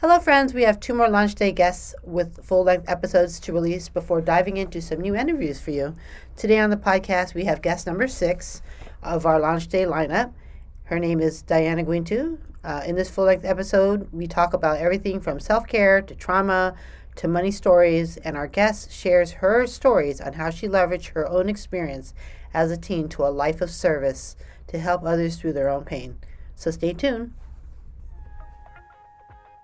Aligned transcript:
Hello, 0.00 0.18
friends. 0.18 0.54
We 0.54 0.62
have 0.62 0.80
two 0.80 0.94
more 0.94 1.10
launch 1.10 1.34
day 1.34 1.52
guests 1.52 1.94
with 2.02 2.42
full 2.42 2.64
length 2.64 2.88
episodes 2.88 3.38
to 3.40 3.52
release 3.52 3.90
before 3.90 4.22
diving 4.22 4.56
into 4.56 4.80
some 4.80 4.98
new 5.02 5.14
interviews 5.14 5.60
for 5.60 5.72
you. 5.72 5.94
Today 6.38 6.58
on 6.58 6.70
the 6.70 6.78
podcast, 6.78 7.34
we 7.34 7.44
have 7.44 7.60
guest 7.60 7.86
number 7.86 8.08
six 8.08 8.62
of 9.02 9.26
our 9.26 9.38
launch 9.38 9.68
day 9.68 9.84
lineup. 9.84 10.32
Her 10.84 10.98
name 10.98 11.20
is 11.20 11.42
Diana 11.42 11.82
Guintu. 11.82 12.38
Uh, 12.64 12.82
in 12.86 12.94
this 12.94 13.10
full 13.10 13.26
length 13.26 13.44
episode, 13.44 14.08
we 14.10 14.26
talk 14.26 14.54
about 14.54 14.78
everything 14.78 15.20
from 15.20 15.38
self 15.38 15.66
care 15.66 16.00
to 16.00 16.14
trauma 16.14 16.74
to 17.16 17.28
money 17.28 17.50
stories, 17.50 18.16
and 18.16 18.38
our 18.38 18.46
guest 18.46 18.90
shares 18.90 19.32
her 19.32 19.66
stories 19.66 20.18
on 20.18 20.32
how 20.32 20.48
she 20.48 20.66
leveraged 20.66 21.08
her 21.08 21.28
own 21.28 21.46
experience 21.46 22.14
as 22.54 22.70
a 22.70 22.78
teen 22.78 23.06
to 23.10 23.26
a 23.26 23.28
life 23.28 23.60
of 23.60 23.70
service 23.70 24.34
to 24.68 24.78
help 24.78 25.04
others 25.04 25.36
through 25.36 25.52
their 25.52 25.68
own 25.68 25.84
pain. 25.84 26.16
So 26.54 26.70
stay 26.70 26.94
tuned. 26.94 27.34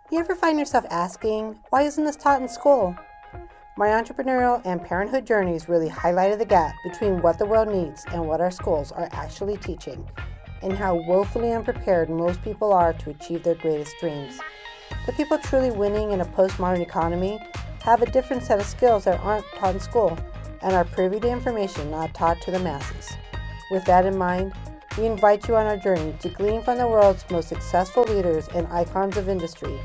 You 0.08 0.20
ever 0.20 0.36
find 0.36 0.56
yourself 0.56 0.84
asking, 0.88 1.58
why 1.70 1.82
isn't 1.82 2.04
this 2.04 2.14
taught 2.14 2.40
in 2.40 2.46
school? 2.46 2.94
My 3.76 3.88
entrepreneurial 3.88 4.62
and 4.64 4.80
parenthood 4.80 5.26
journeys 5.26 5.68
really 5.68 5.88
highlighted 5.88 6.38
the 6.38 6.44
gap 6.44 6.76
between 6.84 7.20
what 7.22 7.40
the 7.40 7.44
world 7.44 7.66
needs 7.66 8.04
and 8.12 8.24
what 8.24 8.40
our 8.40 8.52
schools 8.52 8.92
are 8.92 9.08
actually 9.10 9.56
teaching, 9.56 10.08
and 10.62 10.72
how 10.72 10.94
woefully 10.94 11.52
unprepared 11.52 12.08
most 12.08 12.40
people 12.44 12.72
are 12.72 12.92
to 12.92 13.10
achieve 13.10 13.42
their 13.42 13.56
greatest 13.56 13.96
dreams. 13.98 14.38
The 15.06 15.12
people 15.12 15.38
truly 15.38 15.72
winning 15.72 16.12
in 16.12 16.20
a 16.20 16.24
postmodern 16.24 16.82
economy 16.82 17.40
have 17.82 18.00
a 18.00 18.10
different 18.12 18.44
set 18.44 18.60
of 18.60 18.66
skills 18.66 19.04
that 19.06 19.18
aren't 19.22 19.46
taught 19.56 19.74
in 19.74 19.80
school 19.80 20.16
and 20.62 20.72
are 20.72 20.84
privy 20.84 21.18
to 21.18 21.28
information 21.28 21.90
not 21.90 22.14
taught 22.14 22.40
to 22.42 22.52
the 22.52 22.60
masses. 22.60 23.16
With 23.72 23.84
that 23.86 24.06
in 24.06 24.16
mind, 24.16 24.52
we 24.96 25.06
invite 25.06 25.48
you 25.48 25.56
on 25.56 25.66
our 25.66 25.76
journey 25.76 26.14
to 26.20 26.28
glean 26.28 26.62
from 26.62 26.78
the 26.78 26.86
world's 26.86 27.28
most 27.28 27.48
successful 27.48 28.04
leaders 28.04 28.46
and 28.54 28.68
icons 28.68 29.16
of 29.16 29.28
industry 29.28 29.80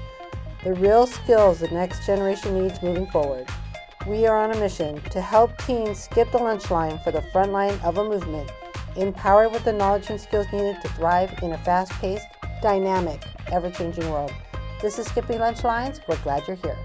the 0.64 0.74
real 0.74 1.08
skills 1.08 1.60
the 1.60 1.68
next 1.70 2.06
generation 2.06 2.62
needs 2.62 2.84
moving 2.84 3.08
forward. 3.08 3.48
We 4.08 4.28
are 4.28 4.38
on 4.38 4.52
a 4.52 4.60
mission 4.60 5.02
to 5.10 5.20
help 5.20 5.58
teens 5.60 6.04
skip 6.04 6.32
the 6.32 6.38
lunch 6.38 6.70
line 6.70 7.00
for 7.04 7.12
the 7.12 7.24
front 7.32 7.52
line 7.52 7.80
of 7.84 7.98
a 7.98 8.04
movement, 8.04 8.52
empowered 8.96 9.52
with 9.52 9.64
the 9.64 9.74
knowledge 9.74 10.10
and 10.12 10.22
skills 10.22 10.46
needed 10.54 10.80
to 10.84 10.90
thrive 10.90 11.34
in 11.42 11.54
a 11.54 11.58
fast 11.60 11.92
paced, 11.94 12.28
dynamic, 12.62 13.24
ever 13.52 13.72
changing 13.72 14.08
world. 14.12 14.32
This 14.82 15.00
is 15.00 15.08
Skipping 15.08 15.40
Lunch 15.40 15.64
Lines. 15.64 16.00
We're 16.08 16.18
glad 16.18 16.48
you're 16.48 16.58
here. 16.58 16.78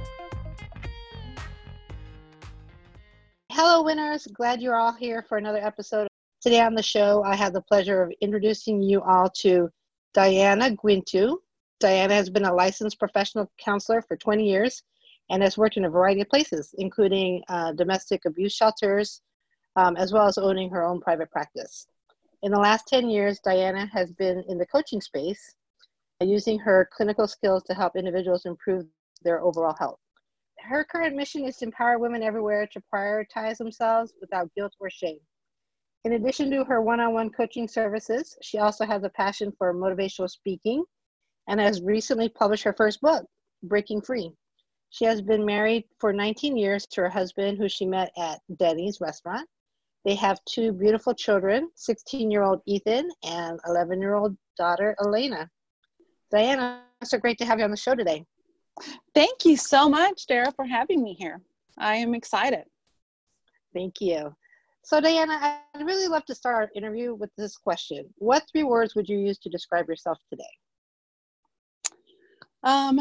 Hello, 3.51 3.83
winners. 3.83 4.27
Glad 4.33 4.63
you're 4.63 4.77
all 4.77 4.93
here 4.93 5.23
for 5.29 5.37
another 5.37 5.63
episode. 5.63 6.09
Today 6.41 6.61
on 6.61 6.75
the 6.75 6.83
show, 6.83 7.23
I 7.25 7.35
have 7.35 7.53
the 7.53 7.63
pleasure 7.63 8.03
of 8.03 8.13
introducing 8.23 8.83
you 8.83 9.03
all 9.03 9.29
to 9.41 9.71
Diana 10.15 10.71
Guintu. 10.71 11.37
Diana 11.79 12.15
has 12.15 12.31
been 12.31 12.47
a 12.47 12.55
licensed 12.55 12.99
professional 12.99 13.51
counselor 13.59 14.01
for 14.01 14.17
20 14.17 14.49
years 14.49 14.83
and 15.31 15.43
has 15.43 15.59
worked 15.59 15.77
in 15.77 15.85
a 15.85 15.91
variety 15.91 16.23
of 16.23 16.29
places, 16.29 16.75
including 16.79 17.43
uh, 17.49 17.73
domestic 17.73 18.25
abuse 18.25 18.55
shelters, 18.55 19.21
um, 19.77 19.97
as 19.97 20.13
well 20.13 20.27
as 20.27 20.39
owning 20.39 20.71
her 20.71 20.85
own 20.85 21.01
private 21.01 21.31
practice. 21.31 21.87
In 22.43 22.53
the 22.53 22.59
last 22.59 22.87
10 22.89 23.11
years, 23.11 23.41
Diana 23.45 23.87
has 23.93 24.13
been 24.13 24.43
in 24.49 24.57
the 24.57 24.67
coaching 24.67 25.01
space, 25.01 25.55
using 26.21 26.59
her 26.59 26.89
clinical 26.97 27.29
skills 27.29 27.63
to 27.65 27.75
help 27.75 27.97
individuals 27.97 28.47
improve 28.47 28.87
their 29.23 29.43
overall 29.43 29.75
health. 29.79 29.99
Her 30.61 30.85
current 30.85 31.15
mission 31.15 31.45
is 31.45 31.59
to 31.59 31.67
empower 31.67 31.99
women 31.99 32.23
everywhere 32.23 32.67
to 32.73 32.83
prioritize 32.93 33.59
themselves 33.59 34.15
without 34.21 34.51
guilt 34.57 34.73
or 34.81 34.89
shame. 34.89 35.19
In 36.05 36.13
addition 36.13 36.51
to 36.53 36.65
her 36.65 36.81
one 36.81 37.01
on 37.01 37.13
one 37.13 37.31
coaching 37.31 37.69
services, 37.69 38.39
she 38.41 38.59
also 38.59 38.87
has 38.87 39.03
a 39.03 39.11
passion 39.11 39.53
for 39.59 39.75
motivational 39.75 40.31
speaking 40.31 40.85
and 41.49 41.61
has 41.61 41.83
recently 41.83 42.29
published 42.29 42.65
her 42.65 42.73
first 42.73 43.01
book, 43.01 43.25
Breaking 43.63 44.01
Free. 44.01 44.33
She 44.91 45.05
has 45.05 45.21
been 45.21 45.45
married 45.45 45.85
for 45.99 46.13
19 46.13 46.57
years 46.57 46.87
to 46.87 47.03
her 47.03 47.09
husband, 47.09 47.59
who 47.59 47.69
she 47.69 47.87
met 47.87 48.11
at 48.17 48.41
Denny's 48.57 49.01
restaurant. 49.01 49.49
They 50.05 50.15
have 50.15 50.39
two 50.45 50.73
beautiful 50.73 51.15
children 51.15 51.69
16 51.75 52.31
year 52.31 52.43
old 52.43 52.61
Ethan 52.67 53.11
and 53.25 53.59
11 53.67 54.01
year 54.01 54.15
old 54.15 54.37
daughter 54.57 54.95
Elena. 55.05 55.51
Diana, 56.31 56.83
it's 57.01 57.11
so 57.11 57.19
great 57.19 57.39
to 57.39 57.45
have 57.45 57.59
you 57.59 57.65
on 57.65 57.71
the 57.71 57.77
show 57.77 57.95
today. 57.95 58.25
Thank 59.15 59.45
you 59.45 59.57
so 59.57 59.89
much, 59.89 60.27
Dara, 60.27 60.53
for 60.53 60.65
having 60.65 61.03
me 61.03 61.15
here. 61.15 61.41
I 61.79 61.97
am 61.97 62.15
excited. 62.15 62.65
Thank 63.75 64.01
you. 64.01 64.35
So, 64.85 65.01
Diana, 65.01 65.61
I'd 65.75 65.85
really 65.85 66.07
love 66.07 66.25
to 66.27 66.35
start 66.35 66.55
our 66.55 66.71
interview 66.77 67.15
with 67.15 67.31
this 67.37 67.57
question 67.57 68.07
What 68.19 68.45
three 68.51 68.63
words 68.63 68.95
would 68.95 69.09
you 69.09 69.19
use 69.19 69.39
to 69.39 69.49
describe 69.49 69.89
yourself 69.89 70.19
today? 70.31 70.45
Um, 72.67 73.01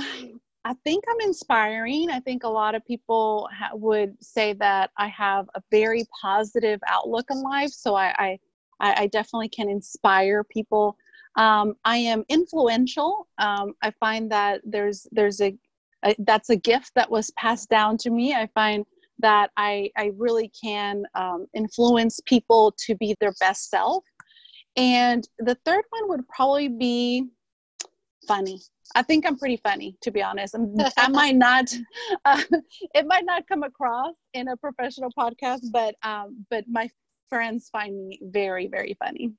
I 0.64 0.74
think 0.84 1.04
I'm 1.10 1.20
inspiring. 1.22 2.10
I 2.12 2.20
think 2.20 2.44
a 2.44 2.50
lot 2.50 2.76
of 2.76 2.86
people 2.86 3.50
ha- 3.52 3.72
would 3.74 4.16
say 4.24 4.54
that 4.54 4.92
I 4.98 5.08
have 5.08 5.48
a 5.56 5.62
very 5.72 6.04
positive 6.22 6.80
outlook 6.88 7.26
in 7.32 7.42
life. 7.42 7.72
So 7.72 7.96
I, 7.96 8.38
I, 8.80 9.04
I 9.04 9.08
definitely 9.08 9.50
can 9.50 9.68
inspire 9.68 10.44
people. 10.44 10.98
Um, 11.36 11.74
I 11.84 11.98
am 11.98 12.24
influential. 12.30 13.28
Um, 13.40 13.74
I 13.82 13.92
find 14.00 14.32
that 14.32 14.62
there's 14.64 15.08
there's 15.12 15.42
a, 15.42 15.56
a, 16.04 16.16
that's 16.20 16.52
a 16.52 16.56
gift 16.56 16.92
that 16.96 17.10
was 17.10 17.32
passed 17.32 17.70
down 17.70 17.98
to 17.98 18.12
me. 18.12 18.34
I 18.36 18.48
find 18.54 18.86
that 19.20 19.50
I 19.58 19.90
I 19.98 20.12
really 20.16 20.52
can 20.64 21.06
um, 21.16 21.48
influence 21.56 22.20
people 22.26 22.74
to 22.86 22.96
be 22.96 23.16
their 23.20 23.34
best 23.40 23.72
self. 23.72 24.04
And 24.78 25.28
the 25.40 25.58
third 25.66 25.86
one 25.90 26.10
would 26.10 26.28
probably 26.28 26.68
be 26.68 27.26
funny. 28.28 28.62
I 28.96 29.02
think 29.02 29.26
I'm 29.26 29.38
pretty 29.38 29.58
funny, 29.58 29.96
to 30.02 30.12
be 30.12 30.22
honest. 30.22 30.56
i 30.98 31.08
might 31.08 31.36
not, 31.36 31.74
uh, 32.26 32.42
it 32.94 33.06
might 33.08 33.26
not 33.26 33.48
come 33.48 33.64
across 33.64 34.14
in 34.34 34.48
a 34.48 34.58
professional 34.58 35.12
podcast, 35.18 35.72
but 35.72 35.96
um, 36.04 36.46
but 36.50 36.66
my 36.68 36.90
friends 37.30 37.70
find 37.70 38.08
me 38.08 38.20
very, 38.22 38.68
very 38.68 38.96
funny. 39.04 39.34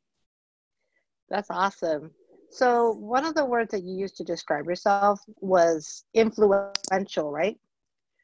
That's 1.29 1.51
awesome. 1.51 2.11
So 2.51 2.93
one 2.93 3.25
of 3.25 3.35
the 3.35 3.45
words 3.45 3.71
that 3.73 3.83
you 3.83 3.97
used 3.97 4.17
to 4.17 4.25
describe 4.25 4.67
yourself 4.67 5.21
was 5.41 6.05
influential, 6.15 7.31
right? 7.31 7.59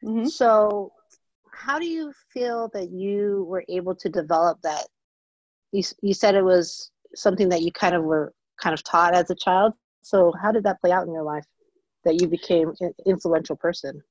Mm-hmm. 0.04 0.26
So 0.26 0.92
how 1.52 1.78
do 1.78 1.86
you 1.86 2.12
feel 2.32 2.70
that 2.74 2.90
you 2.90 3.44
were 3.48 3.64
able 3.68 3.94
to 3.96 4.08
develop 4.08 4.60
that? 4.62 4.86
You, 5.72 5.82
you 6.02 6.14
said 6.14 6.34
it 6.34 6.44
was 6.44 6.90
something 7.14 7.48
that 7.50 7.62
you 7.62 7.72
kind 7.72 7.94
of 7.94 8.04
were 8.04 8.32
kind 8.60 8.74
of 8.74 8.82
taught 8.84 9.14
as 9.14 9.30
a 9.30 9.34
child. 9.34 9.74
So, 10.02 10.32
how 10.40 10.52
did 10.52 10.64
that 10.64 10.80
play 10.80 10.92
out 10.92 11.06
in 11.06 11.12
your 11.12 11.22
life 11.22 11.46
that 12.04 12.20
you 12.20 12.28
became 12.28 12.72
an 12.80 12.92
influential 13.06 13.56
person? 13.56 14.02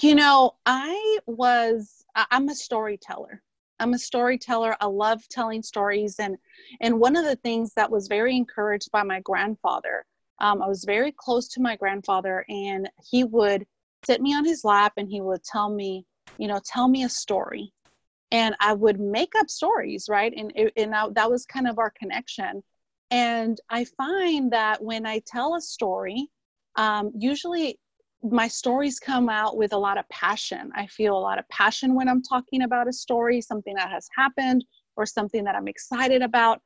You 0.00 0.14
know, 0.14 0.52
I 0.66 1.18
was, 1.26 2.04
I'm 2.14 2.48
a 2.48 2.54
storyteller. 2.54 3.42
I'm 3.80 3.94
a 3.94 3.98
storyteller. 3.98 4.76
I 4.80 4.86
love 4.86 5.26
telling 5.28 5.62
stories. 5.62 6.16
And, 6.20 6.36
and 6.80 7.00
one 7.00 7.16
of 7.16 7.24
the 7.24 7.36
things 7.36 7.72
that 7.74 7.90
was 7.90 8.06
very 8.06 8.36
encouraged 8.36 8.92
by 8.92 9.02
my 9.02 9.20
grandfather, 9.20 10.04
um, 10.38 10.62
I 10.62 10.68
was 10.68 10.84
very 10.84 11.12
close 11.12 11.48
to 11.48 11.60
my 11.60 11.76
grandfather, 11.76 12.44
and 12.48 12.88
he 13.10 13.24
would 13.24 13.66
sit 14.04 14.20
me 14.20 14.34
on 14.34 14.44
his 14.44 14.64
lap 14.64 14.92
and 14.96 15.08
he 15.08 15.20
would 15.20 15.42
tell 15.44 15.68
me, 15.68 16.04
you 16.38 16.48
know, 16.48 16.60
tell 16.64 16.88
me 16.88 17.04
a 17.04 17.08
story. 17.08 17.72
And 18.30 18.54
I 18.60 18.72
would 18.72 18.98
make 18.98 19.34
up 19.36 19.50
stories, 19.50 20.06
right? 20.08 20.32
And, 20.36 20.52
and 20.76 20.94
I, 20.94 21.08
that 21.10 21.30
was 21.30 21.44
kind 21.44 21.68
of 21.68 21.78
our 21.78 21.90
connection. 21.90 22.62
And 23.12 23.60
I 23.68 23.84
find 23.84 24.50
that 24.52 24.82
when 24.82 25.04
I 25.04 25.20
tell 25.26 25.54
a 25.54 25.60
story, 25.60 26.30
um, 26.76 27.12
usually 27.14 27.78
my 28.22 28.48
stories 28.48 28.98
come 28.98 29.28
out 29.28 29.58
with 29.58 29.74
a 29.74 29.76
lot 29.76 29.98
of 29.98 30.08
passion. 30.08 30.70
I 30.74 30.86
feel 30.86 31.16
a 31.16 31.20
lot 31.20 31.38
of 31.38 31.46
passion 31.50 31.94
when 31.94 32.08
I'm 32.08 32.22
talking 32.22 32.62
about 32.62 32.88
a 32.88 32.92
story, 32.92 33.42
something 33.42 33.74
that 33.74 33.90
has 33.90 34.08
happened 34.16 34.64
or 34.96 35.04
something 35.04 35.44
that 35.44 35.54
I'm 35.54 35.68
excited 35.68 36.22
about. 36.22 36.62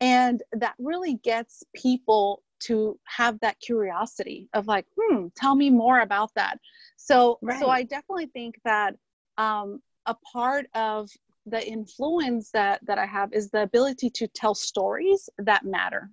And 0.00 0.42
that 0.52 0.74
really 0.78 1.16
gets 1.16 1.62
people 1.76 2.42
to 2.60 2.98
have 3.04 3.38
that 3.40 3.60
curiosity 3.60 4.48
of 4.54 4.66
like, 4.66 4.86
hmm, 4.98 5.26
tell 5.36 5.54
me 5.54 5.68
more 5.68 6.00
about 6.00 6.30
that. 6.34 6.58
So, 6.96 7.38
right. 7.42 7.60
so 7.60 7.68
I 7.68 7.82
definitely 7.82 8.26
think 8.26 8.54
that 8.64 8.94
um, 9.36 9.82
a 10.06 10.16
part 10.32 10.66
of 10.74 11.10
the 11.46 11.66
influence 11.66 12.50
that 12.50 12.80
that 12.86 12.98
i 12.98 13.06
have 13.06 13.32
is 13.32 13.50
the 13.50 13.62
ability 13.62 14.10
to 14.10 14.26
tell 14.28 14.54
stories 14.54 15.28
that 15.38 15.64
matter. 15.64 16.10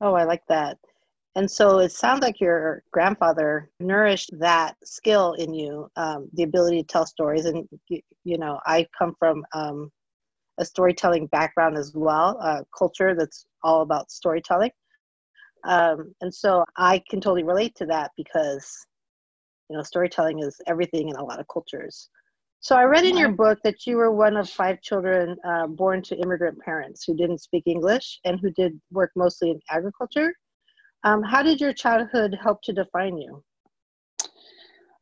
Oh 0.00 0.14
i 0.14 0.24
like 0.24 0.42
that. 0.48 0.78
And 1.34 1.50
so 1.50 1.80
it 1.80 1.92
sounds 1.92 2.22
like 2.22 2.40
your 2.40 2.82
grandfather 2.92 3.70
nourished 3.78 4.30
that 4.38 4.74
skill 4.82 5.34
in 5.34 5.52
you 5.52 5.90
um, 5.96 6.30
the 6.32 6.44
ability 6.44 6.80
to 6.82 6.86
tell 6.86 7.04
stories. 7.04 7.44
And 7.44 7.68
you, 7.88 8.00
you 8.24 8.38
know 8.38 8.58
i 8.66 8.86
come 8.98 9.14
from 9.18 9.44
um, 9.52 9.90
a 10.58 10.64
storytelling 10.64 11.26
background 11.26 11.76
as 11.76 11.92
well 11.94 12.38
a 12.40 12.64
culture 12.76 13.14
that's 13.14 13.46
all 13.62 13.82
about 13.82 14.10
storytelling. 14.10 14.70
Um, 15.64 16.14
and 16.20 16.32
so 16.34 16.64
i 16.76 17.02
can 17.10 17.20
totally 17.20 17.44
relate 17.44 17.74
to 17.76 17.86
that 17.86 18.12
because 18.16 18.86
you 19.68 19.76
know 19.76 19.82
storytelling 19.82 20.38
is 20.40 20.60
everything 20.66 21.08
in 21.08 21.16
a 21.16 21.24
lot 21.24 21.40
of 21.40 21.46
cultures 21.48 22.08
so 22.60 22.74
I 22.76 22.84
read 22.84 23.04
in 23.04 23.16
your 23.16 23.30
book 23.30 23.58
that 23.64 23.86
you 23.86 23.96
were 23.96 24.10
one 24.10 24.36
of 24.36 24.48
five 24.48 24.80
children 24.80 25.36
uh, 25.44 25.66
born 25.66 26.02
to 26.02 26.16
immigrant 26.16 26.58
parents 26.60 27.04
who 27.04 27.16
didn't 27.16 27.38
speak 27.38 27.64
English 27.66 28.18
and 28.24 28.40
who 28.40 28.50
did 28.50 28.80
work 28.90 29.12
mostly 29.14 29.50
in 29.50 29.60
agriculture. 29.70 30.34
Um, 31.04 31.22
how 31.22 31.42
did 31.42 31.60
your 31.60 31.72
childhood 31.72 32.36
help 32.42 32.62
to 32.62 32.72
define 32.72 33.18
you? 33.18 33.44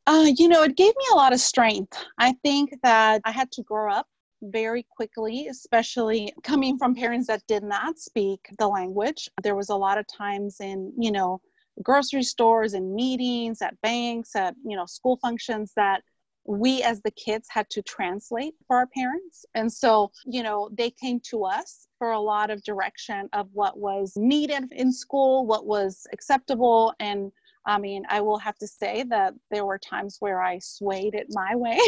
Uh, 0.07 0.29
you 0.37 0.47
know, 0.47 0.61
it 0.61 0.77
gave 0.77 0.95
me 0.95 1.05
a 1.11 1.15
lot 1.15 1.33
of 1.33 1.39
strength. 1.39 1.97
I 2.19 2.33
think 2.43 2.75
that 2.83 3.21
I 3.25 3.31
had 3.31 3.51
to 3.53 3.63
grow 3.63 3.91
up 3.91 4.05
very 4.43 4.85
quickly, 4.95 5.47
especially 5.47 6.31
coming 6.43 6.77
from 6.77 6.93
parents 6.93 7.27
that 7.27 7.41
did 7.47 7.63
not 7.63 7.97
speak 7.97 8.39
the 8.59 8.67
language. 8.67 9.29
There 9.41 9.55
was 9.55 9.69
a 9.69 9.75
lot 9.75 9.97
of 9.97 10.05
times 10.05 10.57
in, 10.59 10.93
you 10.97 11.11
know, 11.11 11.41
grocery 11.81 12.23
stores 12.23 12.73
and 12.73 12.93
meetings 12.93 13.61
at 13.61 13.79
banks, 13.81 14.35
at, 14.35 14.55
you 14.63 14.77
know, 14.77 14.85
school 14.85 15.17
functions 15.17 15.73
that 15.75 16.03
we 16.45 16.83
as 16.83 17.01
the 17.01 17.11
kids 17.11 17.47
had 17.49 17.69
to 17.71 17.81
translate 17.81 18.53
for 18.67 18.77
our 18.77 18.87
parents. 18.87 19.45
And 19.55 19.71
so, 19.71 20.11
you 20.25 20.43
know, 20.43 20.69
they 20.71 20.91
came 20.91 21.19
to 21.31 21.43
us 21.43 21.87
for 21.97 22.11
a 22.11 22.19
lot 22.19 22.51
of 22.51 22.63
direction 22.63 23.29
of 23.33 23.47
what 23.53 23.79
was 23.79 24.13
needed 24.15 24.71
in 24.71 24.91
school, 24.91 25.45
what 25.45 25.65
was 25.65 26.05
acceptable. 26.13 26.93
And 26.99 27.31
I 27.65 27.79
mean, 27.79 28.03
I 28.09 28.21
will 28.21 28.37
have 28.37 28.57
to 28.59 28.67
say 28.67 29.03
that 29.09 29.33
there 29.49 29.65
were 29.65 29.79
times 29.79 30.17
where 30.19 30.41
I 30.41 30.59
swayed 30.59 31.15
it 31.15 31.27
my 31.31 31.55
way, 31.55 31.79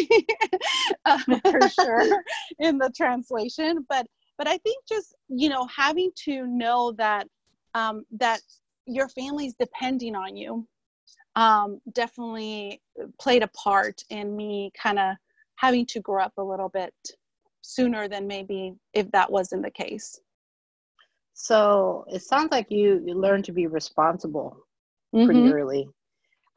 uh, 1.05 1.19
for 1.51 1.69
sure, 1.69 2.23
in 2.59 2.79
the 2.79 2.91
translation. 2.95 3.85
But 3.87 4.07
but 4.39 4.47
I 4.47 4.57
think 4.57 4.83
just 4.87 5.15
you 5.27 5.49
know 5.49 5.67
having 5.67 6.11
to 6.25 6.47
know 6.47 6.93
that 6.93 7.27
um, 7.75 8.05
that 8.11 8.41
your 8.87 9.07
family's 9.09 9.53
depending 9.59 10.15
on 10.15 10.35
you 10.35 10.67
um, 11.37 11.79
definitely 11.93 12.81
played 13.21 13.43
a 13.43 13.47
part 13.49 14.01
in 14.09 14.35
me 14.35 14.71
kind 14.81 14.97
of 14.97 15.15
having 15.55 15.85
to 15.85 16.01
grow 16.01 16.23
up 16.23 16.33
a 16.37 16.43
little 16.43 16.69
bit 16.69 16.93
sooner 17.61 18.07
than 18.07 18.25
maybe 18.25 18.73
if 18.93 19.09
that 19.11 19.31
wasn't 19.31 19.63
the 19.63 19.71
case. 19.71 20.19
So 21.33 22.05
it 22.07 22.23
sounds 22.23 22.51
like 22.51 22.71
you, 22.71 23.03
you 23.05 23.13
learned 23.13 23.45
to 23.45 23.51
be 23.51 23.67
responsible 23.67 24.57
pretty 25.13 25.41
mm-hmm. 25.41 25.53
early. 25.53 25.87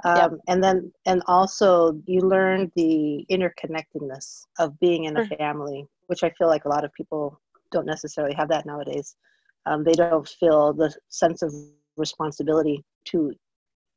Um, 0.05 0.17
yep. 0.17 0.31
And 0.49 0.65
then, 0.65 0.91
and 1.05 1.23
also 1.27 2.01
you 2.07 2.21
learned 2.21 2.73
the 2.75 3.27
interconnectedness 3.31 4.47
of 4.59 4.81
being 4.81 5.05
in 5.05 5.19
a 5.19 5.27
family, 5.27 5.87
which 6.07 6.25
I 6.25 6.31
feel 6.31 6.47
like 6.47 6.65
a 6.65 6.71
lot 6.71 6.87
of 6.87 6.93
people 6.95 7.39
don't 7.71 7.85
necessarily 7.85 8.35
have 8.35 8.49
that 8.49 8.65
nowadays. 8.65 9.15
Um, 9.67 9.85
they 9.85 9.93
don't 9.93 10.27
feel 10.27 10.73
the 10.73 10.95
sense 11.11 11.43
of 11.43 11.53
responsibility 11.99 12.83
to 13.09 13.35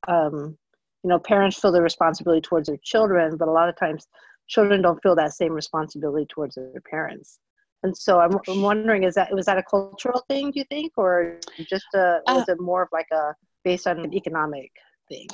um, 0.10 0.58
you 1.04 1.10
know 1.10 1.20
parents 1.20 1.60
feel 1.60 1.72
the 1.72 1.82
responsibility 1.82 2.42
towards 2.42 2.68
their 2.68 2.78
children 2.84 3.38
but 3.38 3.48
a 3.48 3.52
lot 3.52 3.70
of 3.70 3.76
times 3.76 4.08
children 4.48 4.82
don't 4.82 5.02
feel 5.04 5.16
that 5.16 5.34
same 5.34 5.54
responsibility 5.54 6.26
towards 6.28 6.56
their 6.56 6.82
parents 6.90 7.40
and 7.84 7.96
so 7.96 8.20
i'm, 8.20 8.38
I'm 8.48 8.62
wondering 8.62 9.04
is 9.04 9.16
that 9.16 9.34
was 9.34 9.46
that 9.46 9.58
a 9.58 9.64
cultural 9.64 10.24
thing 10.28 10.52
do 10.52 10.60
you 10.60 10.66
think 10.66 10.94
or 10.98 11.40
just 11.70 11.86
a, 11.94 12.20
uh, 12.28 12.36
was 12.36 12.50
it 12.50 12.60
more 12.60 12.84
of 12.84 12.90
like 12.92 13.08
a 13.12 13.34
based 13.64 13.88
on 13.88 14.00
an 14.00 14.14
economic 14.14 14.72
thing 15.10 15.28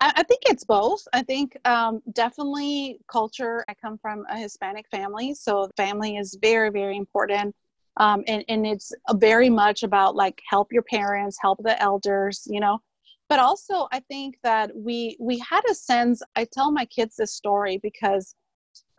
I, 0.00 0.22
think 0.22 0.42
it's 0.46 0.62
both. 0.62 1.02
I 1.12 1.22
think 1.22 1.58
um, 1.64 2.00
definitely 2.12 3.00
culture. 3.10 3.64
I 3.68 3.74
come 3.74 3.98
from 3.98 4.24
a 4.30 4.38
Hispanic 4.38 4.86
family, 4.92 5.34
so 5.34 5.68
family 5.76 6.18
is 6.18 6.38
very, 6.40 6.70
very 6.70 6.96
important. 6.96 7.52
Um, 7.96 8.22
and, 8.28 8.44
and 8.48 8.64
it's 8.64 8.92
very 9.14 9.50
much 9.50 9.82
about 9.82 10.14
like 10.14 10.40
help 10.48 10.72
your 10.72 10.84
parents, 10.84 11.36
help 11.40 11.58
the 11.64 11.82
elders, 11.82 12.46
you 12.48 12.60
know 12.60 12.80
but 13.28 13.38
also 13.38 13.88
i 13.92 14.00
think 14.00 14.38
that 14.42 14.74
we 14.74 15.16
we 15.20 15.38
had 15.38 15.62
a 15.70 15.74
sense 15.74 16.22
i 16.36 16.44
tell 16.44 16.70
my 16.70 16.84
kids 16.86 17.16
this 17.16 17.32
story 17.32 17.78
because 17.78 18.34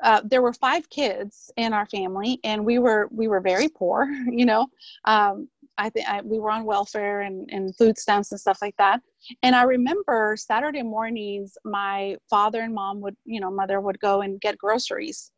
uh, 0.02 0.22
there 0.24 0.42
were 0.42 0.54
five 0.54 0.90
kids 0.90 1.52
in 1.58 1.74
our 1.74 1.86
family 1.86 2.40
and 2.44 2.66
we 2.66 2.80
were 2.80 3.10
we 3.12 3.28
were 3.28 3.42
very 3.42 3.68
poor 3.68 4.08
you 4.32 4.46
know? 4.46 4.68
Um, 5.06 5.50
i 5.78 5.90
think 5.90 6.06
we 6.24 6.40
were 6.40 6.52
on 6.52 6.66
welfare 6.66 7.22
and, 7.22 7.50
and 7.52 7.76
food 7.76 7.98
stamps 7.98 8.32
and 8.32 8.40
stuff 8.40 8.60
like 8.62 8.76
that. 8.78 9.02
And 9.44 9.56
i 9.56 9.64
remember 9.64 10.36
saturday 10.38 10.84
mornings 10.84 11.58
my 11.64 12.18
father 12.30 12.62
and 12.62 12.74
mom 12.74 13.02
would 13.02 13.18
you 13.26 13.40
know 13.40 13.52
mother 13.52 13.82
would 13.82 14.00
go 14.00 14.22
and 14.22 14.40
get 14.40 14.58
groceries. 14.58 15.32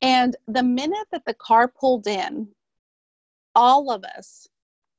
And 0.00 0.36
the 0.46 0.62
minute 0.62 1.08
that 1.10 1.24
the 1.26 1.34
car 1.34 1.66
pulled 1.68 2.06
in 2.06 2.48
all 3.54 3.90
of 3.90 4.04
us 4.04 4.46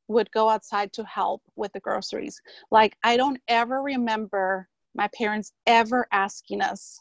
would 0.08 0.32
go 0.32 0.50
outside 0.50 0.94
to 0.94 1.04
help 1.06 1.42
with 1.56 1.72
the 1.74 1.80
groceries. 1.80 2.42
Like, 2.72 2.98
I 3.04 3.18
don't 3.18 3.40
ever 3.48 3.82
remember 3.82 4.68
my 4.96 5.10
parents 5.16 5.54
ever 5.66 6.08
asking 6.12 6.62
us 6.62 7.00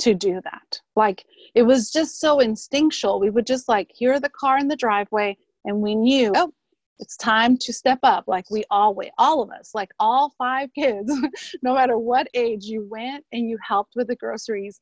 to 0.00 0.14
do 0.14 0.40
that. 0.44 0.80
Like, 0.96 1.24
it 1.54 1.62
was 1.62 1.90
just 1.90 2.20
so 2.20 2.40
instinctual. 2.40 3.20
We 3.20 3.30
would 3.30 3.46
just 3.46 3.68
like 3.68 3.90
hear 3.92 4.18
the 4.20 4.28
car 4.28 4.58
in 4.58 4.68
the 4.68 4.76
driveway, 4.76 5.36
and 5.64 5.80
we 5.80 5.94
knew, 5.94 6.32
oh, 6.34 6.52
it's 6.98 7.16
time 7.16 7.56
to 7.58 7.72
step 7.72 7.98
up. 8.02 8.24
Like, 8.26 8.50
we 8.50 8.64
always, 8.70 9.10
all 9.18 9.42
of 9.42 9.50
us, 9.50 9.70
like 9.74 9.90
all 9.98 10.34
five 10.38 10.70
kids, 10.74 11.12
no 11.62 11.74
matter 11.74 11.98
what 11.98 12.28
age, 12.34 12.64
you 12.64 12.86
went 12.88 13.24
and 13.32 13.48
you 13.48 13.58
helped 13.66 13.94
with 13.96 14.08
the 14.08 14.16
groceries 14.16 14.80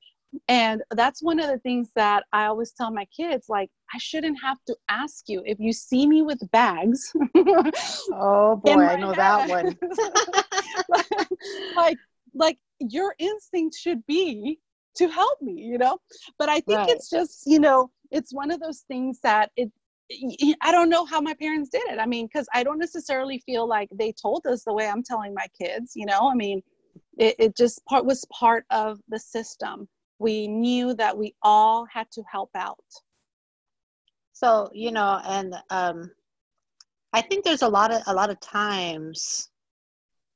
and 0.49 0.83
that's 0.93 1.23
one 1.23 1.41
of 1.41 1.49
the 1.49 1.59
things 1.59 1.91
that 1.97 2.25
I 2.33 2.47
always 2.47 2.73
tell 2.73 2.91
my 2.91 3.05
kids 3.07 3.47
like, 3.49 3.71
I 3.93 3.99
shouldn't 3.99 4.39
have 4.43 4.59
to 4.67 4.77
ask 4.89 5.25
you 5.29 5.43
if 5.45 5.59
you 5.59 5.73
see 5.73 6.07
me 6.07 6.23
with 6.23 6.41
bags. 6.53 7.13
oh 8.13 8.57
boy, 8.57 8.85
I 8.85 8.97
know 8.97 9.13
that 9.13 9.49
one. 9.49 9.77
like, 11.77 11.99
like 12.35 12.59
your 12.79 13.15
instinct 13.19 13.77
should 13.77 14.07
be 14.07 14.61
to 14.97 15.09
help 15.09 15.41
me, 15.43 15.53
you 15.53 15.79
know? 15.79 15.99
But 16.39 16.49
I 16.49 16.61
think 16.61 16.79
right. 16.79 16.91
it's 16.91 17.11
just, 17.11 17.43
you 17.47 17.59
know, 17.59 17.91
it's 18.11 18.33
one 18.33 18.51
of 18.51 18.61
those 18.61 18.81
things 18.87 19.19
that 19.23 19.51
it, 19.57 19.71
I 20.61 20.73
don't 20.73 20.89
know 20.89 21.05
how 21.05 21.21
my 21.21 21.35
parents 21.35 21.71
did 21.71 21.83
it. 21.89 21.99
I 21.99 22.07
mean, 22.07 22.27
because 22.27 22.47
I 22.55 22.63
don't 22.63 22.79
necessarily 22.79 23.43
feel 23.47 23.69
like 23.69 23.89
they 23.93 24.13
told 24.13 24.47
us 24.47 24.65
the 24.65 24.73
way 24.73 24.89
I'm 24.89 25.03
telling 25.03 25.35
my 25.35 25.47
kids, 25.61 25.93
you 25.97 26.07
know? 26.07 26.31
I 26.31 26.35
mean, 26.35 26.63
it, 27.19 27.37
it 27.39 27.57
just 27.57 27.85
part 27.87 28.05
was 28.05 28.25
part 28.33 28.65
of 28.71 29.01
the 29.09 29.19
system 29.19 29.89
we 30.21 30.47
knew 30.47 30.95
that 30.95 31.17
we 31.17 31.35
all 31.43 31.87
had 31.87 32.09
to 32.13 32.23
help 32.31 32.51
out 32.55 32.85
so 34.33 34.71
you 34.73 34.93
know 34.93 35.21
and 35.27 35.55
um, 35.71 36.09
i 37.13 37.21
think 37.21 37.45
there's 37.45 37.63
a 37.63 37.69
lot 37.69 37.93
of 37.93 38.03
a 38.07 38.15
lot 38.15 38.31
of 38.31 38.39
times 38.39 39.49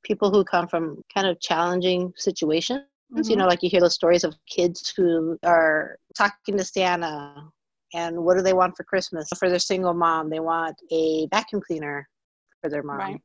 people 0.03 0.29
who 0.29 0.43
come 0.43 0.67
from 0.67 1.01
kind 1.13 1.27
of 1.27 1.39
challenging 1.39 2.11
situations 2.17 2.81
mm-hmm. 3.13 3.29
you 3.29 3.37
know 3.37 3.47
like 3.47 3.63
you 3.63 3.69
hear 3.69 3.79
those 3.79 3.95
stories 3.95 4.23
of 4.23 4.35
kids 4.49 4.93
who 4.97 5.37
are 5.43 5.97
talking 6.17 6.57
to 6.57 6.65
santa 6.65 7.47
and 7.93 8.17
what 8.17 8.35
do 8.35 8.43
they 8.43 8.53
want 8.53 8.75
for 8.75 8.83
christmas 8.83 9.29
for 9.37 9.49
their 9.49 9.59
single 9.59 9.93
mom 9.93 10.29
they 10.29 10.39
want 10.39 10.75
a 10.91 11.27
vacuum 11.31 11.61
cleaner 11.65 12.07
for 12.61 12.69
their 12.69 12.83
mom 12.83 12.97
right. 12.97 13.21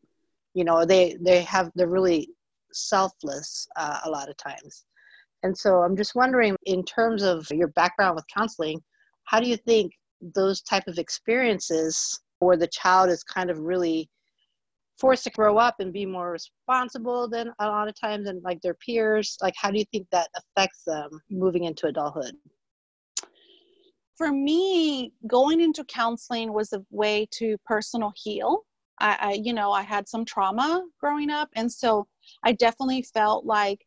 you 0.54 0.64
know 0.64 0.84
they 0.84 1.16
they 1.20 1.40
have 1.42 1.70
they're 1.74 1.88
really 1.88 2.28
selfless 2.72 3.66
uh, 3.76 3.98
a 4.04 4.10
lot 4.10 4.28
of 4.28 4.36
times 4.36 4.84
and 5.42 5.56
so 5.56 5.82
I'm 5.82 5.96
just 5.96 6.14
wondering, 6.14 6.56
in 6.66 6.84
terms 6.84 7.22
of 7.22 7.48
your 7.50 7.68
background 7.68 8.16
with 8.16 8.26
counseling, 8.34 8.80
how 9.24 9.40
do 9.40 9.48
you 9.48 9.56
think 9.56 9.92
those 10.20 10.60
type 10.62 10.86
of 10.86 10.98
experiences 10.98 12.20
where 12.40 12.56
the 12.56 12.68
child 12.68 13.10
is 13.10 13.22
kind 13.22 13.50
of 13.50 13.58
really 13.58 14.08
forced 14.98 15.24
to 15.24 15.30
grow 15.30 15.56
up 15.56 15.76
and 15.80 15.92
be 15.92 16.04
more 16.04 16.30
responsible 16.30 17.26
than 17.26 17.50
a 17.58 17.66
lot 17.66 17.88
of 17.88 17.98
times 17.98 18.28
and 18.28 18.42
like 18.42 18.60
their 18.60 18.74
peers 18.74 19.38
like 19.40 19.54
how 19.56 19.70
do 19.70 19.78
you 19.78 19.84
think 19.90 20.06
that 20.12 20.28
affects 20.36 20.82
them 20.84 21.08
moving 21.30 21.64
into 21.64 21.86
adulthood? 21.86 22.34
For 24.16 24.30
me 24.30 25.14
going 25.26 25.62
into 25.62 25.84
counseling 25.84 26.52
was 26.52 26.74
a 26.74 26.84
way 26.90 27.26
to 27.32 27.56
personal 27.64 28.12
heal. 28.14 28.66
I, 28.98 29.16
I 29.20 29.32
you 29.32 29.54
know 29.54 29.72
i 29.72 29.80
had 29.80 30.06
some 30.06 30.26
trauma 30.26 30.84
growing 31.00 31.30
up 31.30 31.48
and 31.56 31.72
so 31.72 32.06
i 32.44 32.52
definitely 32.52 33.00
felt 33.00 33.46
like 33.46 33.86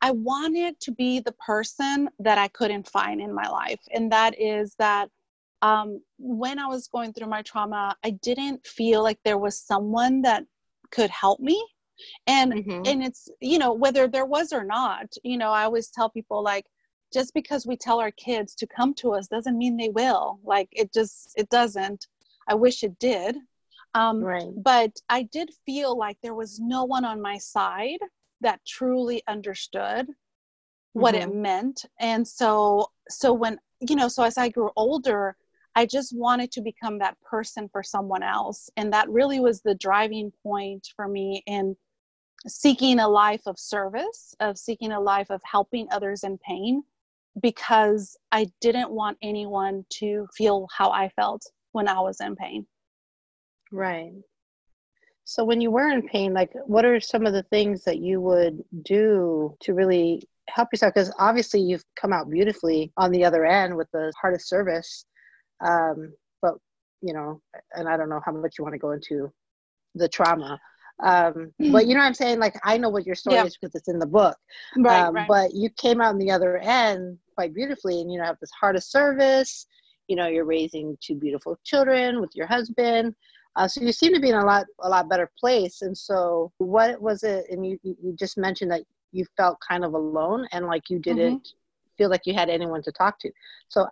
I 0.00 0.10
wanted 0.10 0.78
to 0.80 0.92
be 0.92 1.20
the 1.20 1.32
person 1.32 2.08
that 2.18 2.38
I 2.38 2.48
couldn't 2.48 2.88
find 2.88 3.20
in 3.20 3.32
my 3.32 3.48
life. 3.48 3.80
And 3.92 4.12
that 4.12 4.40
is 4.40 4.74
that 4.78 5.08
um, 5.62 6.02
when 6.18 6.58
I 6.58 6.66
was 6.66 6.88
going 6.88 7.12
through 7.12 7.28
my 7.28 7.42
trauma, 7.42 7.96
I 8.04 8.10
didn't 8.10 8.66
feel 8.66 9.02
like 9.02 9.18
there 9.24 9.38
was 9.38 9.58
someone 9.58 10.22
that 10.22 10.44
could 10.90 11.10
help 11.10 11.40
me. 11.40 11.64
And 12.26 12.52
mm-hmm. 12.52 12.82
and 12.84 13.02
it's 13.02 13.30
you 13.40 13.58
know 13.58 13.72
whether 13.72 14.06
there 14.06 14.26
was 14.26 14.52
or 14.52 14.64
not, 14.64 15.06
you 15.24 15.38
know 15.38 15.50
I 15.50 15.64
always 15.64 15.88
tell 15.88 16.10
people 16.10 16.42
like 16.42 16.66
just 17.10 17.32
because 17.32 17.66
we 17.66 17.74
tell 17.74 18.00
our 18.00 18.10
kids 18.10 18.54
to 18.56 18.66
come 18.66 18.92
to 18.94 19.14
us 19.14 19.28
doesn't 19.28 19.56
mean 19.56 19.78
they 19.78 19.88
will. 19.88 20.38
Like 20.44 20.68
it 20.72 20.92
just 20.92 21.32
it 21.36 21.48
doesn't. 21.48 22.06
I 22.46 22.54
wish 22.54 22.82
it 22.82 22.98
did. 22.98 23.36
Um, 23.94 24.22
right. 24.22 24.48
But 24.54 24.92
I 25.08 25.22
did 25.22 25.50
feel 25.64 25.96
like 25.96 26.18
there 26.22 26.34
was 26.34 26.60
no 26.60 26.84
one 26.84 27.06
on 27.06 27.22
my 27.22 27.38
side 27.38 27.98
that 28.40 28.60
truly 28.66 29.22
understood 29.28 30.08
what 30.92 31.14
mm-hmm. 31.14 31.30
it 31.30 31.34
meant. 31.34 31.84
And 32.00 32.26
so 32.26 32.90
so 33.08 33.32
when 33.32 33.58
you 33.80 33.94
know 33.94 34.08
so 34.08 34.22
as 34.22 34.38
i 34.38 34.48
grew 34.48 34.70
older 34.74 35.36
i 35.74 35.84
just 35.84 36.16
wanted 36.16 36.50
to 36.50 36.62
become 36.62 36.98
that 36.98 37.16
person 37.20 37.68
for 37.68 37.82
someone 37.82 38.22
else. 38.22 38.70
And 38.76 38.92
that 38.92 39.08
really 39.08 39.40
was 39.40 39.60
the 39.60 39.74
driving 39.74 40.32
point 40.42 40.88
for 40.96 41.06
me 41.06 41.42
in 41.46 41.76
seeking 42.48 42.98
a 43.00 43.08
life 43.08 43.42
of 43.46 43.58
service 43.58 44.34
of 44.40 44.56
seeking 44.56 44.92
a 44.92 45.00
life 45.00 45.30
of 45.30 45.40
helping 45.44 45.86
others 45.90 46.22
in 46.22 46.38
pain 46.38 46.82
because 47.42 48.16
i 48.30 48.46
didn't 48.60 48.90
want 48.90 49.18
anyone 49.20 49.84
to 49.90 50.26
feel 50.36 50.66
how 50.72 50.90
i 50.90 51.08
felt 51.10 51.42
when 51.72 51.88
i 51.88 51.98
was 52.00 52.20
in 52.20 52.36
pain. 52.36 52.66
Right 53.72 54.12
so 55.28 55.44
when 55.44 55.60
you 55.60 55.72
were 55.72 55.88
in 55.88 56.06
pain, 56.06 56.32
like 56.32 56.52
what 56.66 56.84
are 56.84 57.00
some 57.00 57.26
of 57.26 57.32
the 57.32 57.42
things 57.44 57.82
that 57.84 57.98
you 57.98 58.20
would 58.20 58.62
do 58.84 59.56
to 59.60 59.74
really 59.74 60.22
help 60.48 60.68
yourself 60.72 60.94
because 60.94 61.12
obviously 61.18 61.60
you've 61.60 61.84
come 62.00 62.12
out 62.12 62.30
beautifully 62.30 62.92
on 62.96 63.10
the 63.10 63.24
other 63.24 63.44
end 63.44 63.76
with 63.76 63.90
the 63.92 64.12
heart 64.20 64.34
of 64.34 64.40
service 64.40 65.04
um, 65.64 66.12
but 66.42 66.54
you 67.02 67.12
know 67.12 67.40
and 67.74 67.88
i 67.88 67.96
don't 67.96 68.08
know 68.08 68.20
how 68.24 68.32
much 68.32 68.54
you 68.58 68.64
want 68.64 68.72
to 68.72 68.78
go 68.78 68.92
into 68.92 69.30
the 69.94 70.08
trauma 70.08 70.58
um, 71.02 71.52
but 71.72 71.86
you 71.86 71.94
know 71.94 72.00
what 72.00 72.06
i'm 72.06 72.14
saying 72.14 72.38
like 72.38 72.54
i 72.64 72.76
know 72.76 72.88
what 72.88 73.04
your 73.04 73.14
story 73.14 73.36
yeah. 73.36 73.44
is 73.44 73.56
because 73.56 73.74
it's 73.74 73.88
in 73.88 73.98
the 73.98 74.06
book 74.06 74.36
right, 74.78 75.00
um, 75.00 75.14
right. 75.14 75.28
but 75.28 75.52
you 75.52 75.68
came 75.70 76.00
out 76.00 76.14
on 76.14 76.18
the 76.18 76.30
other 76.30 76.58
end 76.58 77.18
quite 77.34 77.54
beautifully 77.54 78.00
and 78.00 78.10
you 78.10 78.18
know 78.18 78.24
have 78.24 78.38
this 78.40 78.50
heart 78.58 78.76
of 78.76 78.84
service 78.84 79.66
you 80.08 80.16
know 80.16 80.26
you're 80.26 80.44
raising 80.44 80.96
two 81.02 81.16
beautiful 81.16 81.58
children 81.64 82.20
with 82.20 82.30
your 82.34 82.46
husband 82.46 83.14
uh, 83.56 83.66
so 83.66 83.80
you 83.80 83.90
seem 83.90 84.12
to 84.12 84.20
be 84.20 84.28
in 84.28 84.36
a 84.36 84.44
lot 84.44 84.66
a 84.80 84.88
lot 84.88 85.08
better 85.08 85.30
place. 85.38 85.82
And 85.82 85.96
so 85.96 86.52
what 86.58 87.00
was 87.00 87.22
it 87.22 87.46
and 87.50 87.66
you 87.66 87.78
you 87.82 88.14
just 88.18 88.36
mentioned 88.36 88.70
that 88.70 88.82
you 89.12 89.24
felt 89.36 89.58
kind 89.66 89.84
of 89.84 89.94
alone 89.94 90.46
and 90.52 90.66
like 90.66 90.90
you 90.90 90.98
didn't 90.98 91.38
mm-hmm. 91.38 91.96
feel 91.96 92.10
like 92.10 92.22
you 92.26 92.34
had 92.34 92.50
anyone 92.50 92.82
to 92.82 92.92
talk 92.92 93.18
to. 93.20 93.30
So 93.68 93.86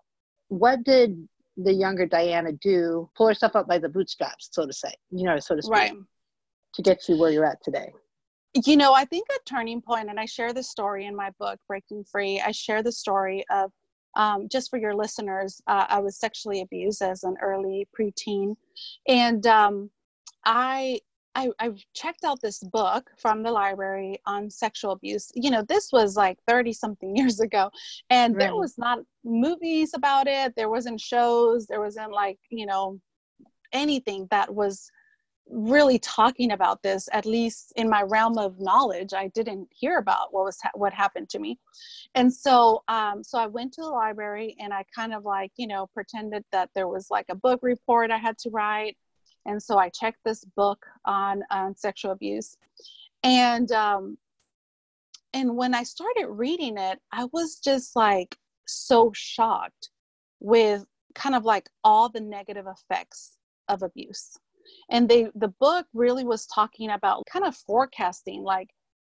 what 0.49 0.85
did 0.85 1.26
the 1.56 1.73
younger 1.73 2.04
diana 2.04 2.52
do? 2.52 3.09
Pull 3.16 3.28
herself 3.28 3.56
up 3.56 3.66
by 3.66 3.78
the 3.78 3.88
bootstraps 3.88 4.50
so 4.52 4.66
to 4.66 4.73
say 4.73 4.92
you 5.11 5.25
know 5.25 5.38
so 5.38 5.56
to 5.56 5.62
speak 5.62 5.73
right. 5.73 5.94
to 6.75 6.83
get 6.83 7.09
you 7.09 7.18
where 7.18 7.30
you're 7.30 7.47
at 7.47 7.62
today? 7.62 7.90
You 8.66 8.76
know 8.76 8.92
i 8.92 9.04
think 9.04 9.26
a 9.30 9.38
turning 9.47 9.80
point 9.80 10.11
and 10.11 10.21
i 10.21 10.26
share 10.26 10.52
this 10.52 10.71
story 10.71 11.06
in 11.06 11.16
my 11.16 11.30
book 11.40 11.59
breaking 11.66 12.04
free. 12.04 12.40
I 12.40 12.52
share 12.52 12.83
the 12.83 12.92
story 12.92 13.44
of 13.50 13.73
um, 14.16 14.49
just 14.49 14.71
for 14.71 14.78
your 14.78 14.94
listeners, 14.94 15.61
uh, 15.66 15.87
I 15.88 16.00
was 16.00 16.16
sexually 16.16 16.61
abused 16.61 17.02
as 17.02 17.25
an 17.25 17.37
early 17.42 17.88
preteen, 17.99 18.56
and 19.09 19.47
um, 19.47 19.90
I, 20.44 21.00
I 21.35 21.50
I 21.59 21.73
checked 21.94 22.25
out 22.25 22.40
this 22.40 22.61
book 22.61 23.11
from 23.18 23.42
the 23.42 23.50
library 23.50 24.18
on 24.26 24.50
sexual 24.50 24.92
abuse. 24.92 25.33
You 25.35 25.50
know, 25.50 25.62
this 25.62 25.90
was 25.92 26.16
like 26.16 26.38
thirty 26.47 26.73
something 26.73 27.16
years 27.16 27.40
ago, 27.40 27.71
and 28.11 28.38
there 28.38 28.54
was 28.54 28.78
not 28.78 29.00
movies 29.25 29.92
about 29.94 30.26
it. 30.26 30.54
There 30.56 30.71
wasn't 30.71 31.00
shows. 31.00 31.66
There 31.66 31.80
wasn't 31.80 32.12
like 32.12 32.38
you 32.50 32.66
know 32.66 33.00
anything 33.73 34.28
that 34.30 34.54
was 34.54 34.90
really 35.51 35.99
talking 35.99 36.53
about 36.53 36.83
this 36.83 37.09
at 37.13 37.27
least 37.27 37.73
in 37.77 37.89
my 37.89 38.03
realm 38.03 38.39
of 38.39 38.59
knowledge 38.59 39.13
i 39.13 39.29
didn't 39.29 39.69
hear 39.71 39.99
about 39.99 40.33
what 40.33 40.45
was 40.45 40.59
ha- 40.63 40.71
what 40.75 40.93
happened 40.93 41.29
to 41.29 41.39
me. 41.39 41.59
And 42.15 42.33
so 42.33 42.83
um 42.89 43.23
so 43.23 43.39
i 43.39 43.47
went 43.47 43.73
to 43.75 43.83
the 43.83 43.89
library 43.89 44.57
and 44.59 44.73
i 44.73 44.85
kind 44.95 45.13
of 45.13 45.25
like 45.25 45.53
you 45.57 45.67
know 45.67 45.87
pretended 45.93 46.45
that 46.53 46.71
there 46.75 46.89
was 46.89 47.09
like 47.11 47.27
a 47.29 47.35
book 47.35 47.61
report 47.63 48.11
i 48.11 48.17
had 48.17 48.39
to 48.39 48.51
write. 48.51 48.97
And 49.47 49.63
so 49.63 49.79
i 49.79 49.91
checked 49.91 50.21
this 50.25 50.45
book 50.57 50.85
on 51.05 51.43
on 51.51 51.77
sexual 51.77 52.13
abuse. 52.13 52.57
And 53.23 53.71
um 53.73 54.17
and 55.35 55.57
when 55.57 55.75
i 55.75 55.83
started 55.83 56.29
reading 56.29 56.79
it 56.79 56.99
i 57.13 57.27
was 57.33 57.61
just 57.63 57.97
like 57.97 58.37
so 58.67 59.13
shocked 59.15 59.91
with 60.41 60.87
kind 61.15 61.35
of 61.35 61.45
like 61.45 61.69
all 61.85 62.09
the 62.09 62.21
negative 62.21 62.67
effects 62.67 63.37
of 63.69 63.83
abuse 63.83 64.39
and 64.90 65.09
they 65.09 65.28
the 65.35 65.52
book 65.61 65.87
really 65.94 66.25
was 66.25 66.47
talking 66.47 66.90
about 66.90 67.25
kind 67.30 67.44
of 67.44 67.56
forecasting 67.56 68.42
like 68.42 68.68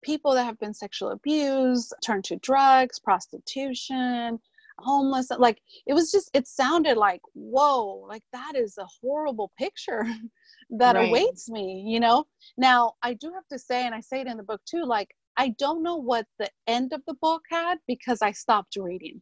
people 0.03 0.33
that 0.33 0.45
have 0.45 0.59
been 0.59 0.73
sexually 0.73 1.13
abused 1.13 1.93
turn 2.05 2.21
to 2.21 2.35
drugs 2.37 2.99
prostitution 2.99 4.39
homeless 4.79 5.29
like 5.37 5.61
it 5.87 5.93
was 5.93 6.11
just 6.11 6.29
it 6.33 6.47
sounded 6.47 6.97
like 6.97 7.21
whoa 7.33 8.05
like 8.07 8.23
that 8.31 8.53
is 8.55 8.77
a 8.77 8.87
horrible 9.01 9.51
picture 9.57 10.05
that 10.69 10.95
right. 10.95 11.09
awaits 11.09 11.49
me 11.49 11.83
you 11.85 11.99
know 11.99 12.25
now 12.57 12.93
i 13.03 13.13
do 13.13 13.31
have 13.33 13.47
to 13.51 13.59
say 13.59 13.85
and 13.85 13.93
i 13.93 13.99
say 13.99 14.21
it 14.21 14.27
in 14.27 14.37
the 14.37 14.43
book 14.43 14.61
too 14.65 14.83
like 14.85 15.09
i 15.37 15.49
don't 15.57 15.83
know 15.83 15.97
what 15.97 16.25
the 16.37 16.49
end 16.67 16.93
of 16.93 17.01
the 17.07 17.13
book 17.15 17.41
had 17.49 17.77
because 17.87 18.21
i 18.21 18.31
stopped 18.31 18.75
reading 18.77 19.21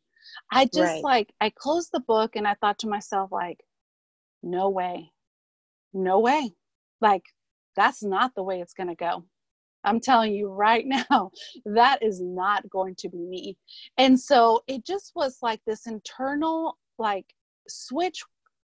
i 0.52 0.66
just 0.66 0.80
right. 0.80 1.04
like 1.04 1.34
i 1.42 1.52
closed 1.58 1.90
the 1.92 2.02
book 2.02 2.36
and 2.36 2.48
i 2.48 2.54
thought 2.56 2.78
to 2.78 2.88
myself 2.88 3.32
like 3.32 3.60
no 4.44 4.70
way 4.70 5.12
no 5.94 6.20
way. 6.20 6.54
Like, 7.02 7.24
that's 7.76 8.04
not 8.04 8.34
the 8.36 8.44
way 8.44 8.62
it's 8.62 8.74
going 8.74 8.90
to 8.90 8.96
go. 8.96 9.24
I'm 9.84 10.00
telling 10.00 10.34
you 10.34 10.50
right 10.50 10.86
now, 11.10 11.32
that 11.66 12.04
is 12.04 12.22
not 12.22 12.70
going 12.70 12.96
to 12.96 13.10
be 13.10 13.20
me. 13.20 13.58
And 13.98 14.20
so 14.20 14.64
it 14.68 14.86
just 14.86 15.14
was 15.16 15.38
like 15.42 15.62
this 15.66 15.88
internal, 15.88 16.78
like, 16.98 17.26
switch 17.68 18.24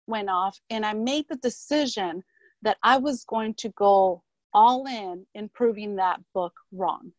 went 0.07 0.29
off, 0.29 0.59
and 0.69 0.85
I 0.85 0.93
made 0.93 1.25
the 1.29 1.37
decision 1.37 2.23
that 2.61 2.77
I 2.83 2.97
was 2.97 3.23
going 3.25 3.53
to 3.55 3.69
go 3.69 4.23
all 4.53 4.85
in 4.87 5.25
in 5.35 5.49
proving 5.49 5.95
that 5.95 6.19
book 6.33 6.53
wrong. 6.71 7.11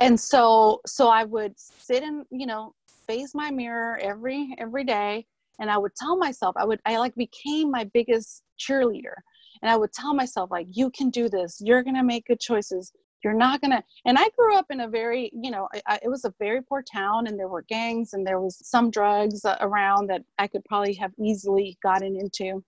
And 0.00 0.18
so, 0.18 0.80
so 0.86 1.08
I 1.08 1.24
would 1.24 1.52
sit 1.58 2.02
and, 2.02 2.24
you 2.30 2.46
know, 2.46 2.74
face 3.06 3.34
my 3.34 3.50
mirror 3.50 3.98
every 4.00 4.54
every 4.58 4.84
day 4.84 5.26
and 5.60 5.70
i 5.70 5.78
would 5.78 5.94
tell 5.96 6.16
myself 6.16 6.54
i 6.56 6.64
would 6.64 6.80
i 6.86 6.96
like 6.96 7.14
became 7.14 7.70
my 7.70 7.84
biggest 7.92 8.42
cheerleader. 8.62 9.14
And 9.62 9.70
i 9.70 9.76
would 9.76 9.92
tell 9.92 10.14
myself 10.14 10.50
like 10.50 10.66
you 10.70 10.90
can 10.90 11.10
do 11.10 11.28
this. 11.28 11.58
You're 11.60 11.82
going 11.82 11.96
to 11.96 12.02
make 12.02 12.26
good 12.26 12.40
choices. 12.40 12.92
You're 13.22 13.34
not 13.34 13.60
going 13.60 13.70
to 13.70 13.82
and 14.04 14.18
i 14.18 14.28
grew 14.36 14.56
up 14.56 14.66
in 14.70 14.80
a 14.80 14.88
very 14.88 15.30
you 15.32 15.52
know 15.52 15.68
I, 15.86 16.00
it 16.02 16.08
was 16.08 16.24
a 16.24 16.34
very 16.40 16.60
poor 16.60 16.82
town 16.82 17.28
and 17.28 17.38
there 17.38 17.46
were 17.46 17.62
gangs 17.62 18.14
and 18.14 18.26
there 18.26 18.40
was 18.40 18.58
some 18.66 18.90
drugs 18.90 19.42
around 19.60 20.08
that 20.08 20.22
i 20.38 20.48
could 20.48 20.64
probably 20.64 20.94
have 20.94 21.12
easily 21.20 21.78
gotten 21.82 22.16
into. 22.16 22.64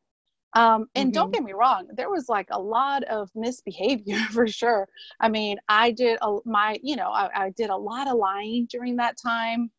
Um, 0.56 0.86
and 0.94 1.08
mm-hmm. 1.08 1.14
don't 1.14 1.32
get 1.32 1.42
me 1.42 1.52
wrong 1.52 1.88
there 1.96 2.10
was 2.10 2.28
like 2.28 2.46
a 2.52 2.60
lot 2.60 3.02
of 3.04 3.28
misbehavior 3.34 4.18
for 4.30 4.46
sure. 4.46 4.86
I 5.20 5.28
mean 5.28 5.58
i 5.68 5.90
did 5.90 6.18
a, 6.22 6.36
my 6.44 6.78
you 6.84 6.94
know 6.94 7.10
I, 7.10 7.46
I 7.46 7.50
did 7.50 7.70
a 7.70 7.76
lot 7.76 8.06
of 8.06 8.16
lying 8.16 8.68
during 8.70 8.94
that 8.96 9.16
time 9.20 9.72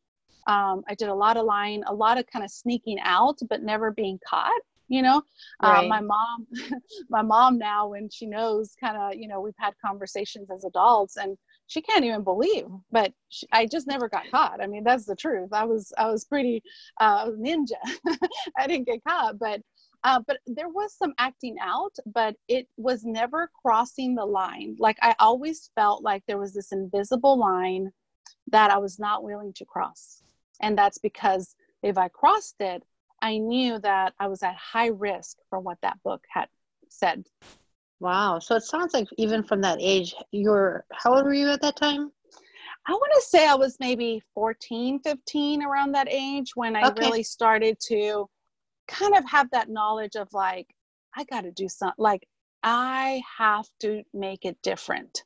um, 0.48 0.84
I 0.88 0.96
did 0.96 1.10
a 1.10 1.14
lot 1.14 1.38
of 1.38 1.46
lying, 1.46 1.84
a 1.86 1.94
lot 1.94 2.18
of 2.18 2.26
kind 2.28 2.46
of 2.46 2.52
sneaking 2.52 3.00
out, 3.02 3.40
but 3.50 3.64
never 3.64 3.92
being 3.92 4.20
caught. 4.28 4.52
You 4.88 5.02
know, 5.02 5.24
uh, 5.64 5.68
right. 5.68 5.90
my 5.90 6.00
mom, 6.00 6.46
my 7.10 7.24
mom 7.24 7.58
now, 7.58 7.88
when 7.88 8.08
she 8.08 8.28
knows, 8.28 8.76
kind 8.80 8.96
of, 8.96 9.16
you 9.20 9.28
know, 9.28 9.42
we've 9.42 9.56
had 9.58 9.74
conversations 9.84 10.52
as 10.52 10.64
adults, 10.64 11.18
and 11.18 11.36
she 11.66 11.82
can't 11.82 12.06
even 12.06 12.24
believe. 12.24 12.68
But 12.92 13.12
she, 13.30 13.48
I 13.52 13.66
just 13.66 13.88
never 13.88 14.08
got 14.08 14.30
caught. 14.30 14.62
I 14.62 14.68
mean, 14.68 14.84
that's 14.84 15.06
the 15.06 15.16
truth. 15.16 15.50
I 15.54 15.66
was, 15.66 15.92
I 15.98 16.08
was 16.08 16.26
pretty 16.26 16.62
uh, 17.00 17.32
ninja. 17.32 17.82
I 18.60 18.68
didn't 18.68 18.86
get 18.86 19.04
caught, 19.04 19.40
but 19.40 19.62
uh, 20.06 20.20
but 20.28 20.38
there 20.46 20.70
was 20.70 20.94
some 20.94 21.16
acting 21.18 21.56
out, 21.60 21.96
but 22.06 22.36
it 22.48 22.68
was 22.78 23.04
never 23.04 23.50
crossing 23.60 24.14
the 24.14 24.24
line. 24.24 24.76
Like 24.78 24.98
I 25.02 25.16
always 25.18 25.72
felt 25.74 26.04
like 26.04 26.24
there 26.28 26.38
was 26.38 26.54
this 26.54 26.72
invisible 26.72 27.40
line 27.40 27.92
that 28.52 28.70
I 28.70 28.78
was 28.78 29.00
not 29.00 29.24
willing 29.24 29.52
to 29.54 29.66
cross. 29.66 30.22
And 30.62 30.78
that's 30.78 30.98
because 30.98 31.56
if 31.84 31.98
I 31.98 32.08
crossed 32.08 32.56
it, 32.60 32.84
I 33.22 33.38
knew 33.38 33.80
that 33.80 34.14
I 34.20 34.28
was 34.28 34.44
at 34.44 34.56
high 34.56 34.88
risk 34.88 35.38
for 35.50 35.60
what 35.60 35.78
that 35.82 35.98
book 36.04 36.24
had 36.30 36.48
said. 36.90 37.28
Wow. 38.00 38.40
So 38.40 38.56
it 38.56 38.64
sounds 38.64 38.94
like 38.94 39.08
even 39.18 39.44
from 39.44 39.62
that 39.62 39.78
age, 39.82 40.14
you're, 40.32 40.86
how 40.92 41.16
old 41.16 41.26
were 41.26 41.34
you 41.34 41.50
at 41.50 41.62
that 41.62 41.78
time? 41.78 42.12
I 42.88 42.92
want 42.92 43.12
to 43.16 43.22
say 43.22 43.48
I 43.48 43.56
was 43.56 43.78
maybe 43.80 44.22
14, 44.34 45.00
15 45.00 45.64
around 45.64 45.94
that 45.94 46.08
age 46.10 46.52
when 46.56 46.76
I 46.76 46.88
okay. 46.90 47.06
really 47.06 47.24
started 47.24 47.78
to 47.88 48.30
kind 48.88 49.16
of 49.16 49.28
have 49.28 49.50
that 49.52 49.70
knowledge 49.70 50.16
of 50.16 50.28
like, 50.34 50.68
I 51.16 51.24
got 51.24 51.42
to 51.42 51.52
do 51.52 51.68
something. 51.68 51.96
Like, 51.98 52.28
I 52.64 53.22
have 53.38 53.68
to 53.82 54.02
make 54.14 54.46
it 54.46 54.58
different. 54.64 55.24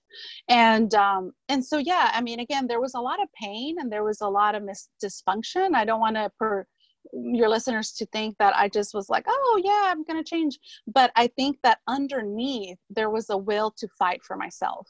And 0.50 0.93
um, 0.93 1.31
and 1.48 1.63
so 1.63 1.77
yeah, 1.77 2.12
I 2.13 2.21
mean, 2.21 2.39
again, 2.39 2.67
there 2.67 2.81
was 2.81 2.93
a 2.95 3.00
lot 3.00 3.21
of 3.21 3.29
pain 3.33 3.77
and 3.79 3.91
there 3.91 4.03
was 4.03 4.21
a 4.21 4.27
lot 4.27 4.55
of 4.55 4.63
mis- 4.63 4.89
dysfunction. 5.03 5.74
I 5.74 5.86
don't 5.86 6.00
want 6.00 6.15
to 6.15 6.31
per 6.38 6.65
your 7.13 7.50
listeners 7.50 7.93
to 7.93 8.05
think 8.07 8.36
that 8.39 8.55
I 8.55 8.67
just 8.67 8.93
was 8.93 9.09
like, 9.09 9.25
oh 9.27 9.62
yeah, 9.63 9.91
I'm 9.91 10.03
gonna 10.03 10.24
change. 10.24 10.59
But 10.88 11.12
I 11.15 11.27
think 11.27 11.57
that 11.63 11.79
underneath 11.88 12.77
there 12.89 13.09
was 13.09 13.29
a 13.29 13.38
will 13.38 13.71
to 13.77 13.88
fight 13.98 14.21
for 14.24 14.36
myself. 14.36 14.88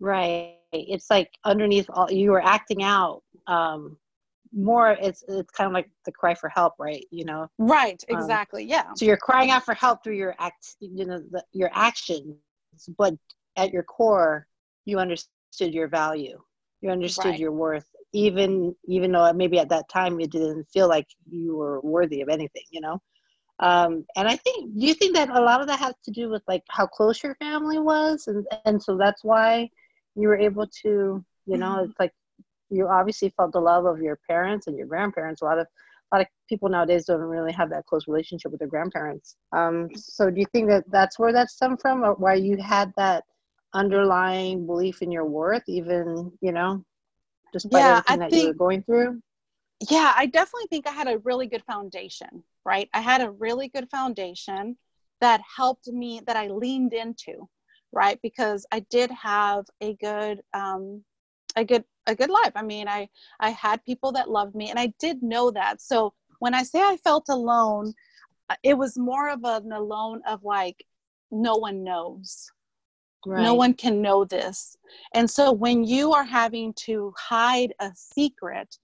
Right. 0.00 0.56
It's 0.72 1.10
like 1.10 1.30
underneath 1.44 1.86
all 1.90 2.10
you 2.10 2.30
were 2.32 2.42
acting 2.42 2.82
out 2.82 3.22
um, 3.46 3.98
more 4.54 4.96
it's 5.00 5.24
it's 5.28 5.50
kind 5.50 5.66
of 5.66 5.72
like 5.72 5.88
the 6.04 6.12
cry 6.12 6.34
for 6.34 6.48
help 6.48 6.74
right? 6.78 7.04
You 7.10 7.24
know? 7.24 7.48
Right 7.58 8.02
um, 8.10 8.18
exactly 8.18 8.64
um, 8.64 8.68
yeah. 8.68 8.84
so 8.94 9.04
you're 9.04 9.16
crying 9.16 9.50
out 9.50 9.64
for 9.64 9.74
help 9.74 10.04
through 10.04 10.16
your 10.16 10.34
act 10.38 10.76
you 10.80 11.06
know 11.06 11.22
the, 11.30 11.44
your 11.52 11.70
actions 11.72 12.36
but 12.98 13.14
at 13.56 13.72
your 13.72 13.82
core 13.82 14.46
you 14.84 14.98
understood 14.98 15.72
your 15.72 15.88
value. 15.88 16.40
You 16.80 16.90
understood 16.90 17.32
right. 17.32 17.38
your 17.38 17.52
worth 17.52 17.86
even 18.14 18.74
even 18.86 19.12
though 19.12 19.32
maybe 19.32 19.58
at 19.58 19.70
that 19.70 19.88
time 19.88 20.20
you 20.20 20.26
didn't 20.26 20.64
feel 20.64 20.88
like 20.88 21.06
you 21.30 21.56
were 21.56 21.80
worthy 21.80 22.20
of 22.20 22.28
anything 22.28 22.64
you 22.70 22.80
know? 22.80 23.00
Um, 23.60 24.04
and 24.16 24.26
i 24.26 24.34
think 24.34 24.74
do 24.76 24.86
you 24.86 24.94
think 24.94 25.14
that 25.14 25.30
a 25.30 25.40
lot 25.40 25.60
of 25.60 25.68
that 25.68 25.78
has 25.78 25.94
to 26.04 26.10
do 26.10 26.28
with 26.28 26.42
like 26.48 26.62
how 26.68 26.86
close 26.86 27.22
your 27.22 27.36
family 27.36 27.78
was? 27.78 28.26
And 28.26 28.46
and 28.64 28.82
so 28.82 28.96
that's 28.96 29.22
why 29.22 29.70
you 30.14 30.28
were 30.28 30.38
able 30.38 30.66
to 30.82 31.24
you 31.46 31.56
know 31.56 31.76
mm-hmm. 31.76 31.90
it's 31.90 32.00
like 32.00 32.12
you 32.72 32.88
obviously 32.88 33.30
felt 33.36 33.52
the 33.52 33.60
love 33.60 33.84
of 33.86 34.00
your 34.00 34.18
parents 34.28 34.66
and 34.66 34.76
your 34.76 34.86
grandparents. 34.86 35.42
A 35.42 35.44
lot 35.44 35.58
of 35.58 35.66
a 36.12 36.16
lot 36.16 36.22
of 36.22 36.28
people 36.48 36.68
nowadays 36.68 37.06
don't 37.06 37.20
really 37.20 37.52
have 37.52 37.70
that 37.70 37.86
close 37.86 38.06
relationship 38.06 38.50
with 38.50 38.58
their 38.58 38.68
grandparents. 38.68 39.36
Um, 39.52 39.88
so 39.94 40.30
do 40.30 40.40
you 40.40 40.46
think 40.52 40.68
that 40.68 40.84
that's 40.90 41.18
where 41.18 41.32
that 41.32 41.50
stemmed 41.50 41.80
from, 41.80 42.04
or 42.04 42.14
why 42.14 42.34
you 42.34 42.56
had 42.58 42.92
that 42.96 43.24
underlying 43.74 44.66
belief 44.66 45.02
in 45.02 45.10
your 45.10 45.24
worth, 45.24 45.62
even 45.68 46.32
you 46.40 46.52
know? 46.52 46.84
despite 47.52 47.84
Yeah, 47.84 47.90
everything 47.90 48.18
I 48.18 48.18
that 48.18 48.32
you 48.32 48.46
were 48.48 48.54
going 48.54 48.82
through? 48.82 49.20
yeah 49.90 50.12
i 50.16 50.26
definitely 50.26 50.66
think 50.68 50.86
i 50.86 50.90
had 50.92 51.08
a 51.08 51.18
really 51.18 51.46
good 51.46 51.64
foundation 51.64 52.42
right 52.64 52.88
i 52.94 53.00
had 53.00 53.20
a 53.20 53.30
really 53.30 53.68
good 53.68 53.88
foundation 53.90 54.76
that 55.20 55.40
helped 55.56 55.88
me 55.88 56.20
that 56.26 56.36
i 56.36 56.46
leaned 56.46 56.92
into 56.92 57.48
right 57.92 58.18
because 58.22 58.66
i 58.72 58.80
did 58.90 59.10
have 59.10 59.64
a 59.80 59.94
good 59.94 60.40
um 60.54 61.02
a 61.56 61.64
good 61.64 61.84
a 62.06 62.14
good 62.14 62.30
life 62.30 62.52
i 62.54 62.62
mean 62.62 62.88
i 62.88 63.08
i 63.40 63.50
had 63.50 63.84
people 63.84 64.12
that 64.12 64.30
loved 64.30 64.54
me 64.54 64.70
and 64.70 64.78
i 64.78 64.92
did 64.98 65.22
know 65.22 65.50
that 65.50 65.80
so 65.80 66.12
when 66.40 66.54
i 66.54 66.62
say 66.62 66.80
i 66.80 66.96
felt 67.04 67.28
alone 67.28 67.92
uh, 68.50 68.56
it 68.62 68.74
was 68.74 68.98
more 68.98 69.28
of 69.28 69.44
an 69.44 69.72
alone 69.72 70.20
of 70.26 70.42
like 70.44 70.84
no 71.30 71.56
one 71.56 71.84
knows 71.84 72.50
Right. 73.24 73.42
no 73.42 73.54
one 73.54 73.74
can 73.74 74.02
know 74.02 74.24
this. 74.24 74.76
And 75.14 75.30
so 75.30 75.52
when 75.52 75.84
you 75.84 76.12
are 76.12 76.24
having 76.24 76.72
to 76.84 77.14
hide 77.16 77.72
a 77.80 77.92
secret, 77.94 78.76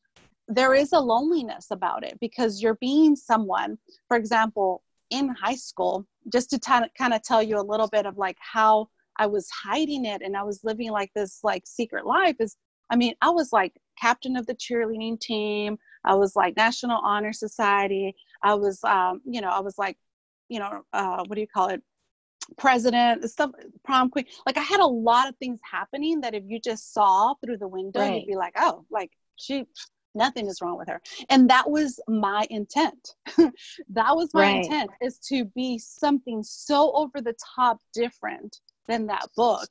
there 0.46 0.74
is 0.74 0.92
a 0.92 1.00
loneliness 1.00 1.70
about 1.70 2.04
it 2.04 2.18
because 2.20 2.62
you're 2.62 2.76
being 2.76 3.16
someone, 3.16 3.78
for 4.06 4.16
example, 4.16 4.82
in 5.10 5.28
high 5.28 5.56
school, 5.56 6.06
just 6.32 6.50
to 6.50 6.56
of, 6.84 6.94
kind 6.96 7.14
of 7.14 7.22
tell 7.22 7.42
you 7.42 7.58
a 7.58 7.62
little 7.62 7.88
bit 7.88 8.06
of 8.06 8.16
like 8.16 8.36
how 8.38 8.88
I 9.18 9.26
was 9.26 9.48
hiding 9.50 10.04
it 10.04 10.22
and 10.22 10.36
I 10.36 10.42
was 10.44 10.60
living 10.64 10.90
like 10.90 11.10
this 11.14 11.40
like 11.42 11.64
secret 11.66 12.06
life 12.06 12.36
is 12.40 12.56
I 12.90 12.96
mean, 12.96 13.14
I 13.20 13.30
was 13.30 13.52
like 13.52 13.74
captain 14.00 14.36
of 14.36 14.46
the 14.46 14.54
cheerleading 14.54 15.20
team. 15.20 15.78
I 16.04 16.14
was 16.14 16.34
like 16.36 16.56
National 16.56 17.00
Honor 17.04 17.32
Society. 17.34 18.14
I 18.42 18.54
was 18.54 18.80
um, 18.84 19.20
you 19.26 19.40
know, 19.40 19.50
I 19.50 19.60
was 19.60 19.76
like, 19.78 19.96
you 20.48 20.58
know, 20.60 20.82
uh, 20.92 21.24
what 21.26 21.34
do 21.34 21.40
you 21.40 21.46
call 21.46 21.68
it? 21.68 21.82
president 22.56 23.28
stuff 23.28 23.50
prom 23.84 24.08
queen 24.08 24.24
like 24.46 24.56
i 24.56 24.62
had 24.62 24.80
a 24.80 24.86
lot 24.86 25.28
of 25.28 25.36
things 25.36 25.60
happening 25.70 26.20
that 26.20 26.34
if 26.34 26.42
you 26.46 26.58
just 26.58 26.94
saw 26.94 27.34
through 27.44 27.58
the 27.58 27.68
window 27.68 28.00
Right. 28.00 28.20
you'd 28.20 28.26
be 28.26 28.36
like 28.36 28.54
oh 28.56 28.84
like 28.90 29.10
she 29.36 29.64
nothing 30.14 30.46
is 30.46 30.60
wrong 30.62 30.78
with 30.78 30.88
her 30.88 31.00
and 31.28 31.50
that 31.50 31.68
was 31.68 32.00
my 32.08 32.46
intent 32.48 33.14
that 33.90 34.16
was 34.16 34.32
my 34.32 34.40
Right. 34.40 34.64
intent 34.64 34.90
is 35.02 35.18
to 35.18 35.44
be 35.44 35.78
something 35.78 36.42
so 36.42 36.90
over 36.92 37.20
the 37.20 37.34
top 37.54 37.78
different 37.92 38.60
than 38.88 39.06
that 39.06 39.28
book. 39.36 39.68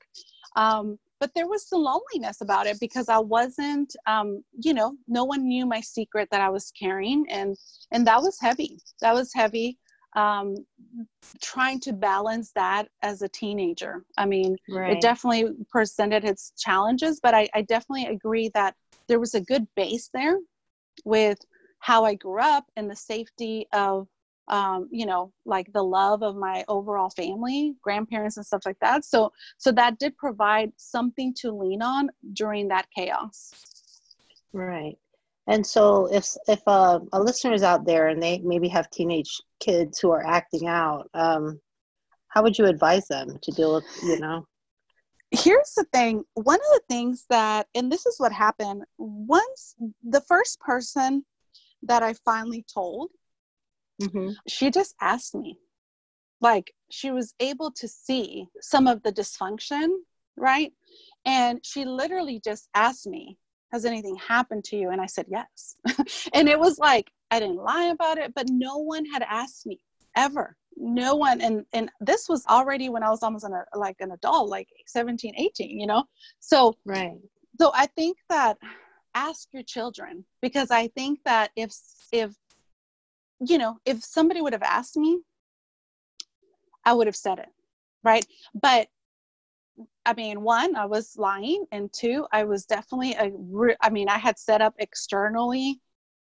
Um, 0.56 0.98
but 1.20 1.34
there 1.34 1.48
was 1.48 1.68
some 1.68 1.82
loneliness 1.82 2.42
about 2.42 2.68
it 2.68 2.80
because 2.80 3.10
i 3.10 3.18
wasn't 3.18 3.96
um, 4.06 4.44
you 4.60 4.74
know 4.74 4.96
no 5.08 5.24
one 5.24 5.48
knew 5.48 5.66
my 5.66 5.82
secret 5.82 6.28
that 6.32 6.42
i 6.42 6.50
was 6.50 6.72
carrying 6.80 7.26
and 7.30 7.58
and 7.92 8.06
that 8.06 8.22
was 8.22 8.38
heavy. 8.40 8.80
That 9.02 9.14
was 9.14 9.34
heavy 9.34 9.78
um, 10.16 10.56
trying 11.42 11.80
to 11.82 11.94
balance 11.94 12.52
that 12.56 12.88
as 13.04 13.22
a 13.22 13.30
teenager. 13.30 14.04
I 14.18 14.26
mean 14.26 14.56
right. 14.70 14.94
it 14.94 15.02
definitely 15.02 15.54
presented 15.70 16.24
its 16.24 16.54
challenges 16.58 17.20
but 17.22 17.34
I, 17.34 17.50
I 17.54 17.62
definitely 17.62 18.08
agree 18.08 18.50
that 18.54 18.76
there 19.08 19.20
was 19.20 19.36
a 19.36 19.42
good 19.42 19.68
base 19.76 20.10
there 20.14 20.38
with 21.06 21.40
how 21.80 22.04
i 22.04 22.16
grew 22.16 22.42
up 22.42 22.66
and 22.76 22.90
the 22.90 22.96
safety 22.96 23.68
of 23.72 24.08
um, 24.48 24.88
you 24.92 25.06
know 25.06 25.32
like 25.46 25.72
the 25.74 25.84
love 25.84 26.24
of 26.24 26.36
my 26.36 26.64
overall 26.68 27.10
family 27.10 27.76
grandparents 27.82 28.38
and 28.38 28.46
stuff 28.46 28.62
like 28.66 28.80
that 28.80 29.04
so 29.06 29.32
so 29.58 29.72
that 29.72 30.00
did 30.00 30.16
provide 30.18 30.72
something 30.78 31.34
to 31.34 31.52
lean 31.52 31.82
on 31.82 32.10
during 32.34 32.68
that 32.68 32.88
chaos 32.96 33.52
Right. 34.54 34.98
And 35.48 35.66
so 35.66 36.08
if 36.12 36.28
if 36.48 36.62
uh, 36.68 37.00
a 37.14 37.22
listener 37.22 37.54
is 37.54 37.64
out 37.64 37.86
there 37.86 38.08
and 38.08 38.22
they 38.22 38.40
maybe 38.40 38.68
have 38.70 38.90
teenage 38.90 39.42
kids 39.60 40.00
who 40.00 40.12
are 40.12 40.26
acting 40.26 40.68
out, 40.68 41.10
um, 41.14 41.62
how 42.30 42.44
would 42.44 42.58
you 42.58 42.66
advise 42.66 43.08
them 43.08 43.38
to 43.42 43.52
deal 43.52 43.76
with, 43.76 43.86
you 44.04 44.20
know? 44.20 44.46
here's 45.32 45.74
the 45.76 45.84
thing 45.92 46.24
one 46.36 46.56
of 46.56 46.72
the 46.76 46.82
things 46.88 47.26
that 47.30 47.68
and 47.76 47.92
this 47.92 48.06
is 48.06 48.16
what 48.18 48.32
happened 48.32 48.82
once 48.98 49.76
the 50.04 50.22
first 50.22 50.58
person 50.62 51.26
that 51.84 52.02
i 52.02 52.14
finally 52.24 52.66
told 52.74 53.10
Mm-hmm. 54.02 54.30
she 54.48 54.70
just 54.72 54.96
asked 55.02 55.36
me. 55.36 55.60
Like 56.40 56.72
she 56.92 57.10
was 57.12 57.34
able 57.40 57.72
to 57.72 57.88
see 57.88 58.48
some 58.62 58.88
of 58.88 59.02
the 59.04 59.12
dysfunction 59.12 59.88
right? 60.38 60.72
And 61.26 61.60
she 61.66 61.84
literally 61.84 62.40
just 62.44 62.70
asked 62.76 63.08
me 63.08 63.38
has 63.74 63.84
anything 63.84 64.16
happened 64.16 64.64
to 64.64 64.78
you? 64.78 64.92
And 64.92 65.02
i 65.02 65.06
said 65.08 65.26
yes. 65.28 65.76
And 66.34 66.48
it 66.48 66.58
was 66.60 66.80
like 66.80 67.12
i 67.32 67.40
didn't 67.40 67.58
lie 67.58 67.86
about 67.86 68.18
it 68.18 68.34
but 68.34 68.48
no 68.50 68.78
one 68.78 69.06
had 69.06 69.24
asked 69.24 69.66
me 69.66 69.80
ever. 70.16 70.56
No 70.78 71.16
one. 71.16 71.42
And 71.42 71.66
and 71.74 71.90
this 72.00 72.30
was 72.30 72.46
already 72.48 72.88
when 72.90 73.04
i 73.04 73.10
was 73.10 73.24
almost 73.24 73.44
an, 73.44 73.54
like 73.76 73.98
an 74.00 74.12
adult 74.12 74.50
like 74.50 74.70
17 74.86 75.34
18 75.38 75.80
you 75.80 75.88
know? 75.88 76.04
So 76.40 76.78
Right. 76.86 77.18
so 77.60 77.72
i 77.74 77.88
think 77.88 78.18
that 78.30 78.58
ask 79.16 79.48
your 79.52 79.64
children 79.64 80.24
because 80.42 80.70
i 80.72 80.88
think 80.90 81.20
that 81.26 81.50
if 81.56 81.74
if 82.12 82.32
you 83.46 83.58
know 83.58 83.78
if 83.86 84.04
somebody 84.04 84.42
would 84.42 84.54
have 84.54 84.64
asked 84.64 84.98
me 84.98 85.20
i 86.86 86.94
would 86.94 87.08
have 87.08 87.16
said 87.16 87.40
it 87.40 87.50
right? 88.04 88.26
But 88.54 88.88
i 90.06 90.14
mean 90.14 90.42
one 90.42 90.76
i 90.76 90.86
was 90.86 91.16
lying 91.18 91.66
and 91.72 91.92
two 91.94 92.26
i 92.32 92.44
was 92.44 92.66
definitely 92.66 93.14
a 93.14 93.30
re- 93.38 93.76
i 93.82 93.90
mean 93.90 94.10
i 94.10 94.18
had 94.18 94.40
set 94.40 94.60
up 94.62 94.74
externally 94.80 95.80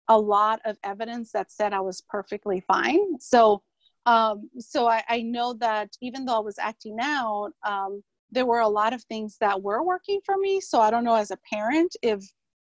a 0.07 0.17
lot 0.17 0.59
of 0.65 0.77
evidence 0.83 1.31
that 1.31 1.51
said 1.51 1.71
i 1.73 1.79
was 1.79 2.01
perfectly 2.09 2.61
fine. 2.61 3.19
So 3.19 3.61
um 4.05 4.49
so 4.59 4.87
i, 4.87 5.03
I 5.07 5.21
know 5.21 5.53
that 5.55 5.89
even 6.01 6.25
though 6.25 6.37
i 6.37 6.39
was 6.39 6.57
acting 6.59 6.97
out 7.01 7.51
um 7.63 8.03
there 8.31 8.45
were 8.47 8.61
a 8.61 8.67
lot 8.67 8.93
of 8.93 9.03
things 9.03 9.37
that 9.39 9.61
were 9.61 9.83
working 9.83 10.19
for 10.25 10.37
me. 10.37 10.59
So 10.59 10.81
i 10.81 10.89
don't 10.89 11.03
know 11.03 11.15
as 11.15 11.31
a 11.31 11.37
parent 11.51 11.95
if 12.01 12.23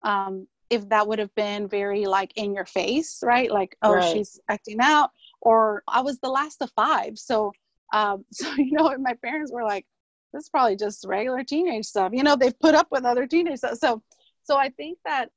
um 0.04 0.48
if 0.74 0.90
that 0.90 1.08
would 1.08 1.20
have 1.20 1.34
been 1.36 1.68
very 1.68 2.06
like 2.06 2.32
in 2.36 2.54
your 2.54 2.66
face 2.66 3.20
right? 3.24 3.52
Like 3.52 3.76
oh 3.82 3.94
Right. 3.94 4.02
she's 4.02 4.40
acting 4.50 4.80
out 4.82 5.12
or 5.42 5.84
i 5.88 6.02
was 6.02 6.20
the 6.20 6.30
last 6.30 6.62
of 6.62 6.72
five. 6.76 7.18
So 7.18 7.52
um 7.94 8.26
so 8.32 8.52
you 8.56 8.72
know 8.72 8.96
my 9.00 9.14
parents 9.24 9.52
were 9.52 9.64
like 9.64 9.86
this 10.34 10.44
is 10.46 10.50
probably 10.50 10.76
just 10.76 11.06
regular 11.08 11.44
teenage 11.44 11.86
stuff. 11.86 12.12
You 12.14 12.24
know 12.24 12.36
they've 12.36 12.60
put 12.60 12.76
up 12.76 12.88
with 12.92 13.06
other 13.06 13.28
teenage 13.28 13.60
stuff. 13.60 13.78
So 13.78 14.02
so 14.44 14.58
i 14.58 14.70
think 14.70 14.98
that 15.06 15.30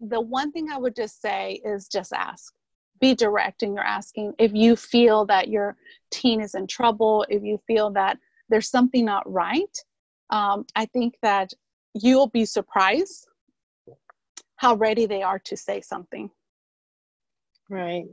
the 0.00 0.20
one 0.20 0.52
thing 0.52 0.70
i 0.70 0.78
would 0.78 0.96
just 0.96 1.20
say 1.20 1.60
is 1.64 1.88
just 1.88 2.12
ask. 2.12 2.52
Be 3.00 3.14
direct 3.14 3.62
in 3.62 3.74
your 3.74 3.84
asking. 3.84 4.34
If 4.38 4.52
you 4.52 4.76
feel 4.76 5.24
that 5.26 5.48
your 5.48 5.76
teen 6.10 6.40
is 6.40 6.54
in 6.54 6.66
trouble 6.66 7.24
if 7.28 7.42
you 7.42 7.60
feel 7.66 7.90
that 7.90 8.18
there's 8.48 8.68
something 8.68 9.04
not 9.04 9.30
right 9.30 9.76
um, 10.30 10.64
i 10.76 10.84
think 10.86 11.14
that 11.22 11.52
you'll 11.94 12.28
be 12.28 12.44
surprised 12.44 13.26
how 14.60 14.74
ready 14.74 15.06
they 15.06 15.22
are 15.22 15.38
to 15.38 15.56
say 15.56 15.80
something 15.80 16.30
Right. 17.70 18.06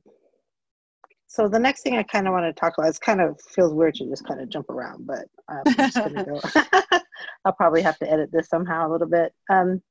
So 1.26 1.50
the 1.50 1.60
next 1.60 1.82
thing 1.82 1.98
I 1.98 2.04
kind 2.04 2.28
of 2.28 2.34
want 2.34 2.46
to 2.46 2.58
talk 2.58 2.76
about, 2.78 2.88
it's 2.88 3.00
kind 3.00 3.20
of 3.20 3.38
feels 3.42 3.74
weird 3.74 3.96
to 3.96 4.06
just 4.08 4.26
kind 4.26 4.40
of 4.40 4.50
jump 4.50 4.70
around, 4.70 5.06
but 5.06 5.26
um, 5.50 5.64
I'm 5.66 5.76
just 5.76 5.98
gonna 5.98 6.24
go. 6.24 6.40
I'll 7.46 7.54
probably 7.54 7.82
have 7.82 7.98
to 8.00 8.10
edit 8.10 8.30
this 8.32 8.48
somehow 8.48 8.88
a 8.88 8.92
little 8.92 9.08
bit. 9.08 9.34
Um, 9.50 9.82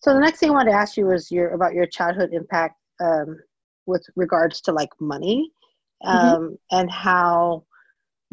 so 0.00 0.12
the 0.12 0.20
next 0.20 0.40
thing 0.40 0.50
I 0.50 0.54
wanted 0.54 0.72
to 0.72 0.76
ask 0.76 0.96
you 0.96 1.06
was 1.06 1.30
your 1.30 1.50
about 1.50 1.74
your 1.74 1.86
childhood 1.86 2.30
impact 2.32 2.76
um, 3.00 3.38
with 3.86 4.04
regards 4.16 4.60
to 4.62 4.72
like 4.72 4.90
money, 5.00 5.50
um, 6.04 6.58
and 6.72 6.90
how 6.90 7.64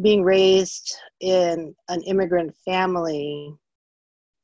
being 0.01 0.23
raised 0.23 0.97
in 1.21 1.75
an 1.89 2.01
immigrant 2.01 2.55
family, 2.65 3.53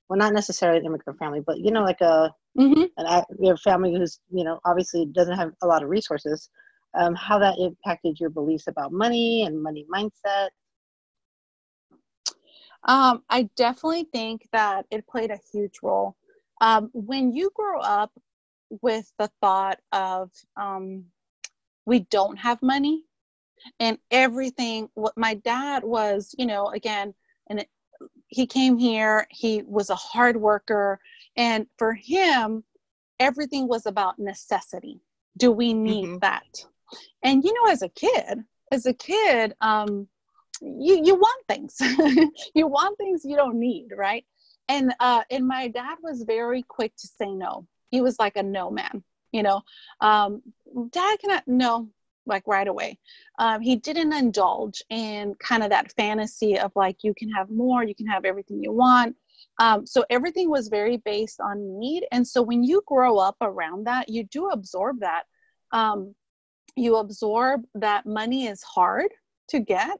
well, 0.07 0.19
not 0.19 0.33
necessarily 0.33 0.79
an 0.79 0.85
immigrant 0.85 1.17
family, 1.17 1.41
but 1.45 1.59
you 1.59 1.71
know, 1.71 1.83
like 1.83 2.01
a 2.01 2.31
mm-hmm. 2.57 2.83
and 2.97 3.07
I, 3.07 3.23
your 3.39 3.57
family 3.57 3.93
who's 3.93 4.19
you 4.31 4.43
know 4.43 4.59
obviously 4.65 5.05
doesn't 5.05 5.37
have 5.37 5.51
a 5.61 5.67
lot 5.67 5.83
of 5.83 5.89
resources 5.89 6.49
um, 6.97 7.13
how 7.15 7.37
that 7.39 7.57
impacted 7.59 8.19
your 8.19 8.29
beliefs 8.29 8.67
about 8.67 8.91
money 8.91 9.43
and 9.43 9.61
money 9.61 9.85
mindset 9.93 10.49
Um, 12.85 13.23
I 13.29 13.49
definitely 13.55 14.07
think 14.13 14.47
that 14.51 14.85
it 14.91 15.07
played 15.07 15.31
a 15.31 15.39
huge 15.51 15.79
role. 15.81 16.15
Um, 16.61 16.89
when 16.93 17.33
you 17.33 17.49
grow 17.55 17.79
up 17.79 18.11
with 18.69 19.11
the 19.17 19.29
thought 19.41 19.79
of 19.91 20.31
um, 20.55 21.05
we 21.85 22.01
don't 22.11 22.37
have 22.37 22.61
money 22.61 23.03
and 23.79 23.97
everything, 24.11 24.89
what 24.93 25.17
my 25.17 25.33
dad 25.35 25.83
was, 25.83 26.33
you 26.37 26.45
know, 26.45 26.67
again, 26.69 27.13
and 27.49 27.59
it, 27.61 27.69
he 28.27 28.45
came 28.45 28.77
here, 28.77 29.27
he 29.31 29.63
was 29.65 29.89
a 29.89 29.95
hard 29.95 30.37
worker, 30.37 30.99
and 31.37 31.67
for 31.77 31.93
him, 31.93 32.63
everything 33.19 33.67
was 33.67 33.85
about 33.85 34.19
necessity. 34.19 35.01
Do 35.37 35.51
we 35.51 35.73
need 35.73 36.09
Mhm. 36.09 36.19
that? 36.21 36.65
And 37.23 37.43
you 37.43 37.53
know, 37.53 37.71
as 37.71 37.81
a 37.81 37.89
kid, 37.89 38.43
as 38.71 38.85
a 38.85 38.93
kid, 38.93 39.55
um, 39.61 40.07
you 40.61 41.01
you 41.03 41.15
want 41.15 41.47
things 41.47 41.75
you 42.55 42.65
want 42.67 42.97
things 42.97 43.25
you 43.25 43.35
don't 43.35 43.59
need 43.59 43.89
right 43.95 44.25
and 44.69 44.93
uh 45.01 45.21
and 45.29 45.45
my 45.45 45.67
dad 45.67 45.97
was 46.01 46.23
very 46.23 46.63
quick 46.63 46.95
to 46.95 47.07
say 47.07 47.29
no 47.29 47.67
he 47.91 47.99
was 47.99 48.17
like 48.19 48.37
a 48.37 48.43
no 48.43 48.71
man 48.71 49.03
you 49.33 49.43
know 49.43 49.61
um 49.99 50.41
dad 50.91 51.19
cannot 51.19 51.43
no 51.45 51.89
like 52.25 52.47
right 52.47 52.69
away 52.69 52.97
um 53.37 53.59
he 53.59 53.75
didn't 53.75 54.13
indulge 54.13 54.81
in 54.89 55.35
kind 55.35 55.61
of 55.61 55.69
that 55.69 55.91
fantasy 55.91 56.57
of 56.57 56.71
like 56.73 57.03
you 57.03 57.13
can 57.13 57.29
have 57.29 57.49
more 57.49 57.83
you 57.83 57.93
can 57.93 58.07
have 58.07 58.23
everything 58.23 58.63
you 58.63 58.71
want 58.71 59.13
Um, 59.59 59.85
so 59.85 60.03
everything 60.09 60.49
was 60.49 60.67
very 60.67 60.97
based 60.97 61.39
on 61.39 61.79
need. 61.79 62.05
And 62.11 62.27
so 62.27 62.41
when 62.41 62.63
you 62.63 62.81
grow 62.85 63.17
up 63.17 63.37
around 63.41 63.87
that, 63.87 64.09
you 64.09 64.23
do 64.23 64.49
absorb 64.49 64.99
that. 64.99 65.23
Um, 65.71 66.13
you 66.75 66.97
absorb 66.97 67.63
that 67.75 68.05
money 68.05 68.47
is 68.47 68.61
hard 68.63 69.07
to 69.49 69.59
get. 69.59 69.99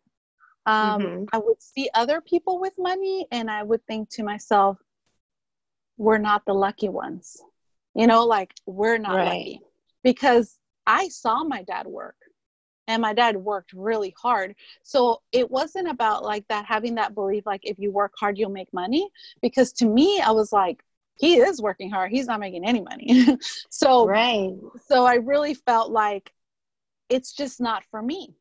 Um, 0.65 1.01
mm-hmm. 1.01 1.23
I 1.31 1.37
would 1.37 1.61
see 1.61 1.89
other 1.93 2.21
people 2.21 2.59
with 2.59 2.73
money 2.77 3.27
and 3.31 3.49
I 3.49 3.63
would 3.63 3.85
think 3.85 4.09
to 4.11 4.23
myself, 4.23 4.77
we're 5.97 6.17
not 6.17 6.43
the 6.45 6.53
lucky 6.53 6.89
ones. 6.89 7.37
You 7.93 8.07
know, 8.07 8.25
like 8.25 8.53
we're 8.65 8.97
not 8.97 9.15
right. 9.15 9.25
lucky 9.25 9.61
because 10.03 10.57
I 10.85 11.07
saw 11.07 11.43
my 11.45 11.63
dad 11.63 11.87
work 11.87 12.15
and 12.87 13.01
my 13.01 13.13
dad 13.13 13.35
worked 13.37 13.73
really 13.73 14.13
hard. 14.17 14.55
So 14.83 15.21
it 15.31 15.49
wasn't 15.49 15.89
about 15.89 16.23
like 16.23 16.47
that 16.49 16.65
having 16.65 16.95
that 16.95 17.15
belief 17.15 17.45
like 17.45 17.61
if 17.63 17.79
you 17.79 17.91
work 17.91 18.13
hard 18.19 18.37
you'll 18.37 18.49
make 18.49 18.73
money 18.73 19.09
because 19.41 19.71
to 19.73 19.85
me 19.85 20.21
i 20.21 20.31
was 20.31 20.51
like 20.51 20.83
he 21.17 21.37
is 21.37 21.61
working 21.61 21.89
hard. 21.89 22.11
He's 22.11 22.27
not 22.27 22.39
making 22.39 22.65
any 22.65 22.81
money. 22.81 23.37
So 23.69 24.07
right. 24.07 24.53
so 24.87 25.05
i 25.05 25.15
really 25.15 25.53
felt 25.53 25.91
like 25.91 26.31
it's 27.09 27.33
just 27.33 27.61
not 27.61 27.83
for 27.91 28.01
me. 28.01 28.35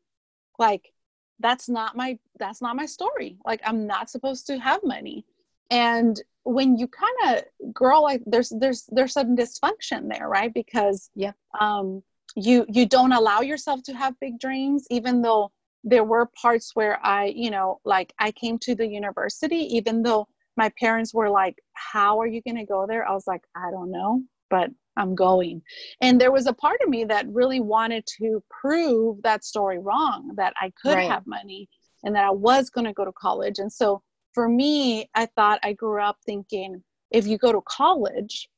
Like 0.59 0.93
that's 1.41 1.69
not 1.69 1.97
my 1.97 2.19
that's 2.39 2.63
not 2.63 2.77
my 2.77 2.87
story. 2.87 3.39
Like 3.45 3.61
i'm 3.65 3.87
not 3.87 4.11
supposed 4.11 4.47
to 4.49 4.59
have 4.59 4.81
money. 4.83 5.25
And 5.71 6.21
when 6.45 6.77
you 6.77 6.89
kind 6.89 7.39
of 7.39 7.73
grow 7.73 8.03
like 8.03 8.23
there's 8.27 8.53
there's 8.59 8.85
there's 8.91 9.13
some 9.13 9.37
dysfunction 9.37 10.09
there 10.09 10.29
right? 10.29 10.53
Because 10.53 11.11
yeah 11.15 11.33
um 11.61 12.03
you 12.35 12.67
you 12.69 12.87
don't 12.87 13.13
allow 13.13 13.41
yourself 13.41 13.83
to 13.83 13.93
have 13.95 14.19
big 14.21 14.39
dreams 14.39 14.87
even 14.91 15.23
though 15.23 15.51
there 15.85 16.05
were 16.05 16.27
parts 16.41 16.75
where 16.75 16.99
i 17.05 17.27
you 17.27 17.51
know 17.51 17.81
like 17.85 18.13
i 18.19 18.31
came 18.33 18.59
to 18.59 18.75
the 18.75 18.87
university 18.87 19.77
even 19.77 20.03
though 20.03 20.27
my 20.57 20.71
parents 20.79 21.15
were 21.15 21.31
like 21.31 21.57
how 21.75 22.21
are 22.21 22.27
you 22.27 22.41
going 22.43 22.57
to 22.57 22.65
go 22.65 22.87
there? 22.87 23.07
I 23.09 23.13
was 23.13 23.27
like 23.27 23.43
i 23.57 23.71
don't 23.71 23.91
know 23.91 24.23
but 24.51 24.71
i'm 24.97 25.15
going. 25.15 25.61
And 26.01 26.21
there 26.21 26.31
was 26.31 26.47
a 26.47 26.53
part 26.53 26.81
of 26.83 26.89
me 26.89 27.05
that 27.05 27.27
really 27.29 27.61
wanted 27.61 28.07
to 28.19 28.43
prove 28.49 29.21
that 29.23 29.45
story 29.45 29.79
wrong 29.79 30.33
that 30.37 30.55
i 30.61 30.73
could 30.81 30.95
right. 30.95 31.11
have 31.11 31.27
money 31.27 31.69
and 32.05 32.15
that 32.15 32.25
i 32.25 32.31
was 32.31 32.71
going 32.71 32.85
to 32.85 32.93
go 32.93 33.05
to 33.05 33.13
college. 33.13 33.59
And 33.59 33.73
so 33.73 34.03
for 34.35 34.49
me 34.49 35.09
i 35.15 35.27
thought 35.27 35.61
i 35.63 35.73
grew 35.73 36.03
up 36.03 36.19
thinking 36.27 36.83
if 37.11 37.27
you 37.27 37.39
go 37.39 37.53
to 37.53 37.63
college 37.63 38.49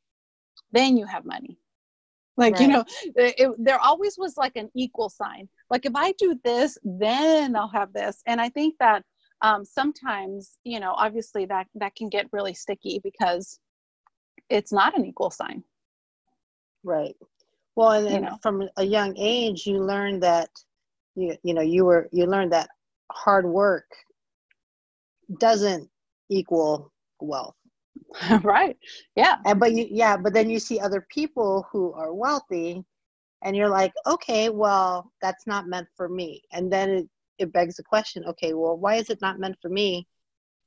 then 0.73 0.97
you 0.97 1.07
have 1.07 1.25
money 1.25 1.59
like 2.37 2.55
right. 2.55 2.63
you 2.63 2.69
know 2.69 2.85
it, 3.17 3.35
it, 3.39 3.51
there 3.59 3.79
always 3.79 4.17
was 4.19 4.37
like 4.37 4.57
an 4.57 4.71
equal 4.75 5.09
sign. 5.09 5.49
Like 5.71 5.87
if 5.87 5.93
i 5.95 6.13
do 6.13 6.39
this 6.45 6.79
then 6.85 7.57
i'll 7.57 7.69
have 7.69 7.93
this. 7.93 8.23
And 8.27 8.41
i 8.41 8.49
think 8.49 8.75
that 8.81 9.03
um, 9.43 9.65
sometimes 9.65 10.59
you 10.65 10.81
know 10.81 10.93
obviously 10.97 11.45
that 11.47 11.67
that 11.75 11.95
can 11.95 12.09
get 12.09 12.27
really 12.33 12.55
sticky 12.55 13.01
because 13.03 13.61
it's 14.49 14.73
not 14.73 14.97
an 14.97 15.05
equal 15.05 15.31
sign. 15.31 15.63
Right. 16.85 17.17
Well 17.75 17.93
and, 17.93 18.09
and 18.09 18.25
know. 18.25 18.39
from 18.43 18.69
a 18.77 18.85
young 18.85 19.15
age 19.19 19.67
you 19.67 19.79
learn 19.79 20.21
that 20.21 20.49
you 21.15 21.37
you 21.43 21.55
know 21.55 21.63
you 21.63 21.85
were 21.85 22.09
you 22.13 22.27
learned 22.27 22.53
that 22.53 22.71
hard 23.13 23.47
work 23.47 23.87
doesn't 25.39 25.89
equal 26.31 26.93
wealth 27.21 27.57
right. 28.43 28.77
Yeah. 29.15 29.37
And 29.45 29.61
but 29.61 29.73
you 29.73 29.87
yeah 29.91 30.17
but 30.17 30.33
then 30.33 30.51
you 30.51 30.59
see 30.59 30.81
other 30.81 31.07
people 31.11 31.67
who 31.71 31.93
are 31.93 32.15
wealthy 32.15 32.85
and 33.43 33.57
you're 33.57 33.69
like 33.69 33.93
okay 34.07 34.49
well 34.49 35.13
that's 35.21 35.47
not 35.47 35.69
meant 35.69 35.89
for 35.97 36.09
me. 36.09 36.43
And 36.53 36.73
then 36.73 36.91
it, 36.91 37.09
it 37.39 37.53
begs 37.53 37.77
the 37.77 37.83
question 37.83 38.25
okay 38.27 38.55
well 38.55 38.77
why 38.77 38.97
is 38.97 39.11
it 39.11 39.21
not 39.21 39.39
meant 39.39 39.57
for 39.61 39.69
me? 39.69 40.07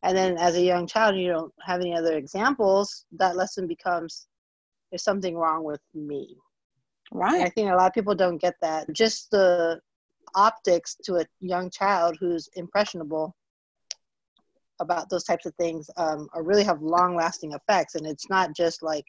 And 0.03 0.15
then 0.15 0.37
as 0.37 0.55
a 0.55 0.61
young 0.61 0.87
child 0.87 1.15
you 1.17 1.27
don't 1.27 1.53
have 1.61 1.81
any 1.81 1.95
other 1.95 2.17
examples 2.17 3.05
that 3.13 3.35
lesson 3.35 3.67
becomes 3.67 4.27
there's 4.91 5.03
something 5.03 5.35
wrong 5.35 5.63
with 5.63 5.81
me. 5.93 6.35
Right 7.11 7.35
and 7.35 7.43
i 7.43 7.49
think 7.49 7.69
a 7.69 7.75
lot 7.75 7.87
of 7.87 7.93
people 7.93 8.15
don't 8.15 8.37
get 8.37 8.55
that. 8.61 8.91
Just 8.93 9.31
the 9.31 9.79
optics 10.35 10.95
to 11.03 11.15
a 11.15 11.25
young 11.39 11.69
child 11.71 12.15
who's 12.19 12.49
impressionable 12.55 13.35
about 14.79 15.09
those 15.09 15.23
types 15.23 15.45
of 15.45 15.53
things 15.55 15.89
um, 15.97 16.27
are 16.33 16.43
really 16.43 16.63
have 16.63 16.81
long 16.81 17.15
lasting 17.15 17.53
effects. 17.53 17.95
And 17.95 18.05
it's 18.05 18.29
not 18.29 18.55
just 18.55 18.83
like 18.83 19.05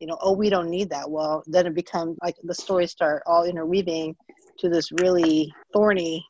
you 0.00 0.06
know 0.06 0.18
oh 0.20 0.32
we 0.32 0.50
don't 0.50 0.68
need 0.68 0.90
that. 0.90 1.10
Well 1.10 1.42
then 1.46 1.66
it 1.66 1.74
becomes 1.74 2.16
like 2.22 2.36
the 2.42 2.54
stories 2.54 2.90
start 2.90 3.22
all 3.26 3.44
interweaving 3.44 4.16
to 4.58 4.68
this 4.68 4.90
really 4.92 5.52
thorny 5.72 6.24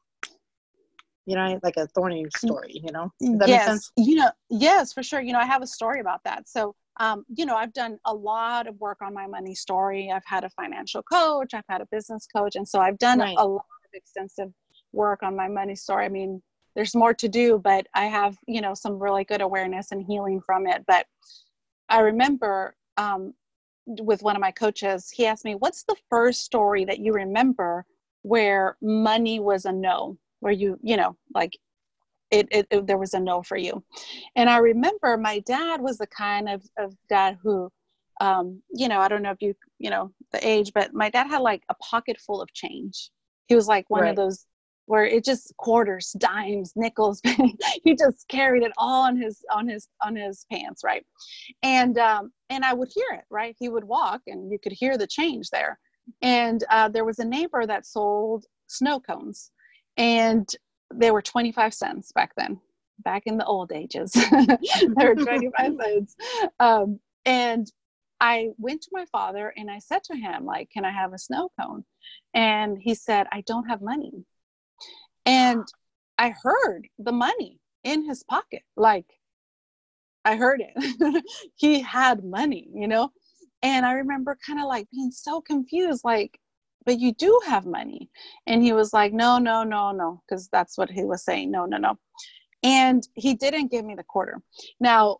you 1.27 1.37
know 1.37 1.59
like 1.63 1.77
a 1.77 1.87
thorny 1.89 2.25
story 2.37 2.81
you 2.85 2.93
know? 2.93 3.11
Yes. 3.21 3.91
you 3.97 4.17
know 4.17 4.31
yes 4.51 4.93
for 4.93 5.03
sure. 5.03 5.21
You 5.21 5.33
know 5.33 5.39
i 5.39 5.47
have 5.47 5.63
a 5.63 5.67
story 5.67 6.01
about 6.01 6.21
that. 6.25 6.49
So 6.49 6.75
um, 7.01 7.25
you 7.35 7.47
know 7.47 7.57
i've 7.57 7.73
done 7.73 7.99
a 8.05 8.15
lot 8.15 8.67
of 8.67 8.79
work 8.81 8.99
on 9.03 9.15
my 9.15 9.27
money 9.27 9.55
story. 9.55 10.11
I've 10.15 10.27
had 10.27 10.45
a 10.45 10.51
financial 10.51 11.03
coach 11.03 11.55
i've 11.55 11.65
had 11.69 11.81
a 11.81 11.87
business 11.91 12.27
coach. 12.35 12.57
And 12.57 12.69
so 12.69 12.81
i've 12.81 12.99
done 12.99 13.21
right. 13.21 13.37
a 13.39 13.47
lot 13.47 13.65
of 13.85 13.91
extensive 13.95 14.53
work 14.93 15.23
on 15.23 15.35
my 15.35 15.49
money 15.49 15.75
story. 15.75 16.05
I 16.05 16.09
mean 16.09 16.43
there's 16.75 16.95
more 16.95 17.15
to 17.15 17.29
do 17.29 17.59
but 17.59 17.87
i 17.95 18.07
have 18.07 18.37
you 18.47 18.61
know 18.61 18.75
some 18.75 18.99
really 18.99 19.25
good 19.25 19.41
awareness 19.41 19.93
and 19.93 20.05
healing 20.05 20.41
from 20.41 20.67
it. 20.67 20.85
But 20.87 21.07
i 21.89 22.01
remember 22.01 22.75
um, 22.97 23.35
with 23.87 24.23
one 24.23 24.37
of 24.37 24.41
my 24.41 24.53
coaches 24.53 25.11
he 25.11 25.27
asked 25.27 25.45
me 25.45 25.55
what's 25.55 25.85
the 25.85 25.97
first 26.09 26.43
story 26.43 26.85
that 26.85 27.01
you 27.01 27.13
remember 27.13 27.85
where 28.23 28.77
money 28.81 29.41
was 29.41 29.65
a 29.65 29.73
no 29.73 30.17
where 30.41 30.53
you 30.53 30.79
you 30.83 30.97
know 30.97 31.17
like 31.35 31.59
it, 32.31 32.49
it, 32.51 32.67
it, 32.71 32.87
there 32.87 32.97
was 32.97 33.13
a 33.13 33.21
no 33.21 33.43
for 33.43 33.57
you? 33.59 33.85
And 34.37 34.49
i 34.49 34.59
remember 34.59 35.17
my 35.17 35.41
dad 35.41 35.81
was 35.81 35.99
the 35.99 36.07
kind 36.07 36.49
of, 36.49 36.63
of 36.79 36.95
dad 37.09 37.39
who 37.43 37.71
um, 38.21 38.63
you 38.73 38.89
know 38.89 39.01
i 39.01 39.09
don't 39.09 39.23
know 39.23 39.33
if 39.33 39.43
you 39.43 39.55
you 39.79 39.91
know 39.91 40.13
the 40.31 40.47
age 40.47 40.73
but 40.75 40.95
my 40.95 41.11
dad 41.11 41.27
had 41.27 41.41
like 41.41 41.63
a 41.69 41.75
pocket 41.75 42.19
full 42.21 42.41
of 42.41 42.53
change. 42.53 43.11
He 43.49 43.57
was 43.57 43.67
like 43.67 43.91
one 43.91 44.03
right. 44.03 44.11
of 44.11 44.17
those 44.17 44.47
where 44.87 45.05
it 45.05 45.25
just 45.25 45.57
quarters 45.57 46.13
dimes 46.19 46.73
nickels 46.77 47.21
he 47.85 47.95
just 47.97 48.27
carried 48.29 48.63
it 48.63 48.73
all 48.77 49.05
on 49.05 49.17
his 49.17 49.45
on 49.51 49.69
his 49.69 49.89
on 50.05 50.17
his 50.17 50.47
pants 50.51 50.83
right? 50.85 51.05
And 51.63 51.99
um 51.99 52.33
and 52.51 52.65
i 52.65 52.73
would 52.73 52.91
hear 52.95 53.19
it 53.19 53.25
right? 53.31 53.57
He 53.59 53.69
would 53.69 53.85
walk 53.85 54.23
and 54.27 54.51
you 54.51 54.59
could 54.59 54.73
hear 54.73 54.99
the 54.99 55.07
change 55.07 55.51
there. 55.51 55.79
And 56.21 56.65
uh, 56.69 56.89
there 56.89 57.05
was 57.05 57.21
a 57.21 57.25
neighbor 57.25 57.65
that 57.65 57.87
sold 57.87 58.45
snow 58.67 58.99
cones 58.99 59.53
and 59.97 60.49
they 60.93 61.11
were 61.11 61.23
25 61.23 61.73
cents 61.73 62.13
back 62.13 62.33
then 62.37 62.61
back 62.99 63.23
in 63.27 63.37
the 63.37 63.45
old 63.45 63.73
ages. 63.73 64.13
They 64.97 65.07
were 65.07 65.15
25 65.15 65.75
cents. 65.81 66.17
Um, 66.61 66.99
and 67.25 67.71
i 68.21 68.49
went 68.59 68.83
to 68.83 68.91
my 68.93 69.05
father 69.07 69.53
and 69.57 69.71
i 69.71 69.79
said 69.79 70.03
to 70.05 70.17
him 70.17 70.45
like 70.45 70.71
can 70.71 70.85
i 70.85 70.93
have 70.93 71.13
a 71.13 71.19
snow 71.19 71.51
cone? 71.61 71.85
And 72.35 72.79
he 72.81 72.95
said 72.95 73.27
i 73.33 73.43
don't 73.47 73.69
have 73.69 73.81
money 73.81 74.25
and 75.27 75.67
I 76.19 76.31
heard 76.31 76.89
the 76.99 77.13
money 77.13 77.59
in 77.85 78.07
his 78.07 78.23
pocket. 78.23 78.63
Like, 78.77 79.07
I 80.25 80.37
heard 80.37 80.63
it. 80.63 81.25
he 81.57 81.81
had 81.81 82.25
money, 82.25 82.69
you 82.75 82.87
know? 82.87 83.11
And 83.63 83.87
I 83.87 83.93
remember 83.95 84.39
kind 84.45 84.61
of 84.61 84.67
like 84.67 84.89
being 84.91 85.11
so 85.11 85.41
confused, 85.41 86.03
like, 86.05 86.39
but 86.85 86.99
you 86.99 87.13
do 87.13 87.41
have 87.47 87.65
money. 87.65 88.11
And 88.47 88.63
he 88.63 88.73
was 88.73 88.93
like, 88.93 89.13
no, 89.13 89.39
no, 89.39 89.63
no, 89.63 89.93
no, 89.93 90.23
because 90.27 90.49
that's 90.49 90.77
what 90.77 90.91
he 90.91 91.05
was 91.05 91.25
saying. 91.25 91.51
No, 91.51 91.65
no, 91.67 91.77
no. 91.77 91.99
And 92.63 93.07
he 93.15 93.35
didn't 93.35 93.71
give 93.71 93.85
me 93.85 93.95
the 93.95 94.05
quarter. 94.05 94.41
Now, 94.81 95.19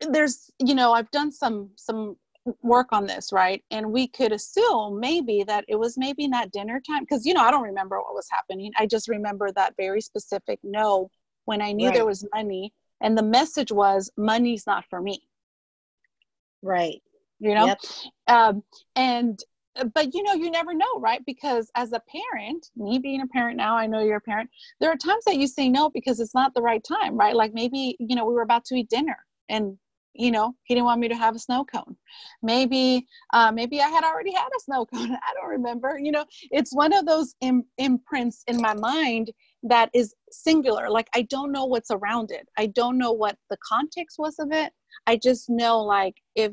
there's, 0.00 0.50
you 0.58 0.74
know, 0.74 0.92
I've 0.92 1.10
done 1.10 1.32
some 1.32 1.70
some 1.76 2.16
work 2.62 2.92
on 2.92 3.06
this, 3.06 3.32
right? 3.32 3.62
And 3.70 3.92
we 3.92 4.08
could 4.08 4.32
assume 4.32 5.00
maybe 5.00 5.44
that 5.46 5.64
it 5.68 5.76
was 5.76 5.98
maybe 5.98 6.28
not 6.28 6.52
dinner 6.52 6.80
time 6.80 7.02
because 7.02 7.26
you 7.26 7.34
know 7.34 7.40
I 7.40 7.50
don't 7.50 7.62
remember 7.62 7.98
what 7.98 8.14
was 8.14 8.28
happening. 8.30 8.72
I 8.78 8.86
just 8.86 9.08
remember 9.08 9.50
that 9.52 9.74
very 9.76 10.00
specific 10.00 10.58
no 10.62 11.10
when 11.44 11.62
I 11.62 11.72
knew 11.72 11.86
right. 11.86 11.94
there 11.94 12.06
was 12.06 12.26
money, 12.34 12.72
and 13.00 13.16
the 13.16 13.22
message 13.22 13.72
was 13.72 14.10
money's 14.16 14.66
not 14.66 14.84
for 14.90 15.00
me. 15.00 15.20
Right. 16.62 17.02
You 17.38 17.54
know, 17.54 17.66
yep. 17.66 17.80
um, 18.28 18.62
and 18.94 19.38
but 19.92 20.14
you 20.14 20.22
know 20.22 20.32
you 20.32 20.50
never 20.50 20.72
know 20.72 20.98
right 20.98 21.24
because 21.26 21.70
as 21.74 21.92
a 21.92 22.00
parent 22.08 22.70
me 22.76 22.98
being 22.98 23.20
a 23.20 23.26
parent 23.26 23.56
now 23.56 23.76
i 23.76 23.86
know 23.86 24.00
you're 24.00 24.16
a 24.16 24.20
parent 24.20 24.48
there 24.80 24.90
are 24.90 24.96
times 24.96 25.24
that 25.26 25.36
you 25.36 25.46
say 25.46 25.68
no 25.68 25.90
because 25.90 26.18
it's 26.18 26.34
not 26.34 26.54
the 26.54 26.62
right 26.62 26.82
time 26.82 27.16
right 27.16 27.36
like 27.36 27.52
maybe 27.52 27.96
you 28.00 28.16
know 28.16 28.24
we 28.24 28.32
were 28.32 28.42
about 28.42 28.64
to 28.64 28.74
eat 28.74 28.88
dinner 28.88 29.18
and 29.48 29.76
you 30.18 30.30
know 30.30 30.54
he 30.64 30.74
didn't 30.74 30.86
want 30.86 31.00
me 31.00 31.08
to 31.08 31.16
have 31.16 31.34
a 31.36 31.38
snow 31.38 31.64
cone. 31.64 31.96
Maybe 32.42 33.06
uh, 33.32 33.52
maybe 33.52 33.80
i 33.80 33.88
had 33.88 34.04
already 34.04 34.32
had 34.32 34.48
a 34.56 34.60
snow 34.60 34.86
cone. 34.92 35.12
I 35.12 35.34
don't 35.34 35.50
remember. 35.50 35.98
You 35.98 36.12
know 36.12 36.24
it's 36.50 36.74
one 36.74 36.92
of 36.92 37.06
those 37.06 37.34
Im- 37.40 37.66
imprints 37.78 38.42
in 38.46 38.60
my 38.60 38.74
mind 38.74 39.30
that 39.62 39.90
is 39.94 40.14
singular. 40.30 40.88
Like 40.90 41.08
i 41.14 41.22
don't 41.22 41.52
know 41.52 41.64
what's 41.64 41.90
around 41.90 42.30
it. 42.30 42.48
I 42.56 42.66
don't 42.66 42.98
know 42.98 43.12
what 43.12 43.36
the 43.50 43.58
context 43.66 44.18
was 44.18 44.36
of 44.38 44.52
it. 44.52 44.72
I 45.06 45.16
just 45.16 45.48
know 45.48 45.80
like 45.80 46.16
if 46.34 46.52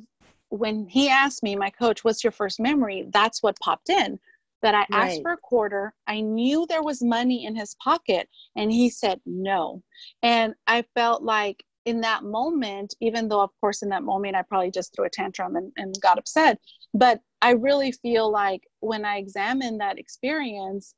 when 0.49 0.87
he 0.87 1.09
asked 1.09 1.41
me 1.41 1.55
my 1.55 1.69
coach 1.69 2.03
what's 2.03 2.23
your 2.23 2.31
first 2.31 2.59
memory? 2.59 3.07
that's 3.11 3.41
what 3.41 3.59
popped 3.59 3.89
in. 3.89 4.19
That 4.61 4.75
I 4.75 4.85
right. 4.91 4.91
asked 4.93 5.21
for 5.21 5.33
a 5.33 5.37
quarter. 5.37 5.93
I 6.07 6.21
knew 6.21 6.65
there 6.65 6.83
was 6.83 7.03
money 7.03 7.45
in 7.45 7.53
his 7.53 7.75
pocket, 7.83 8.29
and 8.55 8.71
he 8.71 8.89
said 8.89 9.19
no. 9.25 9.83
And 10.21 10.55
I 10.67 10.85
felt 10.95 11.21
like 11.21 11.65
in 11.85 12.01
that 12.01 12.23
moment, 12.23 12.95
even 13.01 13.27
though, 13.27 13.41
of 13.41 13.49
course, 13.59 13.81
in 13.81 13.89
that 13.89 14.03
moment, 14.03 14.35
I 14.35 14.41
probably 14.43 14.71
just 14.71 14.95
threw 14.95 15.05
a 15.05 15.09
tantrum 15.09 15.55
and, 15.55 15.71
and 15.77 15.95
got 16.01 16.17
upset, 16.17 16.59
but 16.93 17.19
I 17.41 17.51
really 17.51 17.91
feel 17.91 18.31
like 18.31 18.61
when 18.79 19.03
I 19.03 19.17
examine 19.17 19.79
that 19.79 19.99
experience, 19.99 20.95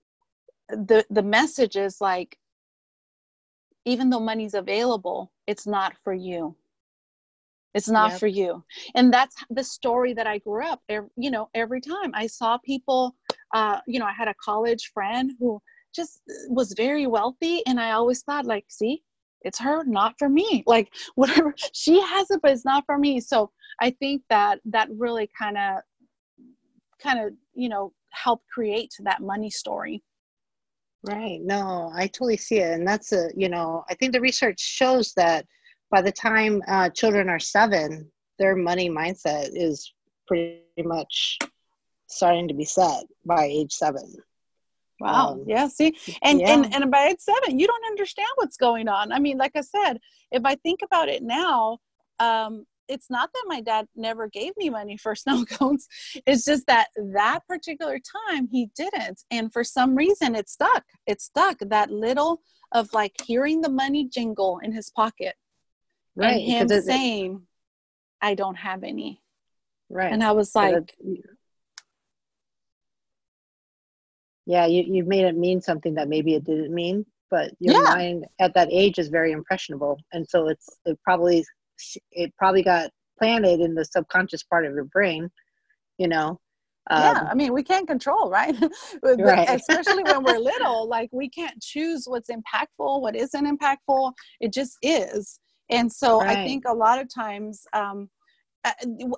the, 0.70 1.06
the 1.10 1.24
message 1.24 1.76
is 1.76 1.98
like, 2.00 2.38
even 3.86 4.10
though 4.10 4.20
money's 4.20 4.54
available, 4.54 5.32
it's 5.48 5.68
not 5.68 5.94
for 6.04 6.14
you. 6.14 6.56
It's 7.74 7.90
not 7.90 8.12
yep. 8.12 8.20
for 8.20 8.28
you. 8.28 8.64
And 8.96 9.14
that's 9.14 9.36
the 9.50 9.64
story 9.64 10.14
that 10.14 10.26
I 10.26 10.38
grew 10.38 10.66
up, 10.66 10.82
every, 10.88 11.10
you 11.18 11.30
know, 11.30 11.50
every 11.54 11.82
time 11.82 12.12
I 12.14 12.28
saw 12.28 12.58
people, 12.58 13.16
uh, 13.54 13.80
you 13.86 14.00
know, 14.00 14.06
I 14.06 14.14
had 14.14 14.30
a 14.30 14.36
college 14.42 14.92
friend 14.94 15.32
who 15.40 15.62
just 15.94 16.22
was 16.48 16.74
very 16.78 17.06
wealthy. 17.06 17.66
And 17.68 17.80
I 17.80 17.92
always 17.92 18.22
thought 18.24 18.46
like, 18.46 18.66
see, 18.70 19.04
it's 19.46 19.60
her 19.60 19.84
not 19.86 20.16
for 20.20 20.28
me. 20.30 20.64
Like 20.76 20.94
whatever 21.16 21.54
she 21.74 22.02
has 22.02 22.30
it 22.32 22.42
but 22.42 22.52
it's 22.52 22.66
not 22.66 22.84
for 22.86 22.98
me. 22.98 23.20
So 23.20 23.52
i 23.80 23.90
think 23.90 24.24
that 24.30 24.60
that 24.66 24.90
really 24.92 25.30
kind 25.38 25.58
of 25.58 25.82
kind 27.02 27.20
of 27.20 27.34
you 27.54 27.70
know 27.70 27.94
help 28.10 28.42
create 28.54 28.92
that 29.04 29.22
money 29.22 29.50
story. 29.50 30.04
Right. 31.04 31.40
No 31.42 31.92
i 31.96 32.08
totally 32.08 32.38
see 32.38 32.60
it. 32.60 32.74
And 32.74 32.88
that's 32.88 33.12
a 33.14 33.30
you 33.36 33.50
know 33.50 33.84
i 33.90 33.94
think 33.94 34.12
the 34.12 34.22
research 34.22 34.60
shows 34.60 35.14
that 35.16 35.46
by 35.92 36.02
the 36.02 36.12
time 36.12 36.62
uh, 36.68 36.90
children 36.90 37.30
are 37.30 37.40
seven 37.40 38.12
their 38.40 38.56
money 38.56 38.90
mindset 38.90 39.50
is 39.54 39.94
pretty 40.28 40.62
much 40.84 41.38
starting 42.08 42.48
to 42.48 42.54
be 42.54 42.66
set 42.66 43.04
by 43.26 43.46
age 43.46 43.72
seven 43.72 44.16
Wow. 45.00 45.34
Um, 45.34 45.44
yeah. 45.48 45.68
See, 45.68 45.96
and, 46.22 46.40
yeah. 46.40 46.54
and 46.54 46.74
and 46.74 46.92
by 46.92 47.08
age 47.08 47.20
seven, 47.20 47.60
you 47.60 47.68
don't 47.68 47.86
understand 47.86 48.30
what's 48.36 48.58
going 48.58 48.88
on. 48.88 49.12
I 49.12 49.20
mean, 49.20 49.38
like 49.38 49.52
I 49.56 49.62
said, 49.62 50.00
if 50.32 50.44
I 50.46 50.56
think 50.56 50.82
about 50.84 51.10
it 51.10 51.22
now, 51.22 51.80
um, 52.20 52.66
it's 52.88 53.10
not 53.10 53.30
that 53.34 53.44
my 53.48 53.62
dad 53.62 53.88
never 53.96 54.28
gave 54.28 54.54
me 54.58 54.70
money 54.70 54.98
for 54.98 55.16
snow 55.16 55.46
cones. 55.46 55.88
It's 56.26 56.46
just 56.46 56.68
that 56.68 56.88
that 57.14 57.42
particular 57.48 58.00
time 58.28 58.48
he 58.52 58.70
didn't, 58.76 59.24
and 59.32 59.52
for 59.52 59.64
some 59.64 59.96
reason 59.96 60.36
it 60.36 60.50
stuck. 60.50 60.84
It 61.06 61.22
stuck. 61.22 61.58
That 61.60 61.92
little 61.92 62.42
of 62.72 62.90
like 62.94 63.14
hearing 63.26 63.62
the 63.62 63.70
money 63.70 64.08
jingle 64.08 64.60
in 64.64 64.72
his 64.72 64.90
pocket, 64.90 65.36
right? 66.16 66.42
And 66.42 66.72
him 66.72 66.82
saying, 66.82 67.42
"I 68.22 68.36
don't 68.36 68.56
have 68.56 68.84
any." 68.84 69.22
Right. 69.90 70.12
And 70.12 70.24
I 70.24 70.32
was 70.32 70.56
like, 70.56 70.96
yeah 74.46 74.66
you, 74.66 74.84
you've 74.86 75.08
made 75.08 75.26
it 75.26 75.38
mean 75.38 75.62
something 75.62 75.94
that 75.94 76.08
maybe 76.08 76.36
it 76.36 76.44
didn't 76.44 76.74
mean 76.74 77.06
but 77.32 77.52
your 77.60 77.76
yeah. 77.76 77.94
mind 77.94 78.26
at 78.40 78.54
that 78.54 78.70
age 78.72 79.00
is 79.00 79.08
very 79.08 79.32
impressionable 79.32 80.00
and 80.14 80.28
so 80.28 80.48
it's 80.48 80.70
it 80.86 80.98
probably 81.04 81.44
it 82.12 82.34
probably 82.38 82.64
got 82.64 82.90
planted 83.18 83.60
in 83.60 83.74
the 83.74 83.86
subconscious 83.86 84.44
part 84.44 84.66
of 84.66 84.74
your 84.74 84.86
brain 84.86 85.30
you 85.98 86.08
know 86.08 86.40
um, 86.90 87.02
yeah 87.02 87.28
i 87.30 87.34
mean 87.34 87.54
we 87.54 87.64
can't 87.64 87.88
control 87.88 88.30
right? 88.30 88.56
right 89.04 89.50
especially 89.50 90.04
when 90.04 90.24
we're 90.24 90.38
little 90.54 90.88
like 90.88 91.10
we 91.12 91.30
can't 91.30 91.62
choose 91.62 92.06
what's 92.06 92.30
impactful 92.30 93.02
what 93.02 93.16
isn't 93.16 93.46
impactful 93.46 94.14
it 94.40 94.54
just 94.54 94.78
is 94.82 95.40
and 95.70 95.92
so 95.92 96.20
right. 96.20 96.38
i 96.38 96.46
think 96.46 96.64
a 96.68 96.74
lot 96.74 97.02
of 97.02 97.14
times 97.14 97.66
um, 97.74 98.10
Uh, 98.66 98.72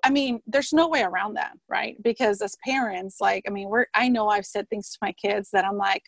I 0.04 0.10
mean, 0.10 0.42
there's 0.46 0.74
no 0.74 0.90
way 0.90 1.04
around 1.04 1.36
that, 1.36 1.54
right? 1.70 1.96
Because 2.04 2.42
as 2.42 2.56
parents, 2.66 3.22
like, 3.22 3.46
I 3.48 3.50
mean, 3.50 3.70
we're, 3.70 3.86
I 3.96 4.10
know 4.10 4.28
I've 4.28 4.46
said 4.46 4.70
things 4.70 4.92
to 4.92 4.98
my 5.02 5.14
kids 5.14 5.50
that 5.54 5.64
I'm 5.64 5.78
like, 5.78 6.04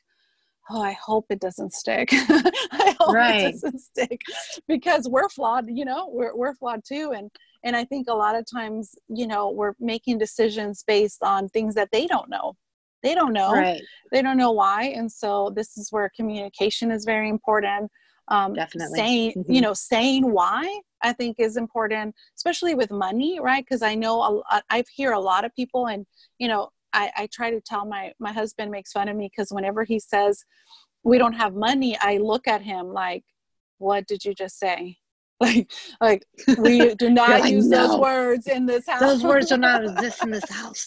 oh, 0.69 0.81
I 0.81 0.91
hope 0.91 1.25
it 1.29 1.39
doesn't 1.39 1.73
stick. 1.73 2.09
I 2.13 2.95
hope 2.99 3.15
right. 3.15 3.45
it 3.45 3.51
doesn't 3.53 3.79
stick 3.79 4.21
because 4.67 5.07
we're 5.07 5.29
flawed, 5.29 5.67
you 5.69 5.85
know, 5.85 6.09
we're, 6.11 6.35
we're 6.35 6.53
flawed 6.53 6.81
too. 6.85 7.13
And, 7.15 7.31
and 7.63 7.77
I 7.77 7.85
think 7.85 8.07
a 8.09 8.13
lot 8.13 8.35
of 8.35 8.45
times, 8.45 8.93
you 9.07 9.25
know, 9.25 9.51
we're 9.51 9.73
making 9.79 10.17
decisions 10.17 10.83
based 10.85 11.23
on 11.23 11.47
things 11.47 11.75
that 11.75 11.89
they 11.91 12.07
don't 12.07 12.29
know. 12.29 12.57
They 13.03 13.15
don't 13.15 13.31
know. 13.31 13.53
Right. 13.53 13.81
They 14.11 14.21
don't 14.21 14.37
know 14.37 14.51
why. 14.51 14.93
And 14.95 15.09
so 15.09 15.53
this 15.55 15.77
is 15.77 15.91
where 15.91 16.11
communication 16.13 16.91
is 16.91 17.05
very 17.05 17.29
important 17.29 17.89
um, 18.29 18.53
definitely. 18.53 18.97
saying 18.97 19.31
mm-hmm. 19.31 19.51
you 19.51 19.61
know 19.61 19.73
saying 19.73 20.31
why 20.31 20.79
i 21.01 21.11
think 21.11 21.35
is 21.39 21.57
important 21.57 22.13
especially 22.37 22.75
with 22.75 22.91
money 22.91 23.39
right? 23.39 23.65
Because 23.65 23.81
i 23.81 23.95
know 23.95 24.43
i 24.69 24.83
hear 24.93 25.11
a 25.13 25.19
lot 25.19 25.45
of 25.45 25.53
people 25.55 25.87
and 25.87 26.05
you 26.37 26.47
know 26.47 26.69
I, 26.91 27.11
I 27.15 27.29
try 27.31 27.51
to 27.51 27.61
tell 27.61 27.85
my 27.85 28.13
my 28.19 28.31
husband 28.31 28.71
makes 28.71 28.91
fun 28.91 29.09
of 29.09 29.15
me 29.15 29.29
because 29.31 29.51
whenever 29.51 29.83
he 29.83 29.99
says 29.99 30.43
we 31.03 31.17
don't 31.17 31.33
have 31.33 31.53
money 31.53 31.97
i 32.01 32.17
look 32.17 32.47
at 32.47 32.61
him 32.61 32.87
like 32.93 33.23
what 33.79 34.05
did 34.05 34.23
you 34.23 34.35
just 34.35 34.59
say? 34.59 34.97
Like 35.41 35.71
like 36.01 36.25
we 36.57 36.95
do 36.99 37.09
not 37.09 37.29
like, 37.29 37.53
use 37.53 37.69
no. 37.69 37.87
those 37.87 37.97
words 37.97 38.47
in 38.47 38.65
this 38.65 38.85
house. 38.85 38.99
Those 38.99 39.23
words 39.23 39.47
do 39.47 39.55
not 39.55 39.85
exist 39.85 40.21
in 40.21 40.31
this 40.31 40.49
house. 40.49 40.85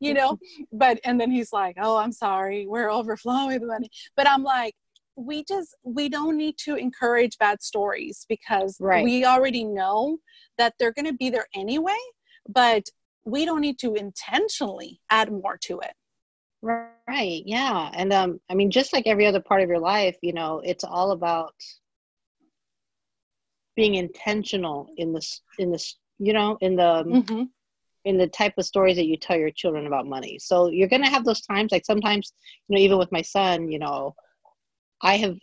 You 0.00 0.12
know? 0.12 0.40
But 0.72 0.98
and 1.04 1.20
then 1.20 1.30
he's 1.30 1.52
like 1.52 1.76
oh 1.80 1.98
i'm 1.98 2.10
sorry. 2.10 2.66
We're 2.66 2.90
overflowing 2.90 3.60
with 3.60 3.62
money. 3.62 3.88
But 4.16 4.28
i'm 4.28 4.42
like 4.42 4.74
we 5.16 5.44
just 5.44 5.74
we 5.82 6.08
don't 6.08 6.36
need 6.36 6.56
to 6.58 6.76
encourage 6.76 7.38
bad 7.38 7.62
stories 7.62 8.26
because 8.28 8.76
right. 8.80 9.02
we 9.02 9.24
already 9.24 9.64
know 9.64 10.18
that 10.58 10.74
they're 10.78 10.92
going 10.92 11.06
to 11.06 11.14
be 11.14 11.30
there 11.30 11.46
anyway 11.54 11.96
but 12.48 12.84
we 13.24 13.44
don't 13.44 13.60
need 13.60 13.78
to 13.78 13.94
intentionally 13.94 15.00
add 15.10 15.32
more 15.32 15.58
to 15.60 15.80
it 15.80 15.92
right 16.62 17.42
yeah 17.46 17.90
and 17.94 18.12
um 18.12 18.40
i 18.50 18.54
mean 18.54 18.70
just 18.70 18.92
like 18.92 19.06
every 19.06 19.26
other 19.26 19.40
part 19.40 19.62
of 19.62 19.68
your 19.68 19.78
life 19.78 20.16
you 20.22 20.32
know 20.32 20.60
it's 20.64 20.84
all 20.84 21.12
about 21.12 21.54
being 23.76 23.94
intentional 23.94 24.88
in 24.96 25.12
this 25.12 25.42
in 25.58 25.70
this 25.70 25.96
you 26.18 26.32
know 26.32 26.56
in 26.60 26.76
the 26.76 27.04
mm-hmm. 27.06 27.42
in 28.04 28.16
the 28.16 28.26
type 28.26 28.54
of 28.58 28.64
stories 28.64 28.96
that 28.96 29.06
you 29.06 29.16
tell 29.16 29.36
your 29.36 29.50
children 29.50 29.86
about 29.86 30.06
money 30.06 30.38
so 30.38 30.68
you're 30.68 30.88
going 30.88 31.02
to 31.02 31.10
have 31.10 31.24
those 31.24 31.42
times 31.42 31.70
like 31.72 31.84
sometimes 31.84 32.32
you 32.68 32.74
know 32.74 32.80
even 32.80 32.98
with 32.98 33.12
my 33.12 33.22
son 33.22 33.70
you 33.70 33.78
know 33.78 34.14
I 35.02 35.16
have, 35.16 35.36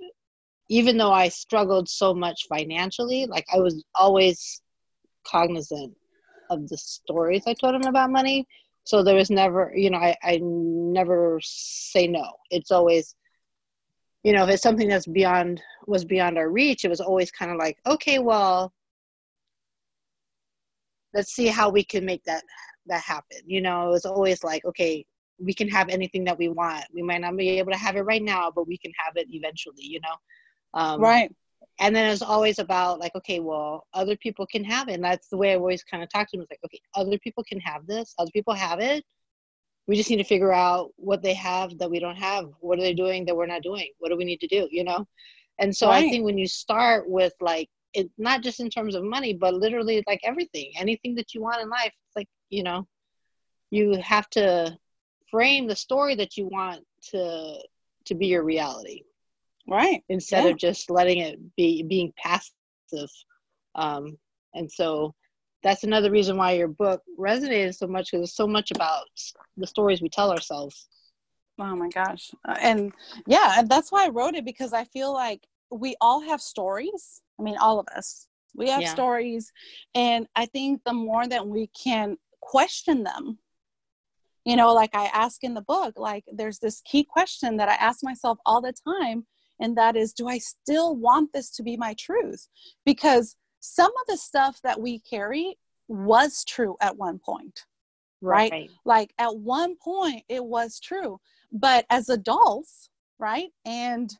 even 0.69 0.97
though 0.97 1.11
I 1.11 1.29
struggled 1.29 1.89
so 1.89 2.13
much 2.13 2.47
financially, 2.47 3.25
like 3.25 3.45
I 3.53 3.59
was 3.59 3.83
always 3.95 4.61
cognizant 5.25 5.95
of 6.49 6.67
the 6.67 6.77
stories 6.77 7.43
I 7.47 7.53
told 7.53 7.75
him 7.75 7.85
about 7.85 8.11
money. 8.11 8.47
So 8.85 9.03
there 9.03 9.15
was 9.15 9.29
never, 9.29 9.71
you 9.75 9.89
know, 9.89 9.97
I, 9.97 10.15
I 10.23 10.39
never 10.41 11.39
say 11.41 12.07
no. 12.07 12.33
It's 12.49 12.71
always, 12.71 13.15
you 14.23 14.33
know, 14.33 14.43
if 14.43 14.49
it's 14.49 14.63
something 14.63 14.89
that's 14.89 15.07
beyond, 15.07 15.61
was 15.87 16.03
beyond 16.03 16.37
our 16.37 16.49
reach, 16.49 16.83
it 16.83 16.89
was 16.89 16.99
always 16.99 17.31
kind 17.31 17.51
of 17.51 17.57
like, 17.57 17.77
okay, 17.85 18.19
well, 18.19 18.73
let's 21.13 21.33
see 21.33 21.47
how 21.47 21.69
we 21.69 21.83
can 21.83 22.05
make 22.05 22.23
that 22.23 22.43
that 22.87 23.01
happen 23.01 23.37
you 23.45 23.61
know 23.61 23.87
it 23.87 23.91
was 23.91 24.05
always 24.05 24.43
like 24.43 24.63
okay 24.65 25.05
we 25.43 25.53
can 25.53 25.67
have 25.69 25.89
anything 25.89 26.23
that 26.25 26.37
we 26.37 26.47
want. 26.47 26.85
We 26.93 27.01
might 27.01 27.21
not 27.21 27.35
be 27.35 27.49
able 27.59 27.71
to 27.71 27.77
have 27.77 27.95
it 27.95 28.01
right 28.01 28.23
now, 28.23 28.51
but 28.53 28.67
we 28.67 28.77
can 28.77 28.91
have 28.97 29.15
it 29.17 29.27
eventually, 29.31 29.83
you 29.83 29.99
know? 29.99 30.15
Um, 30.73 31.01
right. 31.01 31.33
And 31.79 31.95
then 31.95 32.09
it's 32.09 32.21
always 32.21 32.59
about 32.59 32.99
like, 32.99 33.15
okay, 33.15 33.39
well, 33.39 33.87
other 33.93 34.15
people 34.17 34.45
can 34.45 34.63
have 34.63 34.89
it. 34.89 34.93
And 34.93 35.03
that's 35.03 35.27
the 35.27 35.37
way 35.37 35.51
I 35.51 35.55
always 35.55 35.83
kind 35.83 36.03
of 36.03 36.09
talk 36.09 36.29
to 36.29 36.37
them. 36.37 36.43
It's 36.43 36.51
like, 36.51 36.59
okay, 36.65 36.79
other 36.93 37.17
people 37.17 37.43
can 37.43 37.59
have 37.61 37.87
this. 37.87 38.13
Other 38.19 38.31
people 38.31 38.53
have 38.53 38.79
it. 38.79 39.03
We 39.87 39.95
just 39.95 40.09
need 40.09 40.17
to 40.17 40.23
figure 40.23 40.53
out 40.53 40.91
what 40.95 41.23
they 41.23 41.33
have 41.33 41.77
that 41.79 41.89
we 41.89 41.99
don't 41.99 42.15
have. 42.15 42.45
What 42.59 42.77
are 42.79 42.83
they 42.83 42.93
doing 42.93 43.25
that 43.25 43.35
we're 43.35 43.47
not 43.47 43.63
doing? 43.63 43.89
What 43.99 44.09
do 44.09 44.17
we 44.17 44.23
need 44.23 44.39
to 44.41 44.47
do? 44.47 44.67
You 44.71 44.83
know? 44.83 45.05
And 45.59 45.75
so 45.75 45.87
right. 45.87 46.05
I 46.05 46.09
think 46.09 46.25
when 46.25 46.37
you 46.37 46.47
start 46.47 47.09
with 47.09 47.33
like, 47.41 47.69
it 47.93 48.09
not 48.17 48.41
just 48.41 48.59
in 48.59 48.69
terms 48.69 48.95
of 48.95 49.03
money, 49.03 49.33
but 49.33 49.53
literally 49.53 50.03
like 50.07 50.21
everything, 50.23 50.71
anything 50.77 51.15
that 51.15 51.33
you 51.33 51.41
want 51.41 51.61
in 51.61 51.69
life, 51.69 51.93
like, 52.15 52.27
you 52.49 52.63
know, 52.63 52.87
you 53.71 53.95
have 54.01 54.29
to 54.31 54.77
frame 55.33 55.65
the 55.65 55.75
story 55.75 56.13
that 56.13 56.37
you 56.37 56.45
want 56.45 56.85
to 57.09 57.55
to 58.05 58.13
be 58.13 58.27
your 58.27 58.43
reality. 58.43 59.01
Right. 59.67 60.03
Instead 60.07 60.43
yeah. 60.43 60.51
of 60.51 60.57
just 60.57 60.91
letting 60.91 61.17
it 61.17 61.39
be 61.57 61.81
being 61.81 62.13
passive. 62.15 63.09
Um 63.73 64.17
and 64.53 64.71
so 64.71 65.15
that's 65.63 65.83
another 65.83 66.11
reason 66.11 66.37
why 66.37 66.51
your 66.51 66.67
book 66.67 67.01
resonated 67.19 67.73
so 67.73 67.87
much 67.87 68.11
because 68.11 68.27
it's 68.29 68.37
so 68.37 68.45
much 68.45 68.69
about 68.69 69.05
the 69.57 69.65
stories 69.65 70.03
we 70.03 70.09
tell 70.09 70.31
ourselves. 70.31 70.87
Oh 71.59 71.75
my 71.75 71.89
gosh. 71.89 72.29
Uh, 72.47 72.57
and 72.61 72.93
yeah 73.25 73.55
and 73.57 73.67
that's 73.67 73.91
why 73.91 74.05
i 74.05 74.09
wrote 74.09 74.35
it 74.35 74.45
because 74.45 74.73
i 74.73 74.83
feel 74.83 75.11
like 75.11 75.47
we 75.71 75.95
all 75.99 76.21
have 76.21 76.41
stories. 76.41 77.23
I 77.39 77.43
mean 77.43 77.57
all 77.57 77.79
of 77.79 77.87
us. 77.87 78.27
We 78.55 78.69
have 78.69 78.83
yeah. 78.83 78.93
stories. 78.93 79.51
And 79.95 80.27
i 80.35 80.45
think 80.45 80.83
the 80.83 80.93
more 80.93 81.25
that 81.25 81.47
we 81.47 81.71
can 81.73 82.17
question 82.41 83.03
them 83.03 83.39
you 84.45 84.55
know 84.55 84.73
like 84.73 84.91
i 84.93 85.05
ask 85.07 85.43
in 85.43 85.53
the 85.53 85.61
book 85.61 85.93
like 85.97 86.23
there's 86.33 86.59
this 86.59 86.81
key 86.81 87.03
question 87.03 87.57
that 87.57 87.69
i 87.69 87.73
ask 87.75 88.03
myself 88.03 88.37
all 88.45 88.61
the 88.61 88.73
time 88.87 89.25
and 89.59 89.77
that 89.77 89.95
is 89.95 90.13
do 90.13 90.27
i 90.27 90.37
still 90.37 90.95
want 90.95 91.31
this 91.33 91.49
to 91.51 91.63
be 91.63 91.77
my 91.77 91.93
truth? 91.97 92.47
Because 92.85 93.35
some 93.59 93.91
of 94.01 94.07
the 94.07 94.17
stuff 94.17 94.59
that 94.63 94.79
we 94.79 94.99
carry 94.99 95.57
was 95.87 96.43
true 96.43 96.75
at 96.81 96.97
one 96.97 97.19
point 97.19 97.65
right, 98.21 98.51
right. 98.51 98.71
like 98.85 99.13
at 99.17 99.35
one 99.35 99.75
point 99.77 100.23
it 100.29 100.43
was 100.43 100.79
true. 100.79 101.19
But 101.51 101.85
as 101.89 102.09
adults 102.09 102.89
right 103.19 103.49
and 103.63 104.11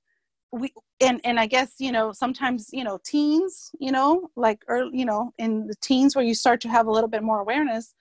we 0.51 0.71
and 1.01 1.19
and 1.23 1.39
i 1.39 1.47
guess 1.47 1.73
you 1.79 1.91
know 1.91 2.11
sometimes 2.11 2.69
you 2.71 2.83
know 2.83 2.99
teens 3.03 3.71
you 3.79 3.91
know 3.91 4.29
like 4.35 4.63
or 4.67 4.85
you 4.93 5.03
know 5.03 5.31
in 5.39 5.65
the 5.65 5.75
teens 5.81 6.15
where 6.15 6.23
you 6.23 6.35
start 6.35 6.61
to 6.61 6.69
have 6.69 6.85
a 6.85 6.91
little 6.91 7.09
bit 7.09 7.23
more 7.23 7.39
awareness 7.39 7.95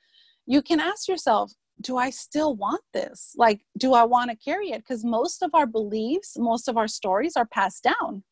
you 0.46 0.60
can 0.60 0.78
ask 0.78 1.08
yourself 1.08 1.50
do 1.82 1.96
i 1.96 2.10
still 2.10 2.54
want 2.54 2.82
this? 2.92 3.34
Like 3.36 3.60
do 3.78 3.94
i 3.94 4.02
want 4.04 4.30
to 4.30 4.36
carry 4.36 4.70
it? 4.70 4.78
Because 4.78 5.04
most 5.04 5.42
of 5.42 5.50
our 5.54 5.66
beliefs 5.66 6.36
most 6.38 6.68
of 6.68 6.76
our 6.76 6.88
stories 6.88 7.36
are 7.36 7.46
passed 7.46 7.84
down. 7.84 8.24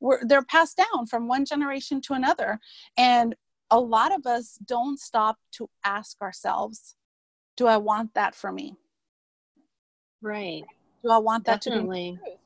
We're, 0.00 0.24
they're 0.24 0.42
passed 0.42 0.78
down 0.78 1.06
from 1.06 1.28
one 1.28 1.44
generation 1.44 2.00
to 2.02 2.14
another 2.14 2.58
and 2.96 3.34
a 3.70 3.78
lot 3.78 4.12
of 4.12 4.26
us 4.26 4.58
don't 4.64 4.98
stop 4.98 5.36
to 5.52 5.68
ask 5.84 6.20
ourselves 6.22 6.96
do 7.56 7.66
i 7.66 7.76
want 7.76 8.14
that 8.14 8.34
for 8.34 8.50
me? 8.50 8.76
Right. 10.22 10.64
Do 11.02 11.10
i 11.10 11.18
want 11.18 11.44
that 11.44 11.62
Definitely. 11.62 12.18
to 12.18 12.24
be 12.24 12.36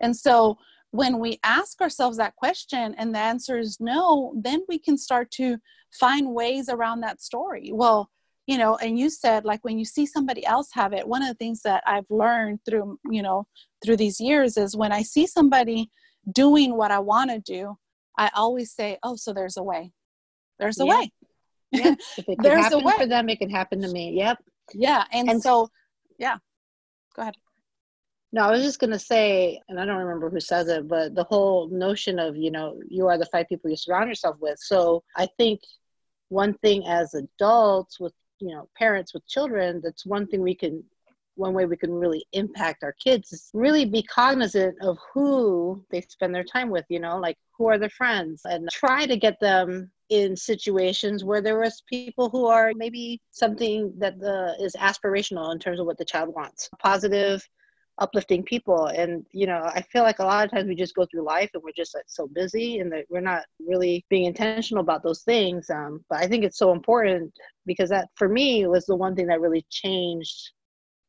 and 0.00 0.16
so 0.16 0.58
when 0.92 1.18
we 1.18 1.40
ask 1.42 1.80
ourselves 1.80 2.18
that 2.18 2.36
question 2.36 2.94
and 2.98 3.14
the 3.14 3.18
answer 3.18 3.58
is 3.58 3.78
no, 3.80 4.34
then 4.36 4.62
we 4.68 4.78
can 4.78 4.98
start 4.98 5.30
to 5.32 5.56
find 5.90 6.34
ways 6.34 6.68
around 6.68 7.00
that 7.00 7.20
story. 7.22 7.70
Well, 7.72 8.10
you 8.46 8.58
know, 8.58 8.76
and 8.76 8.98
you 8.98 9.08
said 9.08 9.44
like 9.44 9.64
when 9.64 9.78
you 9.78 9.84
see 9.84 10.06
somebody 10.06 10.44
else 10.44 10.68
have 10.72 10.92
it, 10.92 11.06
one 11.06 11.22
of 11.22 11.28
the 11.28 11.34
things 11.34 11.62
that 11.62 11.82
I've 11.86 12.10
learned 12.10 12.60
through, 12.68 12.98
you 13.10 13.22
know, 13.22 13.46
through 13.84 13.96
these 13.96 14.20
years 14.20 14.56
is 14.56 14.76
when 14.76 14.92
I 14.92 15.02
see 15.02 15.26
somebody 15.26 15.90
doing 16.32 16.76
what 16.76 16.90
I 16.90 16.98
want 16.98 17.30
to 17.30 17.38
do, 17.38 17.76
I 18.18 18.30
always 18.34 18.72
say, 18.72 18.98
"Oh, 19.02 19.16
so 19.16 19.32
there's 19.32 19.56
a 19.56 19.62
way. 19.62 19.92
There's 20.58 20.80
a 20.80 20.84
yeah. 20.84 20.98
way." 20.98 21.12
Yeah. 21.70 21.94
If 22.18 22.28
it 22.28 22.36
can 22.36 22.42
there's 22.42 22.64
happen 22.64 22.82
a 22.82 22.84
way. 22.84 22.94
for 22.98 23.06
them, 23.06 23.28
it 23.28 23.38
can 23.38 23.50
happen 23.50 23.80
to 23.80 23.88
me. 23.88 24.12
Yep. 24.12 24.38
Yeah, 24.74 25.04
and, 25.12 25.28
and 25.28 25.42
so, 25.42 25.68
yeah. 26.18 26.36
Go 27.16 27.22
ahead. 27.22 27.34
No, 28.32 28.42
I 28.42 28.50
was 28.50 28.62
just 28.62 28.80
gonna 28.80 28.98
say, 28.98 29.60
and 29.68 29.78
I 29.78 29.84
don't 29.84 29.98
remember 29.98 30.30
who 30.30 30.40
says 30.40 30.68
it, 30.68 30.88
but 30.88 31.14
the 31.14 31.24
whole 31.24 31.68
notion 31.68 32.18
of 32.18 32.36
you 32.36 32.50
know 32.50 32.80
you 32.88 33.06
are 33.06 33.18
the 33.18 33.26
five 33.26 33.48
people 33.48 33.70
you 33.70 33.76
surround 33.76 34.08
yourself 34.08 34.36
with. 34.40 34.58
So 34.58 35.04
I 35.16 35.28
think 35.38 35.60
one 36.28 36.54
thing 36.54 36.86
as 36.86 37.14
adults 37.14 38.00
with 38.00 38.14
you 38.42 38.54
know 38.54 38.68
parents 38.76 39.14
with 39.14 39.26
children, 39.26 39.80
that's 39.82 40.04
one 40.04 40.26
thing 40.26 40.42
we 40.42 40.54
can 40.54 40.82
one 41.36 41.54
way 41.54 41.64
we 41.64 41.78
can 41.78 41.92
really 41.92 42.26
impact 42.32 42.84
our 42.84 42.92
kids 42.92 43.32
is 43.32 43.48
really 43.54 43.86
be 43.86 44.02
cognizant 44.02 44.76
of 44.82 44.98
who 45.14 45.82
they 45.90 46.02
spend 46.02 46.34
their 46.34 46.44
time 46.44 46.68
with 46.68 46.84
you 46.90 47.00
know 47.00 47.16
like 47.18 47.38
who 47.56 47.66
are 47.68 47.78
their 47.78 47.88
friends 47.90 48.42
and 48.44 48.68
try 48.70 49.06
to 49.06 49.16
get 49.16 49.40
them 49.40 49.90
in 50.10 50.36
situations 50.36 51.24
where 51.24 51.40
there 51.40 51.58
was 51.58 51.82
people 51.88 52.28
who 52.28 52.44
are 52.44 52.72
maybe 52.76 53.18
something 53.30 53.90
that 53.96 54.20
the, 54.20 54.54
is 54.60 54.76
aspirational 54.78 55.52
in 55.52 55.58
terms 55.58 55.80
of 55.80 55.86
what 55.86 55.96
the 55.96 56.04
child 56.04 56.34
wants. 56.34 56.68
Positive 56.78 57.42
uplifting 57.98 58.42
people. 58.42 58.86
And 58.86 59.24
you 59.32 59.46
know 59.46 59.62
i 59.74 59.82
feel 59.82 60.02
like 60.02 60.18
a 60.18 60.24
lot 60.24 60.44
of 60.44 60.50
times 60.50 60.68
we 60.68 60.74
just 60.74 60.94
go 60.94 61.06
through 61.06 61.24
life 61.24 61.50
and 61.54 61.62
we're 61.62 61.72
just 61.76 61.94
like, 61.94 62.04
so 62.06 62.26
busy 62.26 62.78
and 62.78 62.92
that 62.92 63.04
we're 63.08 63.20
not 63.20 63.44
really 63.60 64.04
being 64.08 64.24
intentional 64.24 64.82
about 64.82 65.02
those 65.02 65.22
things 65.22 65.68
um, 65.70 66.04
but 66.08 66.18
i 66.18 66.26
think 66.26 66.44
it's 66.44 66.58
so 66.58 66.72
important 66.72 67.32
because 67.66 67.88
that 67.90 68.08
for 68.16 68.28
me 68.28 68.66
was 68.66 68.86
the 68.86 68.96
one 68.96 69.14
thing 69.14 69.26
that 69.26 69.40
really 69.40 69.64
changed 69.70 70.52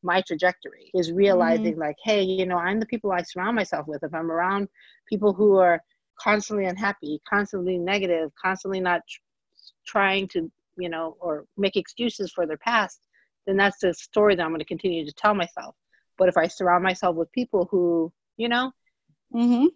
my 0.04 0.22
trajectory 0.22 0.92
is 0.94 1.12
realizing 1.12 1.74
mm-hmm. 1.74 1.82
like 1.82 1.96
hey 2.04 2.22
you 2.22 2.46
know 2.46 2.58
i'm 2.58 2.80
the 2.80 2.86
people 2.86 3.12
i 3.12 3.22
surround 3.22 3.56
myself 3.56 3.88
with. 3.88 4.04
If 4.04 4.14
i'm 4.14 4.32
around 4.32 4.68
people 5.08 5.34
who 5.34 5.58
are 5.58 5.82
constantly 6.20 6.66
unhappy 6.66 7.22
constantly 7.30 7.78
negative 7.78 8.30
constantly 8.42 8.80
not 8.80 9.02
tr- 9.10 9.22
trying 9.86 10.28
to 10.30 10.52
you 10.78 10.90
know 10.90 11.18
or 11.20 11.46
make 11.58 11.76
excuses 11.76 12.32
for 12.32 12.46
their 12.46 12.58
past 12.58 13.00
then 13.48 13.58
that's 13.58 13.80
the 13.82 13.94
story 13.94 14.36
that 14.36 14.44
i'm 14.44 14.50
going 14.50 14.60
to 14.60 14.66
continue 14.66 15.06
to 15.06 15.14
tell 15.14 15.34
myself 15.34 15.76
but 16.18 16.30
if 16.30 16.38
I 16.38 16.48
surround 16.48 16.84
myself 16.84 17.16
with 17.16 17.32
people 17.32 17.68
who, 17.70 18.12
you 18.38 18.50
know, 18.50 18.72
mm-hmm. 19.34 19.68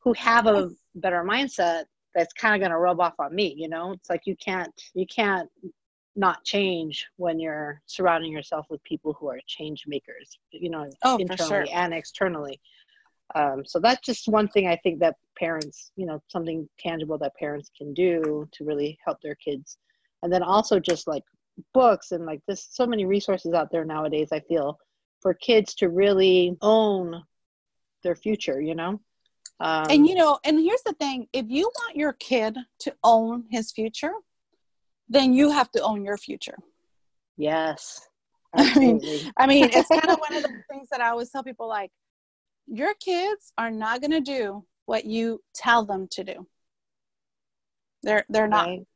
who 0.00 0.12
have 0.14 0.46
a 0.46 0.70
better 0.94 1.24
mindset, 1.24 1.84
that's 2.14 2.32
kind 2.32 2.54
of 2.54 2.60
going 2.60 2.70
to 2.70 2.78
rub 2.78 3.00
off 3.00 3.14
on 3.18 3.34
me. 3.34 3.54
You 3.56 3.68
know, 3.68 3.92
it's 3.92 4.08
like 4.08 4.22
you 4.24 4.36
can't 4.36 4.72
you 4.94 5.06
can't 5.06 5.50
not 6.18 6.42
change 6.44 7.06
when 7.16 7.38
you're 7.38 7.82
surrounding 7.86 8.32
yourself 8.32 8.66
with 8.70 8.82
people 8.84 9.12
who 9.12 9.28
are 9.28 9.38
change 9.46 9.84
makers. 9.86 10.38
You 10.50 10.70
know, 10.70 10.90
oh, 11.04 11.18
internally 11.18 11.66
sure. 11.66 11.76
and 11.76 11.92
externally. 11.92 12.60
Um, 13.34 13.64
so 13.66 13.80
that's 13.80 14.06
just 14.06 14.28
one 14.28 14.48
thing 14.48 14.68
I 14.68 14.76
think 14.76 15.00
that 15.00 15.16
parents, 15.38 15.90
you 15.96 16.06
know, 16.06 16.22
something 16.28 16.68
tangible 16.78 17.18
that 17.18 17.34
parents 17.34 17.70
can 17.76 17.92
do 17.92 18.48
to 18.52 18.64
really 18.64 18.98
help 19.04 19.20
their 19.20 19.34
kids. 19.34 19.78
And 20.22 20.32
then 20.32 20.42
also 20.42 20.78
just 20.78 21.06
like 21.06 21.24
books 21.74 22.12
and 22.12 22.24
like 22.24 22.40
there's 22.46 22.68
so 22.70 22.86
many 22.86 23.04
resources 23.04 23.52
out 23.52 23.70
there 23.70 23.84
nowadays. 23.84 24.28
I 24.32 24.40
feel 24.40 24.78
for 25.20 25.34
kids 25.34 25.74
to 25.74 25.88
really 25.88 26.56
own 26.60 27.22
their 28.02 28.16
future 28.16 28.60
you 28.60 28.74
know 28.74 29.00
um, 29.60 29.86
and 29.90 30.06
you 30.06 30.14
know 30.14 30.38
and 30.44 30.58
here's 30.58 30.82
the 30.82 30.92
thing 30.94 31.26
if 31.32 31.46
you 31.48 31.70
want 31.74 31.96
your 31.96 32.12
kid 32.14 32.56
to 32.78 32.94
own 33.02 33.44
his 33.50 33.72
future 33.72 34.12
then 35.08 35.32
you 35.32 35.50
have 35.50 35.70
to 35.70 35.80
own 35.80 36.04
your 36.04 36.16
future 36.16 36.58
yes 37.36 38.08
I 38.56 38.78
mean, 38.78 39.00
I 39.36 39.46
mean, 39.46 39.68
it's 39.70 39.88
kind 40.00 40.08
of 40.08 40.18
one 40.18 40.34
of 40.34 40.42
the 40.42 40.48
things 40.70 40.88
that 40.90 41.02
I 41.02 41.08
always 41.08 41.30
tell 41.30 41.42
people 41.42 41.68
like, 41.68 41.90
your 42.66 42.94
kids 42.94 43.52
are 43.58 43.70
not 43.70 44.00
going 44.00 44.12
to 44.12 44.20
do 44.20 44.64
what 44.86 45.04
you 45.04 45.42
tell 45.54 45.84
them 45.84 46.08
to 46.12 46.24
do. 46.24 46.46
They're 48.02 48.24
they're 48.28 48.48
not. 48.48 48.66
Right. 48.66 48.86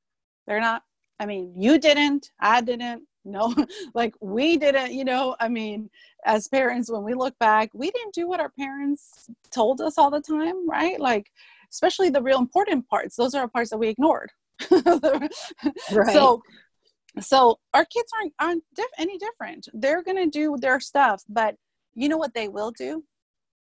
They're 0.47 0.61
not. 0.61 0.83
I 1.19 1.27
mean, 1.27 1.55
you 1.57 1.79
didn't. 1.79 2.31
I 2.41 2.61
didn't 2.61 3.03
no 3.25 3.55
like 3.95 4.15
we 4.21 4.57
didn't 4.57 4.93
you 4.93 5.05
know 5.05 5.37
i 5.41 5.49
mean 5.49 5.91
as 6.25 6.49
parents 6.49 6.91
when 6.91 7.03
we 7.03 7.15
look 7.15 7.39
back 7.39 7.71
we 7.75 7.91
didn't 7.91 8.15
do 8.15 8.27
what 8.29 8.41
our 8.41 8.51
parents 8.51 9.29
told 9.51 9.81
us 9.81 9.99
all 9.99 10.11
the 10.11 10.21
time 10.21 10.69
right? 10.69 11.01
Like 11.01 11.31
especially 11.73 12.11
the 12.11 12.23
real 12.23 12.39
important 12.39 12.89
parts 12.89 13.17
those 13.17 13.35
are 13.35 13.49
parts 13.49 13.71
that 13.71 13.79
we 13.79 13.89
ignored. 13.89 14.31
Right. 15.93 16.13
so 16.13 16.43
so 17.19 17.59
our 17.75 17.85
kids 17.85 18.11
aren't 18.19 18.33
aren't 18.39 18.65
diff- 18.75 18.87
any 18.99 19.19
different. 19.19 19.69
They're 19.73 20.03
going 20.03 20.17
to 20.17 20.27
do 20.27 20.57
their 20.59 20.81
stuff 20.81 21.23
but 21.29 21.57
you 21.95 22.09
know 22.09 22.19
what 22.19 22.35
they 22.35 22.49
will 22.49 22.71
do 22.71 23.03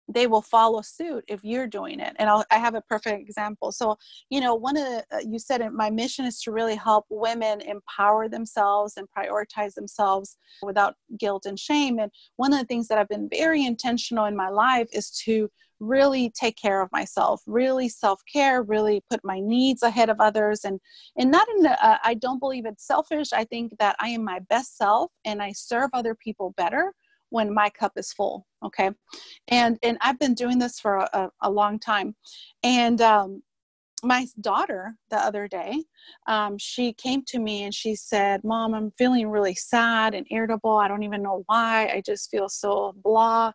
they 0.07 0.27
will 0.27 0.41
follow 0.41 0.81
suit 0.81 1.23
if 1.27 1.43
you're 1.43 1.67
doing 1.67 1.99
it 1.99 2.15
and 2.19 2.29
I'll, 2.29 2.45
i 2.51 2.57
have 2.57 2.75
a 2.75 2.81
perfect 2.81 3.21
example. 3.21 3.71
So 3.71 3.97
you 4.29 4.39
know 4.39 4.55
one 4.55 4.77
of 4.77 4.83
the 4.83 5.03
uh, 5.11 5.19
you 5.27 5.39
said 5.39 5.61
it, 5.61 5.71
my 5.73 5.89
mission 5.89 6.25
is 6.25 6.39
to 6.41 6.51
really 6.51 6.75
help 6.75 7.05
women 7.09 7.61
empower 7.61 8.29
themselves 8.29 8.97
and 8.97 9.07
prioritize 9.17 9.73
themselves 9.73 10.37
without 10.61 10.95
guilt 11.19 11.45
and 11.45 11.59
shame 11.59 11.99
and 11.99 12.11
one 12.37 12.53
of 12.53 12.59
the 12.59 12.65
things 12.65 12.87
that 12.87 12.97
i've 12.97 13.09
been 13.09 13.29
very 13.29 13.65
intentional 13.65 14.25
in 14.25 14.35
my 14.35 14.49
life 14.49 14.87
is 14.93 15.11
to 15.11 15.49
really 15.79 16.31
take 16.39 16.55
care 16.55 16.81
of 16.81 16.89
myself 16.91 17.41
really 17.45 17.89
self-care 17.89 18.63
really 18.63 19.03
put 19.09 19.19
my 19.23 19.39
needs 19.39 19.83
ahead 19.83 20.09
of 20.09 20.19
others 20.19 20.61
and 20.63 20.79
and 21.17 21.29
not 21.29 21.47
in 21.57 21.63
the, 21.63 21.85
uh, 21.85 21.97
i 22.03 22.13
don't 22.13 22.39
believe 22.39 22.65
it's 22.65 22.87
selfish. 22.87 23.33
I 23.33 23.43
think 23.43 23.73
that 23.79 23.95
i 23.99 24.09
am 24.09 24.23
my 24.23 24.39
best 24.49 24.77
self 24.77 25.11
and 25.25 25.41
i 25.41 25.51
serve 25.51 25.89
other 25.93 26.15
people 26.15 26.53
better 26.55 26.93
when 27.35 27.53
my 27.53 27.69
cup 27.69 27.91
is 27.97 28.13
full 28.13 28.47
okay? 28.63 28.89
And 29.49 29.77
and 29.83 29.97
i've 30.01 30.19
been 30.19 30.33
doing 30.33 30.57
this 30.57 30.79
for 30.79 30.97
a, 30.97 31.29
a 31.41 31.49
long 31.49 31.79
time. 31.79 32.15
And 32.63 32.99
um, 33.01 33.43
my 34.03 34.27
daughter 34.41 34.95
the 35.09 35.17
other 35.17 35.47
day 35.47 35.83
um, 36.27 36.57
she 36.57 36.93
came 36.93 37.23
to 37.27 37.39
me 37.39 37.63
and 37.63 37.73
she 37.73 37.95
said 37.95 38.43
mom 38.43 38.73
i'm 38.73 38.91
feeling 38.97 39.29
really 39.29 39.55
sad 39.55 40.13
and 40.13 40.25
irritable. 40.31 40.77
I 40.77 40.87
don't 40.87 41.03
even 41.03 41.21
know 41.21 41.43
why. 41.47 41.87
I 41.95 42.01
just 42.05 42.31
feel 42.31 42.49
so 42.49 42.93
blah. 43.03 43.51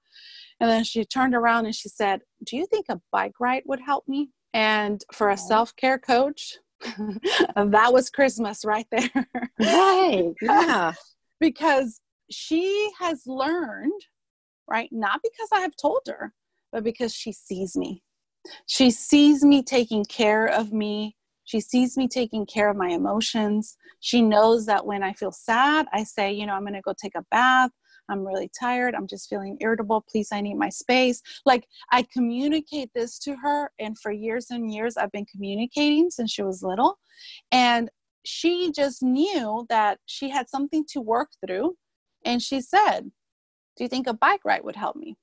And 0.61 0.69
then 0.71 0.85
she 0.85 1.05
turned 1.05 1.35
around 1.35 1.67
and 1.67 1.75
she 1.75 1.89
said 1.89 2.21
do 2.45 2.57
you 2.57 2.67
think 2.67 2.87
a 2.89 3.01
bike 3.13 3.37
ride 3.41 3.63
would 3.67 3.81
help 3.81 4.05
me? 4.07 4.31
And 4.53 5.03
for 5.13 5.31
a 5.31 5.37
self-care 5.37 5.99
coach 5.99 6.59
that 7.57 7.93
was 7.93 8.11
christmas 8.11 8.65
right 8.65 8.87
there. 8.91 9.29
Right. 9.59 10.35
Yeah. 10.43 10.93
Because 11.39 12.01
she 12.31 12.91
has 12.99 13.23
learned, 13.27 14.01
right? 14.69 14.89
Not 14.93 15.21
because 15.23 15.49
I 15.53 15.61
have 15.61 15.77
told 15.77 16.03
her, 16.09 16.33
but 16.73 16.85
because 16.85 17.15
she 17.15 17.33
sees 17.33 17.77
me. 17.77 18.03
She 18.67 18.91
sees 18.91 19.45
me 19.45 19.63
taking 19.63 20.05
care 20.05 20.47
of 20.47 20.73
me. 20.73 21.17
She 21.45 21.61
sees 21.61 21.97
me 21.97 22.07
taking 22.07 22.47
care 22.47 22.71
of 22.71 22.77
my 22.77 22.89
emotions. 22.89 23.77
She 23.99 24.23
knows 24.23 24.67
that 24.67 24.87
when 24.87 25.03
I 25.03 25.13
feel 25.13 25.33
sad, 25.33 25.87
I 25.93 26.05
say, 26.05 26.33
you 26.33 26.47
know, 26.47 26.55
I'm 26.55 26.63
going 26.63 26.75
to 26.75 26.81
go 26.81 26.95
take 26.97 27.17
a 27.17 27.25
bath. 27.31 27.71
I'm 28.09 28.27
really 28.27 28.51
tired. 28.59 28.95
I'm 28.95 29.07
just 29.07 29.29
feeling 29.29 29.57
irritable. 29.61 30.05
Please, 30.09 30.29
I 30.33 30.41
need 30.41 30.55
my 30.55 30.69
space. 30.69 31.23
Like, 31.45 31.67
I 31.93 32.07
communicate 32.13 32.91
this 32.95 33.19
to 33.21 33.37
her. 33.37 33.71
And 33.79 33.99
for 33.99 34.11
years 34.13 34.47
and 34.51 34.73
years, 34.73 34.97
I've 34.97 35.13
been 35.13 35.27
communicating 35.27 36.11
since 36.11 36.33
she 36.33 36.43
was 36.43 36.63
little. 36.63 36.99
And 37.53 37.91
she 38.25 38.73
just 38.73 39.03
knew 39.03 39.67
that 39.69 39.99
she 40.07 40.29
had 40.29 40.49
something 40.49 40.85
to 40.91 41.01
work 41.01 41.31
through 41.45 41.75
and 42.25 42.43
she 42.43 42.61
said 42.61 43.11
do 43.77 43.85
you 43.85 43.89
think 43.89 44.07
a 44.07 44.15
bike 44.15 44.45
ride 44.45 44.65
would 44.65 44.77
help 44.77 44.97
me 44.97 45.17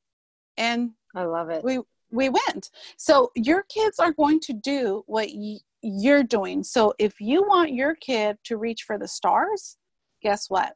and 0.57 0.91
i 1.15 1.23
love 1.23 1.49
it 1.49 1.63
we 1.63 1.79
we 2.11 2.29
went 2.29 2.69
so 2.97 3.31
your 3.35 3.63
kids 3.63 3.99
are 3.99 4.11
going 4.11 4.39
to 4.39 4.53
do 4.53 5.03
what 5.07 5.27
y- 5.33 5.57
you're 5.81 6.23
doing 6.23 6.63
so 6.63 6.93
if 6.99 7.19
you 7.19 7.43
want 7.47 7.73
your 7.73 7.95
kid 7.95 8.37
to 8.43 8.57
reach 8.57 8.83
for 8.83 8.97
the 8.97 9.07
stars 9.07 9.77
guess 10.21 10.49
what 10.49 10.73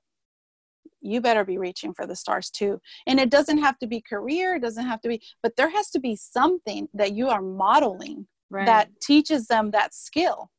you 1.01 1.19
better 1.19 1.43
be 1.43 1.57
reaching 1.57 1.93
for 1.93 2.05
the 2.05 2.15
stars 2.15 2.49
too. 2.49 2.80
And 3.07 3.19
it 3.19 3.30
doesn't 3.30 3.57
have 3.57 3.78
to 3.80 3.88
be 3.88 4.01
career, 4.01 4.55
it 4.55 4.61
doesn't 4.61 4.86
have 4.86 5.01
to 5.01 5.09
be, 5.09 5.22
but 5.41 5.55
there 5.57 5.69
has 5.69 5.89
to 5.91 5.99
be 5.99 6.15
something 6.15 6.88
that 6.93 7.13
you 7.13 7.30
are 7.30 7.41
modeling 7.41 8.28
right. 8.49 8.65
that 8.65 8.89
teaches 9.01 9.47
them 9.47 9.72
that 9.72 9.93
skill 9.93 10.51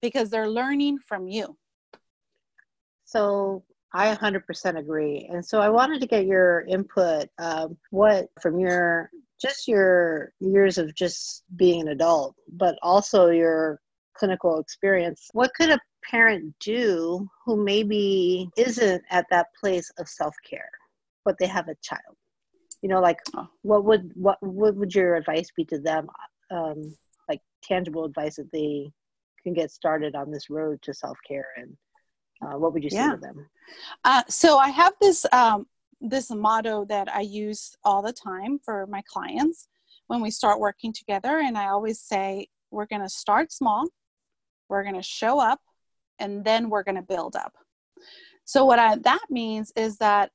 because 0.00 0.30
they're 0.30 0.48
learning 0.48 0.98
from 0.98 1.28
you. 1.28 1.56
So 3.04 3.62
I 3.94 4.14
100% 4.14 4.78
agree. 4.78 5.28
And 5.30 5.44
so 5.44 5.60
I 5.60 5.68
wanted 5.68 6.00
to 6.00 6.06
get 6.06 6.26
your 6.26 6.62
input. 6.62 7.28
Um, 7.38 7.76
what 7.90 8.28
from 8.40 8.58
your 8.58 9.10
just 9.40 9.66
your 9.66 10.32
years 10.40 10.78
of 10.78 10.94
just 10.94 11.42
being 11.56 11.82
an 11.82 11.88
adult, 11.88 12.36
but 12.48 12.78
also 12.80 13.28
your 13.30 13.80
clinical 14.14 14.60
experience. 14.60 15.28
What 15.32 15.52
could 15.54 15.70
a 15.70 15.80
parent 16.08 16.54
do 16.60 17.28
who 17.44 17.62
maybe 17.62 18.48
isn't 18.56 19.02
at 19.10 19.26
that 19.30 19.48
place 19.60 19.90
of 19.98 20.08
self 20.08 20.34
care, 20.48 20.70
but 21.24 21.36
they 21.38 21.46
have 21.46 21.68
a 21.68 21.76
child? 21.82 22.16
You 22.82 22.88
know, 22.88 23.00
like 23.00 23.18
oh. 23.36 23.48
what 23.62 23.84
would 23.84 24.12
what 24.14 24.38
what 24.40 24.76
would 24.76 24.94
your 24.94 25.16
advice 25.16 25.50
be 25.56 25.64
to 25.66 25.78
them? 25.78 26.08
Um, 26.50 26.94
like 27.28 27.40
tangible 27.62 28.04
advice 28.04 28.36
that 28.36 28.52
they 28.52 28.90
can 29.42 29.54
get 29.54 29.70
started 29.70 30.14
on 30.14 30.30
this 30.30 30.50
road 30.50 30.80
to 30.82 30.94
self 30.94 31.18
care, 31.26 31.48
and 31.56 31.76
uh, 32.42 32.58
what 32.58 32.72
would 32.72 32.84
you 32.84 32.90
say 32.90 32.96
yeah. 32.96 33.12
to 33.12 33.16
them? 33.16 33.46
Uh, 34.04 34.22
so 34.28 34.58
I 34.58 34.68
have 34.68 34.94
this 35.00 35.24
um, 35.32 35.66
this 36.00 36.30
motto 36.30 36.84
that 36.86 37.08
I 37.14 37.20
use 37.20 37.76
all 37.84 38.02
the 38.02 38.12
time 38.12 38.58
for 38.58 38.86
my 38.86 39.02
clients 39.02 39.68
when 40.08 40.20
we 40.20 40.30
start 40.30 40.60
working 40.60 40.92
together, 40.92 41.38
and 41.38 41.56
I 41.56 41.68
always 41.68 42.00
say 42.00 42.48
we're 42.72 42.86
going 42.86 43.02
to 43.02 43.08
start 43.08 43.52
small 43.52 43.86
we're 44.72 44.82
going 44.82 44.96
to 44.96 45.02
show 45.02 45.38
up 45.38 45.60
and 46.18 46.44
then 46.44 46.70
we're 46.70 46.82
going 46.82 46.96
to 46.96 47.02
build 47.02 47.36
up 47.36 47.52
so 48.44 48.64
what 48.64 48.78
I, 48.78 48.96
that 48.96 49.26
means 49.28 49.70
is 49.76 49.98
that 49.98 50.30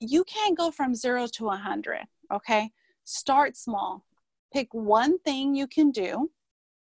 you 0.00 0.24
can't 0.24 0.58
go 0.58 0.70
from 0.70 0.94
zero 0.94 1.26
to 1.34 1.44
a 1.44 1.48
100 1.48 2.00
okay 2.32 2.70
start 3.04 3.56
small 3.56 4.04
pick 4.52 4.68
one 4.72 5.18
thing 5.20 5.54
you 5.54 5.68
can 5.68 5.92
do 5.92 6.30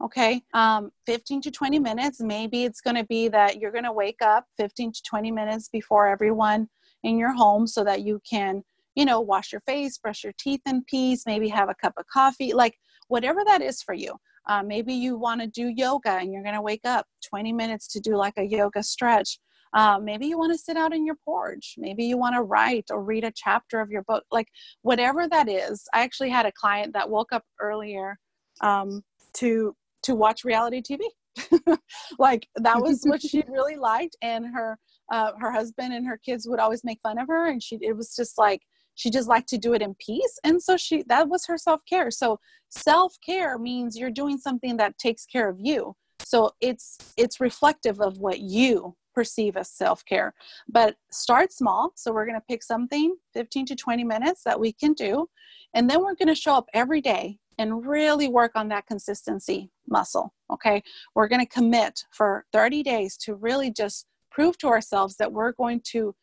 okay 0.02 0.42
um, 0.54 0.90
15 1.06 1.42
to 1.42 1.50
20 1.50 1.78
minutes 1.78 2.20
maybe 2.20 2.64
it's 2.64 2.80
going 2.80 2.96
to 2.96 3.04
be 3.04 3.28
that 3.28 3.58
you're 3.58 3.72
going 3.72 3.84
to 3.84 3.92
wake 3.92 4.22
up 4.22 4.46
15 4.56 4.92
to 4.92 5.02
20 5.02 5.30
minutes 5.30 5.68
before 5.68 6.08
everyone 6.08 6.68
in 7.02 7.18
your 7.18 7.32
home 7.32 7.66
so 7.66 7.84
that 7.84 8.02
you 8.02 8.20
can 8.28 8.62
you 8.94 9.04
know 9.04 9.20
wash 9.20 9.52
your 9.52 9.60
face 9.62 9.98
brush 9.98 10.24
your 10.24 10.34
teeth 10.38 10.62
in 10.66 10.82
peace 10.84 11.24
maybe 11.26 11.48
have 11.48 11.68
a 11.68 11.74
cup 11.74 11.94
of 11.96 12.06
coffee 12.06 12.52
like 12.52 12.76
whatever 13.08 13.40
that 13.44 13.62
is 13.62 13.82
for 13.82 13.94
you 13.94 14.16
uh, 14.48 14.62
maybe 14.62 14.92
you 14.92 15.16
want 15.16 15.40
to 15.40 15.46
do 15.46 15.68
yoga 15.68 16.10
and 16.10 16.32
you're 16.32 16.42
going 16.42 16.54
to 16.54 16.62
wake 16.62 16.84
up 16.84 17.06
20 17.28 17.52
minutes 17.52 17.86
to 17.88 18.00
do 18.00 18.16
like 18.16 18.34
a 18.36 18.44
yoga 18.44 18.82
stretch. 18.82 19.38
Uh, 19.72 19.98
maybe 20.02 20.26
you 20.26 20.36
want 20.36 20.52
to 20.52 20.58
sit 20.58 20.76
out 20.76 20.92
in 20.92 21.06
your 21.06 21.16
porch. 21.24 21.76
Maybe 21.78 22.04
you 22.04 22.16
want 22.16 22.34
to 22.34 22.42
write 22.42 22.86
or 22.90 23.02
read 23.04 23.22
a 23.22 23.32
chapter 23.34 23.80
of 23.80 23.90
your 23.90 24.02
book. 24.02 24.24
Like 24.32 24.48
whatever 24.82 25.28
that 25.28 25.48
is. 25.48 25.84
I 25.94 26.02
actually 26.02 26.30
had 26.30 26.46
a 26.46 26.52
client 26.52 26.92
that 26.94 27.08
woke 27.08 27.32
up 27.32 27.44
earlier 27.60 28.18
um, 28.60 29.02
to 29.34 29.76
to 30.02 30.14
watch 30.14 30.44
reality 30.44 30.82
TV. 30.82 31.00
like 32.18 32.48
that 32.56 32.80
was 32.80 33.02
what 33.04 33.22
she 33.22 33.42
really 33.48 33.76
liked, 33.76 34.16
and 34.22 34.46
her 34.54 34.78
uh, 35.12 35.32
her 35.38 35.52
husband 35.52 35.94
and 35.94 36.06
her 36.06 36.18
kids 36.18 36.46
would 36.48 36.60
always 36.60 36.84
make 36.84 37.00
fun 37.02 37.18
of 37.18 37.28
her, 37.28 37.48
and 37.48 37.62
she 37.62 37.78
it 37.80 37.96
was 37.96 38.14
just 38.14 38.36
like 38.38 38.62
she 39.00 39.10
just 39.10 39.28
liked 39.28 39.48
to 39.48 39.58
do 39.58 39.72
it 39.72 39.80
in 39.80 39.94
peace 39.94 40.38
and 40.44 40.62
so 40.62 40.76
she 40.76 41.02
that 41.04 41.28
was 41.28 41.46
her 41.46 41.56
self-care. 41.56 42.10
So 42.10 42.38
self-care 42.68 43.58
means 43.58 43.96
you're 43.96 44.10
doing 44.10 44.36
something 44.36 44.76
that 44.76 44.98
takes 44.98 45.24
care 45.24 45.48
of 45.48 45.56
you. 45.58 45.94
So 46.20 46.50
it's 46.60 46.98
it's 47.16 47.40
reflective 47.40 48.00
of 48.00 48.18
what 48.18 48.40
you 48.40 48.96
perceive 49.14 49.56
as 49.56 49.70
self-care. 49.70 50.34
But 50.68 50.96
start 51.10 51.52
small. 51.52 51.92
So 51.96 52.12
we're 52.12 52.26
going 52.26 52.38
to 52.38 52.44
pick 52.46 52.62
something 52.62 53.16
15 53.32 53.66
to 53.66 53.74
20 53.74 54.04
minutes 54.04 54.42
that 54.44 54.60
we 54.60 54.72
can 54.72 54.92
do 54.92 55.28
and 55.74 55.88
then 55.88 56.00
we're 56.00 56.14
going 56.14 56.28
to 56.28 56.34
show 56.34 56.54
up 56.54 56.66
every 56.74 57.00
day 57.00 57.38
and 57.60 57.86
really 57.86 58.28
work 58.28 58.52
on 58.54 58.68
that 58.68 58.86
consistency 58.86 59.70
muscle 59.86 60.34
okay 60.50 60.82
we're 61.14 61.28
going 61.28 61.44
to 61.44 61.52
commit 61.52 62.04
for 62.10 62.44
30 62.52 62.82
days 62.82 63.16
to 63.16 63.34
really 63.34 63.70
just 63.70 64.06
prove 64.30 64.56
to 64.58 64.68
ourselves 64.68 65.16
that 65.16 65.32
we're 65.32 65.52
going 65.52 65.80
to 65.84 66.14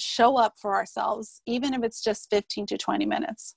show 0.00 0.36
up 0.36 0.54
for 0.58 0.74
ourselves, 0.74 1.42
even 1.46 1.74
if 1.74 1.82
it's 1.82 2.02
just 2.02 2.30
15 2.30 2.66
to 2.66 2.78
20 2.78 3.06
minutes. 3.06 3.54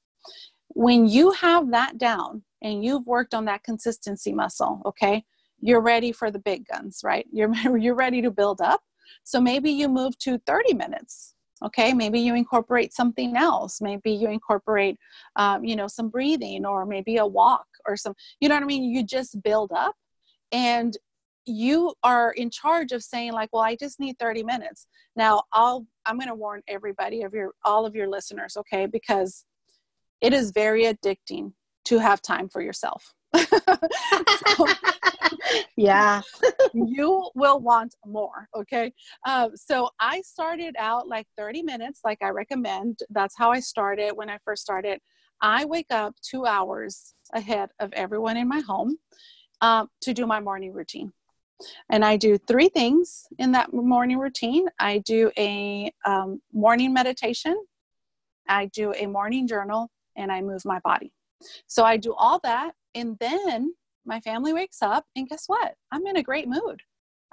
When 0.69 1.07
you 1.07 1.31
have 1.31 1.71
that 1.71 1.97
down 1.97 2.43
and 2.61 2.83
you've 2.83 3.07
worked 3.07 3.33
on 3.33 3.45
that 3.45 3.63
consistency 3.63 4.33
muscle, 4.33 4.81
okay, 4.85 5.23
you're 5.59 5.81
ready 5.81 6.11
for 6.11 6.31
the 6.31 6.39
big 6.39 6.65
guns, 6.67 7.01
right? 7.03 7.25
You're, 7.31 7.53
you're 7.77 7.95
ready 7.95 8.21
to 8.21 8.31
build 8.31 8.61
up. 8.61 8.81
So 9.23 9.41
maybe 9.41 9.71
you 9.71 9.89
move 9.89 10.17
to 10.19 10.39
30 10.39 10.73
minutes. 10.73 11.35
Okay, 11.63 11.93
maybe 11.93 12.19
you 12.19 12.35
incorporate 12.35 12.93
something 12.93 13.37
else. 13.37 13.81
Maybe 13.81 14.11
you 14.11 14.29
incorporate, 14.29 14.97
um, 15.35 15.63
you 15.63 15.75
know, 15.75 15.87
some 15.87 16.09
breathing 16.09 16.65
or 16.65 16.85
maybe 16.85 17.17
a 17.17 17.25
walk 17.25 17.67
or 17.85 17.95
some, 17.95 18.15
you 18.39 18.49
know 18.49 18.55
what 18.55 18.63
I 18.63 18.67
mean? 18.67 18.83
You 18.83 19.03
just 19.03 19.41
build 19.43 19.71
up 19.71 19.95
and 20.51 20.97
you 21.45 21.93
are 22.03 22.31
in 22.31 22.49
charge 22.49 22.91
of 22.91 23.03
saying 23.03 23.33
like 23.33 23.49
well 23.51 23.63
i 23.63 23.75
just 23.75 23.99
need 23.99 24.15
30 24.19 24.43
minutes 24.43 24.87
now 25.15 25.41
i'll 25.53 25.87
i'm 26.05 26.17
going 26.17 26.27
to 26.27 26.35
warn 26.35 26.61
everybody 26.67 27.23
of 27.23 27.33
your 27.33 27.53
all 27.65 27.85
of 27.85 27.95
your 27.95 28.07
listeners 28.07 28.55
okay 28.57 28.85
because 28.85 29.45
it 30.21 30.33
is 30.33 30.51
very 30.51 30.83
addicting 30.83 31.53
to 31.85 31.97
have 31.97 32.21
time 32.21 32.47
for 32.47 32.61
yourself 32.61 33.13
so, 34.57 34.67
yeah 35.77 36.21
you 36.73 37.29
will 37.35 37.59
want 37.59 37.95
more 38.05 38.47
okay 38.55 38.93
uh, 39.25 39.49
so 39.55 39.89
i 39.99 40.21
started 40.21 40.75
out 40.77 41.07
like 41.07 41.27
30 41.37 41.63
minutes 41.63 42.01
like 42.03 42.17
i 42.21 42.29
recommend 42.29 42.99
that's 43.09 43.37
how 43.37 43.51
i 43.51 43.59
started 43.59 44.11
when 44.15 44.29
i 44.29 44.37
first 44.43 44.61
started 44.61 44.99
i 45.41 45.65
wake 45.65 45.91
up 45.91 46.15
two 46.21 46.45
hours 46.45 47.13
ahead 47.33 47.69
of 47.79 47.91
everyone 47.93 48.37
in 48.37 48.47
my 48.47 48.59
home 48.59 48.97
um, 49.61 49.87
to 50.01 50.13
do 50.13 50.25
my 50.25 50.39
morning 50.39 50.73
routine 50.73 51.11
and 51.89 52.03
I 52.03 52.17
do 52.17 52.37
three 52.37 52.69
things 52.69 53.27
in 53.37 53.51
that 53.51 53.73
morning 53.73 54.17
routine. 54.17 54.67
I 54.79 54.99
do 54.99 55.31
a 55.37 55.91
um, 56.05 56.41
morning 56.53 56.93
meditation, 56.93 57.55
I 58.47 58.65
do 58.67 58.93
a 58.95 59.05
morning 59.05 59.47
journal, 59.47 59.89
and 60.15 60.31
I 60.31 60.41
move 60.41 60.63
my 60.65 60.79
body. 60.79 61.13
So 61.67 61.83
I 61.83 61.97
do 61.97 62.13
all 62.13 62.39
that, 62.43 62.73
and 62.95 63.17
then 63.19 63.73
my 64.05 64.19
family 64.21 64.53
wakes 64.53 64.81
up, 64.81 65.05
and 65.15 65.27
guess 65.27 65.43
what? 65.47 65.75
I'm 65.91 66.05
in 66.07 66.17
a 66.17 66.23
great 66.23 66.47
mood. 66.47 66.81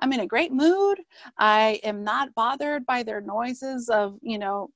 I'm 0.01 0.13
in 0.13 0.21
a 0.21 0.27
great 0.27 0.53
mood. 0.53 1.01
I 1.39 1.81
am 1.83 2.05
not 2.05 2.35
bothered 2.35 2.87
by 2.87 3.03
their 3.03 3.21
noises 3.21 3.89
of, 3.89 4.17
you 4.23 4.39
know, 4.39 4.69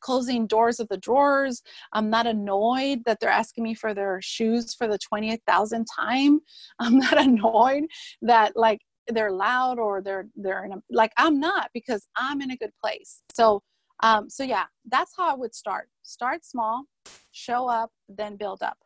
closing 0.00 0.46
doors 0.46 0.80
of 0.80 0.88
the 0.88 0.96
drawers. 0.96 1.62
I'm 1.92 2.10
not 2.10 2.26
annoyed 2.26 3.02
that 3.06 3.18
they're 3.20 3.30
asking 3.30 3.64
me 3.64 3.74
for 3.74 3.94
their 3.94 4.20
shoes 4.22 4.74
for 4.74 4.86
the 4.86 4.98
20,000th 4.98 5.86
time. 5.94 6.40
I'm 6.78 6.98
not 6.98 7.18
annoyed 7.18 7.84
that 8.22 8.56
like 8.56 8.80
they're 9.08 9.32
loud 9.32 9.78
or 9.78 10.02
they're 10.02 10.26
they're 10.34 10.64
in 10.64 10.72
a 10.72 10.82
like 10.90 11.12
I'm 11.16 11.38
not 11.38 11.70
because 11.72 12.08
I'm 12.16 12.40
in 12.40 12.50
a 12.50 12.56
good 12.56 12.72
place. 12.82 13.22
So 13.34 13.62
um 14.02 14.28
so 14.28 14.42
yeah, 14.42 14.64
that's 14.90 15.12
how 15.16 15.30
I 15.30 15.34
would 15.34 15.54
start. 15.54 15.88
Start 16.02 16.44
small, 16.44 16.84
show 17.30 17.68
up, 17.68 17.90
then 18.08 18.36
build 18.36 18.62
up. 18.62 18.78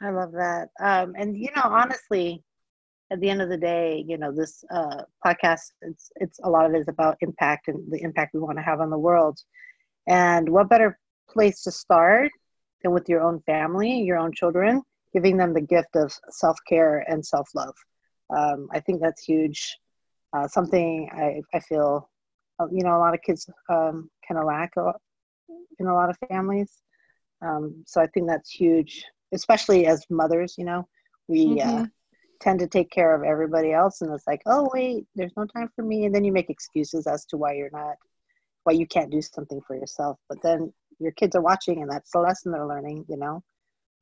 I 0.00 0.10
love 0.10 0.32
that. 0.32 0.68
Um 0.80 1.14
and 1.16 1.36
you 1.36 1.50
know 1.54 1.62
honestly 1.64 2.44
at 3.10 3.20
the 3.20 3.30
end 3.30 3.40
of 3.40 3.48
the 3.48 3.56
day, 3.56 4.04
you 4.06 4.18
know, 4.18 4.32
this 4.32 4.62
uh, 4.70 5.02
podcast, 5.24 5.72
it's, 5.80 6.10
it's 6.16 6.38
a 6.44 6.50
lot 6.50 6.66
of 6.66 6.74
it 6.74 6.80
is 6.80 6.88
about 6.88 7.16
impact 7.20 7.68
and 7.68 7.90
the 7.90 8.02
impact 8.02 8.34
we 8.34 8.40
want 8.40 8.58
to 8.58 8.62
have 8.62 8.80
on 8.80 8.90
the 8.90 8.98
world. 8.98 9.38
And 10.06 10.48
what 10.48 10.68
better 10.68 10.98
place 11.30 11.62
to 11.62 11.70
start 11.70 12.30
than 12.82 12.92
with 12.92 13.08
your 13.08 13.22
own 13.22 13.40
family, 13.40 14.00
your 14.02 14.18
own 14.18 14.32
children, 14.32 14.82
giving 15.12 15.36
them 15.36 15.54
the 15.54 15.60
gift 15.60 15.96
of 15.96 16.12
self 16.30 16.58
care 16.68 17.04
and 17.08 17.24
self 17.24 17.48
love. 17.54 17.74
Um, 18.34 18.68
I 18.72 18.80
think 18.80 19.00
that's 19.00 19.22
huge. 19.22 19.76
Uh, 20.36 20.46
something 20.46 21.08
I, 21.12 21.40
I 21.56 21.60
feel, 21.60 22.10
uh, 22.60 22.66
you 22.70 22.82
know, 22.82 22.96
a 22.96 23.00
lot 23.00 23.14
of 23.14 23.22
kids 23.22 23.48
um, 23.70 24.10
kind 24.26 24.38
of 24.38 24.44
lack 24.44 24.72
in 25.78 25.86
a 25.86 25.94
lot 25.94 26.10
of 26.10 26.16
families. 26.28 26.82
Um, 27.40 27.84
so 27.86 28.02
I 28.02 28.06
think 28.08 28.28
that's 28.28 28.50
huge, 28.50 29.04
especially 29.32 29.86
as 29.86 30.04
mothers, 30.10 30.54
you 30.58 30.64
know, 30.64 30.88
we, 31.28 31.60
uh, 31.60 31.66
mm-hmm. 31.66 31.82
uh, 31.82 31.86
tend 32.40 32.60
to 32.60 32.66
take 32.66 32.90
care 32.90 33.14
of 33.14 33.24
everybody 33.24 33.72
else 33.72 34.00
and 34.00 34.12
it's 34.12 34.26
like 34.26 34.42
oh 34.46 34.68
wait 34.72 35.06
there's 35.14 35.36
no 35.36 35.44
time 35.46 35.68
for 35.74 35.82
me 35.82 36.04
and 36.04 36.14
then 36.14 36.24
you 36.24 36.32
make 36.32 36.50
excuses 36.50 37.06
as 37.06 37.24
to 37.24 37.36
why 37.36 37.52
you're 37.52 37.70
not 37.72 37.96
why 38.64 38.72
you 38.72 38.86
can't 38.86 39.10
do 39.10 39.20
something 39.20 39.60
for 39.66 39.76
yourself 39.76 40.18
but 40.28 40.40
then 40.42 40.72
your 40.98 41.12
kids 41.12 41.34
are 41.34 41.42
watching 41.42 41.82
and 41.82 41.90
that's 41.90 42.10
the 42.10 42.18
lesson 42.18 42.52
they're 42.52 42.66
learning 42.66 43.04
you 43.08 43.16
know 43.16 43.42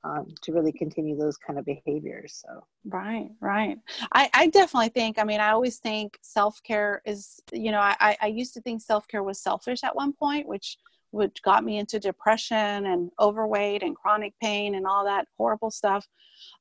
um, 0.05 0.27
to 0.43 0.53
really 0.53 0.71
continue 0.71 1.17
those 1.17 1.37
kind 1.37 1.59
of 1.59 1.65
behaviors 1.65 2.45
so 2.47 2.63
right 2.85 3.29
right 3.41 3.79
I, 4.13 4.31
I 4.35 4.47
definitely 4.49 4.91
think 4.91 5.19
i 5.19 5.25
mean 5.25 5.41
i 5.41 5.51
always 5.51 5.79
think 5.79 6.19
self-care 6.23 7.03
is 7.05 7.41
you 7.53 7.73
know 7.73 7.81
i, 7.81 8.17
I 8.21 8.27
used 8.27 8.55
to 8.55 8.61
think 8.61 8.83
self-care 8.83 9.23
was 9.23 9.41
selfish 9.41 9.83
at 9.83 9.97
one 9.97 10.13
point 10.13 10.47
which 10.47 10.77
which 11.17 11.43
got 11.43 11.65
me 11.65 11.79
into 11.79 11.99
depression 11.99 12.87
and 12.87 13.11
overweight 13.19 13.83
and 13.83 13.97
chronic 13.97 14.35
pain 14.43 14.75
and 14.75 14.87
all 14.87 15.05
that 15.05 15.27
horrible 15.39 15.71
stuff. 15.71 16.07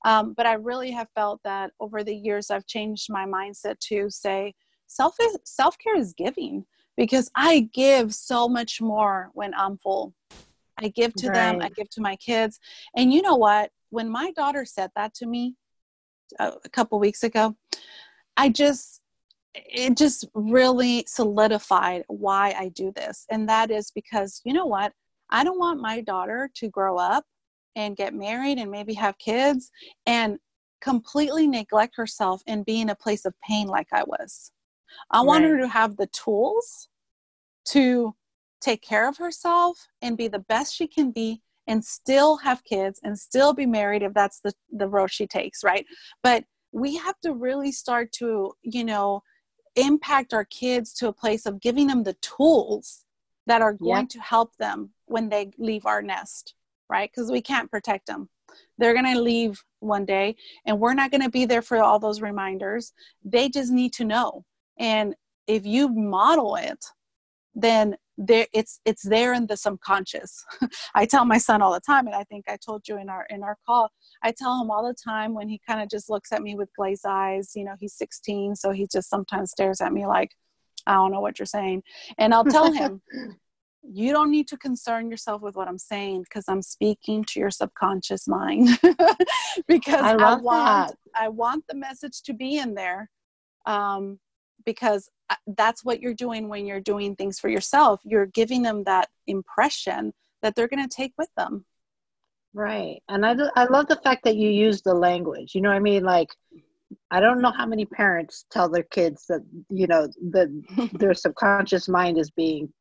Um, 0.05 0.33
but 0.35 0.45
I 0.45 0.53
really 0.53 0.91
have 0.91 1.09
felt 1.13 1.41
that 1.43 1.71
over 1.79 2.03
the 2.03 2.15
years, 2.15 2.49
I've 2.49 2.65
changed 2.65 3.07
my 3.09 3.25
mindset 3.25 3.77
to 3.89 4.09
say 4.09 4.53
self 4.87 5.15
is 5.21 5.37
self 5.43 5.77
care 5.77 5.97
is 5.97 6.13
giving. 6.13 6.65
because 6.97 7.29
I 7.35 7.69
give 7.73 8.13
so 8.13 8.47
much 8.47 8.81
more 8.81 9.29
when 9.33 9.53
I'm 9.53 9.77
full. 9.77 10.13
I 10.77 10.89
give 10.89 11.13
to 11.15 11.27
right. 11.27 11.35
them, 11.35 11.61
I 11.61 11.69
give 11.69 11.89
to 11.91 12.01
my 12.01 12.15
kids. 12.17 12.59
And 12.95 13.13
you 13.13 13.21
know 13.21 13.35
what? 13.35 13.71
When 13.89 14.09
my 14.09 14.31
daughter 14.31 14.65
said 14.65 14.91
that 14.95 15.13
to 15.15 15.25
me 15.25 15.55
a, 16.39 16.43
uh, 16.43 16.55
a 16.65 16.69
couple 16.69 16.99
weeks 16.99 17.23
ago, 17.23 17.55
I 18.35 18.49
just, 18.49 19.01
it 19.55 19.97
just 19.97 20.27
really 20.33 21.05
solidified 21.07 22.03
why 22.07 22.55
I 22.57 22.69
do 22.69 22.91
this. 22.95 23.25
And 23.29 23.47
that 23.49 23.71
is 23.71 23.91
because, 23.91 24.41
you 24.43 24.53
know 24.53 24.65
what? 24.65 24.91
I 25.29 25.43
don't 25.43 25.59
want 25.59 25.81
my 25.81 26.01
daughter 26.01 26.49
to 26.55 26.69
grow 26.69 26.97
up 26.97 27.25
and 27.75 27.97
get 27.97 28.13
married 28.13 28.57
and 28.57 28.71
maybe 28.71 28.93
have 28.93 29.17
kids 29.17 29.71
and 30.05 30.37
completely 30.81 31.47
neglect 31.47 31.95
herself 31.95 32.41
and 32.47 32.65
be 32.65 32.81
in 32.81 32.89
a 32.89 32.95
place 32.95 33.25
of 33.25 33.33
pain 33.47 33.67
like 33.67 33.87
I 33.91 34.03
was. 34.03 34.51
I 35.11 35.17
right. 35.17 35.25
want 35.25 35.43
her 35.45 35.57
to 35.57 35.67
have 35.67 35.97
the 35.97 36.07
tools 36.07 36.89
to 37.69 38.15
take 38.61 38.81
care 38.81 39.09
of 39.09 39.17
herself 39.17 39.77
and 40.01 40.17
be 40.17 40.27
the 40.27 40.39
best 40.39 40.75
she 40.75 40.87
can 40.87 41.11
be 41.11 41.41
and 41.67 41.83
still 41.83 42.37
have 42.37 42.63
kids 42.63 42.99
and 43.03 43.17
still 43.17 43.53
be 43.53 43.65
married 43.65 44.03
if 44.03 44.13
that's 44.13 44.39
the, 44.41 44.53
the 44.71 44.87
road 44.87 45.11
she 45.11 45.25
takes, 45.25 45.63
right? 45.63 45.85
But 46.23 46.45
we 46.71 46.95
have 46.97 47.19
to 47.21 47.33
really 47.33 47.71
start 47.71 48.11
to, 48.13 48.53
you 48.61 48.83
know, 48.83 49.23
impact 49.75 50.33
our 50.33 50.45
kids 50.45 50.93
to 50.93 51.07
a 51.07 51.13
place 51.13 51.45
of 51.45 51.61
giving 51.61 51.87
them 51.87 52.03
the 52.03 52.13
tools 52.21 53.05
that 53.47 53.61
are 53.61 53.73
going 53.73 54.01
yep. 54.03 54.09
to 54.09 54.19
help 54.19 54.55
them 54.57 54.91
when 55.05 55.29
they 55.29 55.51
leave 55.57 55.85
our 55.85 56.01
nest, 56.01 56.55
right? 56.89 57.09
Because 57.13 57.31
we 57.31 57.41
can't 57.41 57.69
protect 57.69 58.07
them. 58.07 58.29
They're 58.77 58.93
going 58.93 59.13
to 59.13 59.21
leave 59.21 59.63
one 59.79 60.05
day 60.05 60.35
and 60.65 60.79
we're 60.79 60.93
not 60.93 61.11
going 61.11 61.21
to 61.21 61.29
be 61.29 61.45
there 61.45 61.61
for 61.61 61.81
all 61.81 61.99
those 61.99 62.21
reminders. 62.21 62.93
They 63.23 63.49
just 63.49 63.71
need 63.71 63.93
to 63.93 64.05
know. 64.05 64.45
And 64.77 65.15
if 65.47 65.65
you 65.65 65.89
model 65.89 66.55
it, 66.55 66.83
then 67.53 67.95
there 68.17 68.47
it's 68.53 68.79
it's 68.85 69.03
there 69.03 69.33
in 69.33 69.47
the 69.47 69.57
subconscious. 69.57 70.45
I 70.95 71.05
tell 71.05 71.25
my 71.25 71.37
son 71.37 71.61
all 71.61 71.73
the 71.73 71.79
time 71.79 72.07
and 72.07 72.15
i 72.15 72.23
think 72.23 72.45
i 72.47 72.57
told 72.57 72.87
you 72.87 72.97
in 72.97 73.09
our 73.09 73.25
in 73.29 73.43
our 73.43 73.57
call 73.65 73.89
i 74.23 74.31
tell 74.31 74.61
him 74.61 74.71
all 74.71 74.85
the 74.85 74.93
time 74.93 75.33
when 75.33 75.47
he 75.49 75.59
kind 75.67 75.81
of 75.81 75.89
just 75.89 76.09
looks 76.09 76.31
at 76.31 76.41
me 76.41 76.55
with 76.55 76.69
glazed 76.75 77.05
eyes 77.07 77.51
you 77.55 77.63
know 77.63 77.75
he's 77.79 77.93
16 77.93 78.55
so 78.55 78.71
he 78.71 78.87
just 78.91 79.09
sometimes 79.09 79.51
stares 79.51 79.81
at 79.81 79.93
me 79.93 80.05
like 80.05 80.31
i 80.87 80.93
don't 80.93 81.11
know 81.11 81.21
what 81.21 81.39
you're 81.39 81.45
saying. 81.45 81.83
And 82.17 82.33
i'll 82.33 82.45
tell 82.45 82.71
him 82.81 83.01
you 83.87 84.11
don't 84.11 84.31
need 84.31 84.47
to 84.47 84.57
concern 84.57 85.11
yourself 85.11 85.41
with 85.41 85.55
what 85.55 85.67
i'm 85.67 85.77
saying 85.77 86.23
because 86.23 86.45
i'm 86.47 86.61
speaking 86.61 87.23
to 87.25 87.39
your 87.39 87.51
subconscious 87.51 88.27
mind. 88.27 88.69
Because 89.67 90.03
I, 90.03 90.11
I 90.15 90.35
want 90.35 90.89
that. 90.89 90.97
i 91.15 91.29
want 91.29 91.63
the 91.69 91.75
message 91.75 92.21
to 92.23 92.33
be 92.33 92.57
in 92.57 92.73
there 92.73 93.09
um, 93.65 94.19
because 94.65 95.09
Uh, 95.29 95.35
that's 95.57 95.83
what 95.83 96.01
you're 96.01 96.13
doing 96.13 96.49
when 96.49 96.65
you're 96.65 96.79
doing 96.79 97.15
things 97.15 97.39
for 97.39 97.49
yourself. 97.49 98.01
You're 98.03 98.27
giving 98.27 98.61
them 98.61 98.83
that 98.83 99.09
impression 99.27 100.13
that 100.41 100.55
they're 100.55 100.67
going 100.67 100.87
to 100.87 100.95
take 100.95 101.13
with 101.17 101.29
them. 101.35 101.65
Right. 102.53 103.01
And 103.09 103.25
I, 103.25 103.35
I 103.55 103.65
love 103.65 103.87
the 103.87 103.99
fact 104.03 104.23
that 104.23 104.35
you 104.35 104.49
use 104.49 104.81
the 104.81 104.93
language. 104.93 105.55
You 105.55 105.61
know 105.61 105.69
what 105.69 105.75
i 105.75 105.79
mean? 105.79 106.03
Like 106.03 106.29
i 107.09 107.19
don't 107.19 107.41
know 107.41 107.51
how 107.51 107.65
many 107.65 107.83
parents 107.83 108.45
tell 108.51 108.69
their 108.69 108.83
kids 108.83 109.25
that 109.27 109.41
you 109.69 109.87
know 109.87 110.07
that 110.31 110.47
their 110.99 111.15
subconscious 111.15 111.89
mind 111.89 112.17
is 112.17 112.29
being 112.31 112.71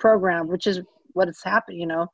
programmed 0.00 0.48
which 0.48 0.66
is 0.66 0.80
what 1.12 1.28
it's 1.28 1.44
happening 1.44 1.78
you 1.78 1.86
know? 1.86 2.06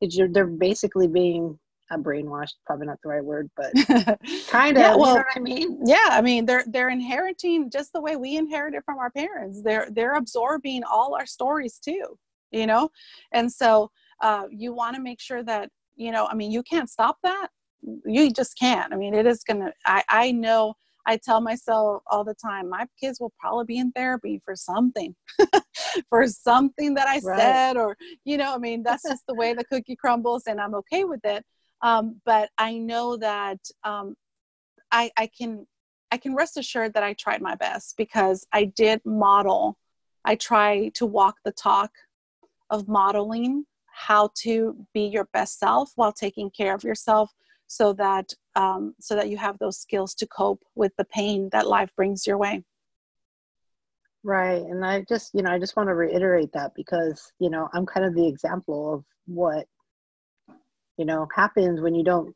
It's 0.00 0.16
you're, 0.16 0.28
they're 0.28 0.46
basically 0.46 1.08
being 1.08 1.58
I'm 1.90 2.02
brainwashed, 2.02 2.54
probably 2.64 2.86
not 2.86 2.98
the 3.02 3.08
right 3.08 3.24
word, 3.24 3.50
but 3.56 3.72
kind 4.48 4.76
of. 4.76 4.82
yeah, 4.82 4.96
well, 4.96 5.16
you 5.16 5.20
know 5.20 5.24
I 5.34 5.38
mean? 5.38 5.80
Yeah, 5.84 6.08
I 6.10 6.20
mean 6.20 6.44
they're 6.44 6.64
they're 6.66 6.88
inheriting 6.88 7.70
just 7.70 7.92
the 7.92 8.00
way 8.00 8.16
we 8.16 8.36
inherited 8.36 8.82
from 8.84 8.98
our 8.98 9.10
parents. 9.10 9.62
They're 9.62 9.88
they're 9.90 10.14
absorbing 10.14 10.82
all 10.84 11.14
our 11.14 11.26
stories 11.26 11.78
too, 11.78 12.18
you 12.50 12.66
know, 12.66 12.90
and 13.32 13.50
so 13.50 13.90
uh, 14.20 14.44
you 14.50 14.72
want 14.74 14.96
to 14.96 15.02
make 15.02 15.20
sure 15.20 15.42
that 15.44 15.70
you 15.94 16.10
know. 16.10 16.26
I 16.26 16.34
mean, 16.34 16.50
you 16.50 16.62
can't 16.62 16.90
stop 16.90 17.18
that. 17.22 17.48
You 18.04 18.30
just 18.32 18.58
can't. 18.58 18.92
I 18.92 18.96
mean, 18.96 19.14
it 19.14 19.26
is 19.26 19.44
gonna. 19.44 19.72
I 19.84 20.02
I 20.08 20.32
know. 20.32 20.74
I 21.08 21.16
tell 21.16 21.40
myself 21.40 22.02
all 22.10 22.24
the 22.24 22.34
time, 22.34 22.68
my 22.68 22.84
kids 23.00 23.20
will 23.20 23.32
probably 23.38 23.64
be 23.64 23.78
in 23.78 23.92
therapy 23.92 24.42
for 24.44 24.56
something, 24.56 25.14
for 26.08 26.26
something 26.26 26.94
that 26.94 27.06
I 27.06 27.20
right. 27.20 27.38
said, 27.38 27.76
or, 27.76 27.96
you 28.24 28.36
know, 28.36 28.52
I 28.52 28.58
mean, 28.58 28.82
that's 28.82 29.04
just 29.04 29.22
the 29.28 29.34
way 29.34 29.54
the 29.54 29.62
cookie 29.62 29.94
crumbles, 29.94 30.48
and 30.48 30.60
I'm 30.60 30.74
okay 30.74 31.04
with 31.04 31.24
it 31.24 31.44
um, 31.82 32.20
but 32.24 32.50
I 32.58 32.78
know 32.78 33.16
that 33.16 33.58
um, 33.84 34.16
I, 34.90 35.10
I 35.16 35.26
can 35.26 35.66
I 36.12 36.18
can 36.18 36.34
rest 36.34 36.56
assured 36.56 36.94
that 36.94 37.02
I 37.02 37.14
tried 37.14 37.42
my 37.42 37.56
best 37.56 37.96
because 37.96 38.46
I 38.52 38.64
did 38.64 39.00
model. 39.04 39.76
I 40.24 40.36
try 40.36 40.88
to 40.94 41.04
walk 41.04 41.36
the 41.44 41.52
talk 41.52 41.90
of 42.70 42.88
modeling 42.88 43.66
how 43.86 44.30
to 44.42 44.76
be 44.92 45.06
your 45.06 45.28
best 45.32 45.58
self 45.58 45.92
while 45.96 46.12
taking 46.12 46.50
care 46.50 46.74
of 46.74 46.84
yourself 46.84 47.32
so 47.66 47.92
that 47.94 48.32
um, 48.54 48.94
so 49.00 49.16
that 49.16 49.28
you 49.28 49.36
have 49.36 49.58
those 49.58 49.78
skills 49.78 50.14
to 50.16 50.26
cope 50.26 50.62
with 50.74 50.92
the 50.96 51.04
pain 51.06 51.48
that 51.52 51.66
life 51.66 51.90
brings 51.96 52.26
your 52.26 52.38
way 52.38 52.62
right 54.22 54.62
and 54.62 54.84
i 54.84 55.04
just 55.08 55.32
you 55.34 55.42
know 55.42 55.50
i 55.50 55.58
just 55.58 55.76
want 55.76 55.88
to 55.88 55.94
reiterate 55.94 56.50
that 56.52 56.72
because 56.74 57.32
you 57.38 57.48
know 57.48 57.68
i'm 57.74 57.86
kind 57.86 58.04
of 58.04 58.14
the 58.14 58.26
example 58.26 58.94
of 58.94 59.04
what 59.26 59.66
you 60.96 61.04
know 61.04 61.28
happens 61.34 61.80
when 61.80 61.94
you 61.94 62.04
don't 62.04 62.34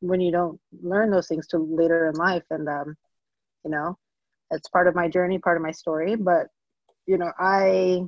when 0.00 0.20
you 0.20 0.32
don't 0.32 0.60
learn 0.82 1.10
those 1.10 1.28
things 1.28 1.46
till 1.46 1.66
later 1.74 2.08
in 2.08 2.14
life. 2.16 2.44
And 2.50 2.68
um 2.68 2.96
you 3.64 3.70
know 3.70 3.98
it's 4.50 4.68
part 4.68 4.88
of 4.88 4.94
my 4.94 5.08
journey 5.08 5.38
part 5.38 5.56
of 5.56 5.62
my 5.62 5.70
story. 5.70 6.16
But 6.16 6.48
you 7.06 7.18
know 7.18 7.32
i 7.38 8.00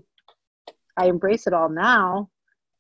i 0.97 1.07
embrace 1.07 1.47
it 1.47 1.53
all 1.53 1.69
now 1.69 2.29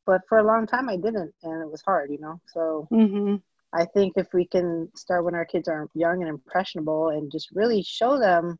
but 0.06 0.20
for 0.28 0.38
a 0.38 0.44
long 0.46 0.66
time 0.66 0.88
i 0.88 0.96
didn't 0.96 1.32
and 1.42 1.62
it 1.62 1.70
was 1.70 1.82
hard 1.82 2.10
you 2.10 2.18
know? 2.20 2.40
So 2.46 2.88
mm-hmm. 2.92 3.36
i 3.72 3.84
think 3.84 4.14
if 4.16 4.28
we 4.32 4.46
can 4.46 4.88
start 4.94 5.24
when 5.24 5.34
our 5.34 5.44
kids 5.44 5.68
are 5.68 5.88
young 5.94 6.20
and 6.22 6.28
impressionable 6.28 7.10
and 7.10 7.30
just 7.30 7.50
really 7.52 7.82
show 7.82 8.18
them 8.18 8.58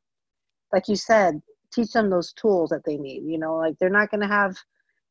like 0.73 0.89
you 0.89 0.97
said 0.97 1.41
teach 1.73 1.93
them 1.93 2.11
those 2.11 2.33
tools 2.33 2.71
that 2.71 2.85
they 2.85 2.97
need 2.97 3.23
you 3.25 3.39
know? 3.39 3.57
Like 3.57 3.77
they're 3.79 3.91
not 3.91 4.11
going 4.11 4.21
to 4.21 4.29
have 4.29 4.57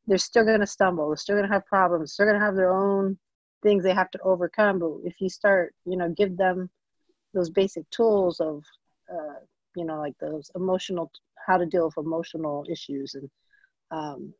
they're 0.06 0.18
still 0.18 0.44
going 0.44 0.60
to 0.60 0.66
stumble 0.66 1.08
they're 1.08 1.16
still 1.16 1.36
going 1.36 1.48
to 1.48 1.52
have 1.52 1.66
problems 1.66 2.14
they're 2.16 2.26
going 2.26 2.38
to 2.38 2.44
have 2.44 2.56
their 2.56 2.72
own 2.72 3.18
things 3.64 3.82
they 3.82 3.92
have 3.94 4.10
to 4.12 4.20
overcome 4.22 4.78
but 4.78 4.92
if 5.04 5.20
you 5.20 5.28
start 5.28 5.74
you 5.84 5.96
know 5.96 6.08
give 6.10 6.36
them 6.36 6.70
those 7.32 7.50
basic 7.50 7.88
tools 7.90 8.38
of 8.38 8.62
uh, 9.12 9.40
you 9.74 9.84
know 9.84 9.98
like 9.98 10.14
those 10.20 10.50
emotional 10.54 11.10
how 11.46 11.56
to 11.56 11.66
deal 11.66 11.86
with 11.86 11.98
emotional 11.98 12.64
issues 12.70 13.14
and 13.14 13.28
um, 13.90 14.32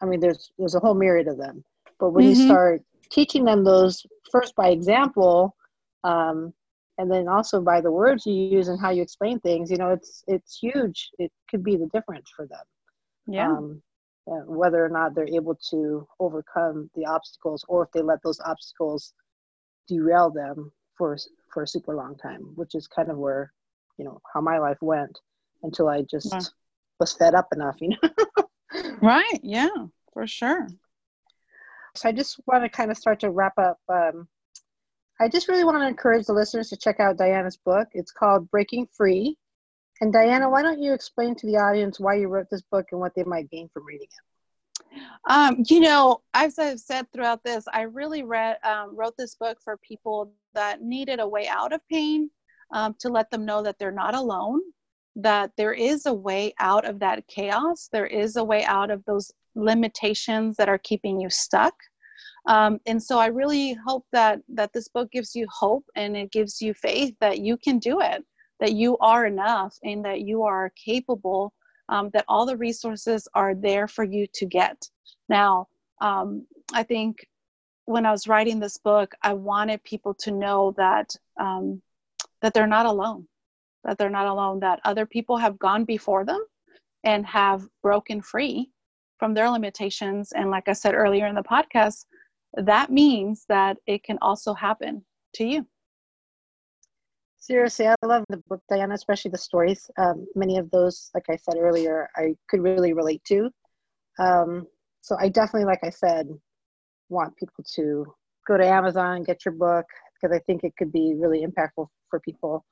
i 0.00 0.06
mean 0.06 0.20
there's 0.20 0.52
there's 0.58 0.74
a 0.74 0.80
whole 0.80 0.94
myriad 0.94 1.28
of 1.28 1.38
them. 1.38 1.64
But 2.00 2.10
when 2.10 2.26
mm-hmm. 2.26 2.40
you 2.40 2.46
start 2.46 2.82
teaching 3.10 3.44
them 3.44 3.64
those 3.64 4.06
first 4.30 4.54
by 4.54 4.68
example 4.68 5.56
um, 6.04 6.52
and 6.96 7.10
then 7.10 7.28
also 7.28 7.60
by 7.60 7.80
the 7.80 7.90
words 7.90 8.24
you 8.24 8.34
use 8.34 8.68
and 8.68 8.80
how 8.80 8.90
you 8.90 9.02
explain 9.02 9.40
things 9.40 9.70
you 9.70 9.76
know 9.76 9.90
it's 9.90 10.22
it's 10.26 10.58
huge. 10.58 11.10
It 11.18 11.32
could 11.50 11.64
be 11.64 11.76
the 11.76 11.86
difference 11.86 12.30
for 12.34 12.46
them. 12.46 12.64
Yeah. 13.26 13.50
Um, 13.50 13.82
whether 14.46 14.84
or 14.84 14.88
not 14.88 15.14
they're 15.14 15.28
able 15.28 15.54
to 15.70 16.06
overcome 16.20 16.90
the 16.94 17.06
obstacles 17.06 17.64
or 17.68 17.84
if 17.84 17.90
they 17.92 18.02
let 18.02 18.22
those 18.22 18.40
obstacles 18.40 19.14
derail 19.88 20.30
them 20.30 20.70
for 20.96 21.16
for 21.52 21.62
a 21.62 21.66
super 21.66 21.94
long 21.94 22.16
time 22.16 22.40
which 22.54 22.74
is 22.74 22.86
kind 22.86 23.10
of 23.10 23.16
where 23.16 23.52
you 23.96 24.04
know 24.04 24.20
how 24.32 24.40
my 24.40 24.58
life 24.58 24.76
went 24.80 25.18
until 25.62 25.88
i 25.88 26.02
just 26.02 26.32
yeah. 26.32 26.40
was 27.00 27.12
fed 27.14 27.34
up 27.34 27.48
enough 27.52 27.76
you 27.80 27.90
know? 27.90 28.44
Right 29.00 29.40
yeah 29.42 29.70
for 30.12 30.26
sure. 30.26 30.68
So 31.96 32.08
i 32.08 32.12
just 32.12 32.38
want 32.46 32.62
to 32.64 32.68
kind 32.68 32.90
of 32.90 32.98
start 32.98 33.20
to 33.20 33.30
wrap 33.30 33.56
up 33.58 33.78
um, 33.88 34.28
i 35.20 35.28
just 35.28 35.48
really 35.48 35.64
want 35.64 35.78
to 35.78 35.86
encourage 35.86 36.26
the 36.26 36.34
listeners 36.34 36.68
to 36.68 36.76
check 36.76 37.00
out 37.00 37.16
diana's 37.16 37.56
book. 37.56 37.88
It's 37.92 38.12
called 38.12 38.50
breaking 38.50 38.88
free 38.94 39.38
and 40.00 40.12
Diana, 40.12 40.48
why 40.48 40.62
don't 40.62 40.80
you 40.80 40.92
explain 40.92 41.34
to 41.36 41.46
the 41.46 41.56
audience 41.56 41.98
why 41.98 42.14
you 42.14 42.28
wrote 42.28 42.48
this 42.50 42.62
book 42.62 42.86
and 42.92 43.00
what 43.00 43.14
they 43.14 43.24
might 43.24 43.50
gain 43.50 43.68
from 43.72 43.84
reading 43.84 44.06
it? 44.06 44.28
Um, 45.28 45.62
you 45.68 45.80
know, 45.80 46.22
as 46.34 46.58
I've 46.58 46.80
said 46.80 47.06
throughout 47.12 47.42
this, 47.44 47.64
I 47.72 47.82
really 47.82 48.22
read 48.22 48.58
um, 48.64 48.96
wrote 48.96 49.16
this 49.18 49.34
book 49.34 49.58
for 49.62 49.76
people 49.78 50.32
that 50.54 50.82
needed 50.82 51.20
a 51.20 51.28
way 51.28 51.48
out 51.48 51.72
of 51.72 51.80
pain, 51.90 52.30
um, 52.72 52.94
to 53.00 53.08
let 53.08 53.30
them 53.30 53.44
know 53.44 53.62
that 53.62 53.78
they're 53.78 53.90
not 53.90 54.14
alone, 54.14 54.60
that 55.16 55.50
there 55.56 55.72
is 55.72 56.06
a 56.06 56.14
way 56.14 56.54
out 56.60 56.84
of 56.84 57.00
that 57.00 57.26
chaos, 57.26 57.88
there 57.92 58.06
is 58.06 58.36
a 58.36 58.44
way 58.44 58.64
out 58.64 58.90
of 58.90 59.04
those 59.04 59.32
limitations 59.54 60.56
that 60.56 60.68
are 60.68 60.78
keeping 60.78 61.20
you 61.20 61.28
stuck. 61.28 61.74
Um, 62.46 62.78
and 62.86 63.02
so 63.02 63.18
I 63.18 63.26
really 63.26 63.74
hope 63.86 64.06
that 64.12 64.40
that 64.48 64.72
this 64.72 64.88
book 64.88 65.10
gives 65.10 65.34
you 65.34 65.46
hope 65.50 65.84
and 65.96 66.16
it 66.16 66.30
gives 66.30 66.62
you 66.62 66.72
faith 66.72 67.14
that 67.20 67.40
you 67.40 67.56
can 67.56 67.78
do 67.78 68.00
it 68.00 68.24
that 68.60 68.72
you 68.72 68.98
are 68.98 69.26
enough 69.26 69.76
and 69.82 70.04
that 70.04 70.20
you 70.22 70.42
are 70.42 70.72
capable, 70.76 71.52
um, 71.88 72.10
that 72.12 72.24
all 72.28 72.46
the 72.46 72.56
resources 72.56 73.28
are 73.34 73.54
there 73.54 73.88
for 73.88 74.04
you 74.04 74.26
to 74.34 74.46
get. 74.46 74.88
Now, 75.28 75.68
um, 76.00 76.46
I 76.72 76.82
think 76.82 77.26
when 77.84 78.04
I 78.04 78.10
was 78.10 78.28
writing 78.28 78.60
this 78.60 78.76
book, 78.76 79.14
I 79.22 79.32
wanted 79.32 79.82
people 79.84 80.14
to 80.14 80.30
know 80.30 80.74
that 80.76 81.14
um, 81.40 81.80
that 82.42 82.54
they're 82.54 82.66
not 82.66 82.86
alone, 82.86 83.26
that 83.84 83.98
they're 83.98 84.10
not 84.10 84.26
alone, 84.26 84.60
that 84.60 84.80
other 84.84 85.06
people 85.06 85.36
have 85.36 85.58
gone 85.58 85.84
before 85.84 86.24
them, 86.24 86.44
and 87.04 87.26
have 87.26 87.66
broken 87.82 88.20
free 88.20 88.70
from 89.18 89.34
their 89.34 89.50
limitations. 89.50 90.32
And 90.32 90.50
like 90.50 90.68
I 90.68 90.72
said 90.72 90.94
earlier 90.94 91.26
in 91.26 91.34
the 91.34 91.42
podcast, 91.42 92.04
that 92.54 92.90
means 92.90 93.44
that 93.48 93.78
it 93.86 94.04
can 94.04 94.18
also 94.20 94.54
happen 94.54 95.04
to 95.34 95.44
you. 95.44 95.66
Seriously, 97.40 97.86
I 97.86 97.94
love 98.04 98.24
the 98.28 98.42
book, 98.48 98.60
Diana, 98.68 98.94
especially 98.94 99.30
the 99.30 99.38
stories. 99.38 99.90
Um, 99.96 100.26
many 100.34 100.58
of 100.58 100.70
those, 100.70 101.10
like 101.14 101.24
I 101.30 101.36
said 101.36 101.54
earlier, 101.58 102.08
I 102.16 102.34
could 102.48 102.60
really 102.60 102.92
relate 102.92 103.22
to. 103.28 103.50
Um, 104.18 104.66
so 105.00 105.16
I 105.18 105.28
definitely, 105.28 105.64
like 105.64 105.82
I 105.82 105.90
said, 105.90 106.28
want 107.08 107.36
people 107.36 107.64
to 107.76 108.12
go 108.46 108.56
to 108.58 108.66
Amazon, 108.66 109.22
get 109.22 109.44
your 109.44 109.54
book, 109.54 109.86
because 110.14 110.36
I 110.36 110.40
think 110.40 110.64
it 110.64 110.74
could 110.76 110.92
be 110.92 111.14
really 111.16 111.46
impactful 111.46 111.86
for 112.10 112.20
people. 112.20 112.66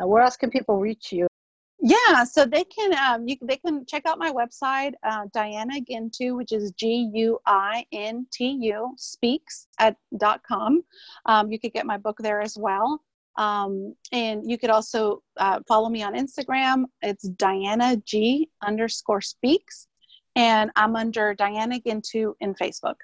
Uh, 0.00 0.06
where 0.06 0.22
else 0.22 0.36
can 0.36 0.50
people 0.50 0.78
reach 0.78 1.10
you? 1.10 1.26
Yeah, 1.80 2.24
so 2.24 2.44
they 2.44 2.64
can 2.64 2.94
um, 2.98 3.28
you 3.28 3.36
they 3.42 3.56
can 3.56 3.84
check 3.86 4.06
out 4.06 4.18
my 4.18 4.32
website, 4.32 4.92
uh, 5.04 5.26
Diana 5.32 5.80
Guintu, 5.80 6.34
which 6.34 6.52
is 6.52 6.72
G 6.72 7.10
U 7.14 7.38
I 7.46 7.84
N 7.92 8.26
T 8.32 8.56
U 8.60 8.94
speaks 8.96 9.68
at 9.78 9.96
dot 10.16 10.42
com. 10.42 10.82
Um, 11.26 11.50
you 11.50 11.58
could 11.58 11.72
get 11.72 11.86
my 11.86 11.98
book 11.98 12.16
there 12.18 12.40
as 12.40 12.56
well. 12.58 13.02
Um, 13.36 13.94
and 14.12 14.48
you 14.48 14.58
could 14.58 14.70
also 14.70 15.22
uh, 15.36 15.60
follow 15.68 15.88
me 15.88 16.02
on 16.02 16.14
Instagram. 16.14 16.84
It's 17.02 17.28
Diana 17.28 17.96
G 18.04 18.48
underscore 18.62 19.20
speaks. 19.20 19.88
And 20.36 20.70
I'm 20.76 20.96
under 20.96 21.34
Diana 21.34 21.78
Guintu 21.78 22.34
in 22.40 22.54
Facebook. 22.54 22.96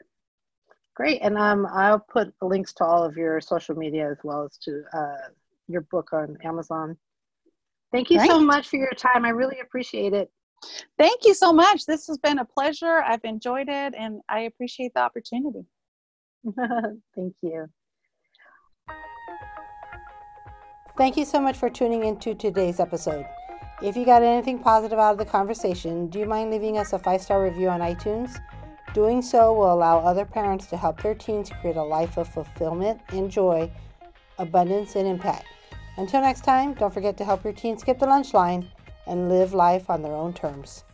Great. 0.95 1.23
And 1.23 1.39
um, 1.39 1.67
I'll 1.73 1.99
put 1.99 2.33
links 2.43 2.75
to 2.75 2.85
all 2.85 3.03
of 3.03 3.17
your 3.17 3.41
social 3.41 3.75
media 3.75 4.11
as 4.11 4.19
well 4.23 4.45
as 4.45 4.59
to 4.59 4.83
uh, 4.93 5.29
your 5.69 5.83
book 5.83 6.13
on 6.13 6.37
Amazon. 6.45 6.97
Thank 7.93 8.11
you 8.11 8.19
Great. 8.19 8.31
so 8.31 8.41
much 8.41 8.69
for 8.69 8.77
your 8.77 8.91
time. 8.91 9.25
I 9.25 9.31
really 9.31 9.61
appreciate 9.61 10.13
it. 10.13 10.31
Thank 10.99 11.25
you 11.25 11.35
so 11.35 11.53
much. 11.53 11.87
This 11.87 12.07
has 12.07 12.19
been 12.19 12.39
a 12.39 12.45
pleasure. 12.45 13.03
I've 13.03 13.25
enjoyed 13.25 13.69
it 13.69 13.95
and 13.97 14.21
I 14.29 14.41
appreciate 14.41 14.93
the 14.95 15.01
opportunity. 15.01 15.65
Thank 17.15 17.35
you. 17.43 17.69
Thank 20.95 21.17
you 21.17 21.25
so 21.25 21.41
much 21.41 21.57
for 21.57 21.71
tuning 21.71 22.05
into 22.05 22.35
today's 22.35 22.79
episode. 22.79 23.25
If 23.81 23.97
you 23.97 24.05
got 24.05 24.23
anything 24.23 24.59
positive 24.59 24.99
out 24.99 25.13
of 25.13 25.19
the 25.19 25.25
conversation, 25.25 26.09
do 26.09 26.19
you 26.19 26.27
mind 26.27 26.51
leaving 26.51 26.77
us 26.77 26.93
a 26.93 26.99
five 26.99 27.23
star 27.23 27.43
review 27.43 27.71
on 27.71 27.81
iTunes? 27.81 28.39
Doing 28.93 29.23
so 29.23 29.55
will 29.55 29.73
allow 29.73 30.01
other 30.01 30.27
parents 30.27 30.67
to 30.67 30.77
help 30.77 31.01
their 31.01 31.15
teens 31.15 31.51
create 31.63 31.77
a 31.77 31.83
life 31.83 32.19
of 32.19 32.29
fulfillment 32.29 33.01
and 33.09 33.31
joy, 33.31 33.71
abundance, 34.39 34.95
and 34.95 35.09
impact. 35.09 35.47
Until 35.97 36.21
next 36.21 36.45
time, 36.45 36.75
don't 36.75 36.93
forget 36.93 37.17
to 37.17 37.25
help 37.25 37.43
your 37.43 37.55
teens 37.55 37.81
skip 37.81 37.99
the 37.99 38.05
lunch 38.05 38.35
line 38.35 38.69
and 39.07 39.31
live 39.31 39.55
life 39.55 39.89
on 39.89 40.03
their 40.03 40.15
own 40.15 40.35
terms. 40.35 40.85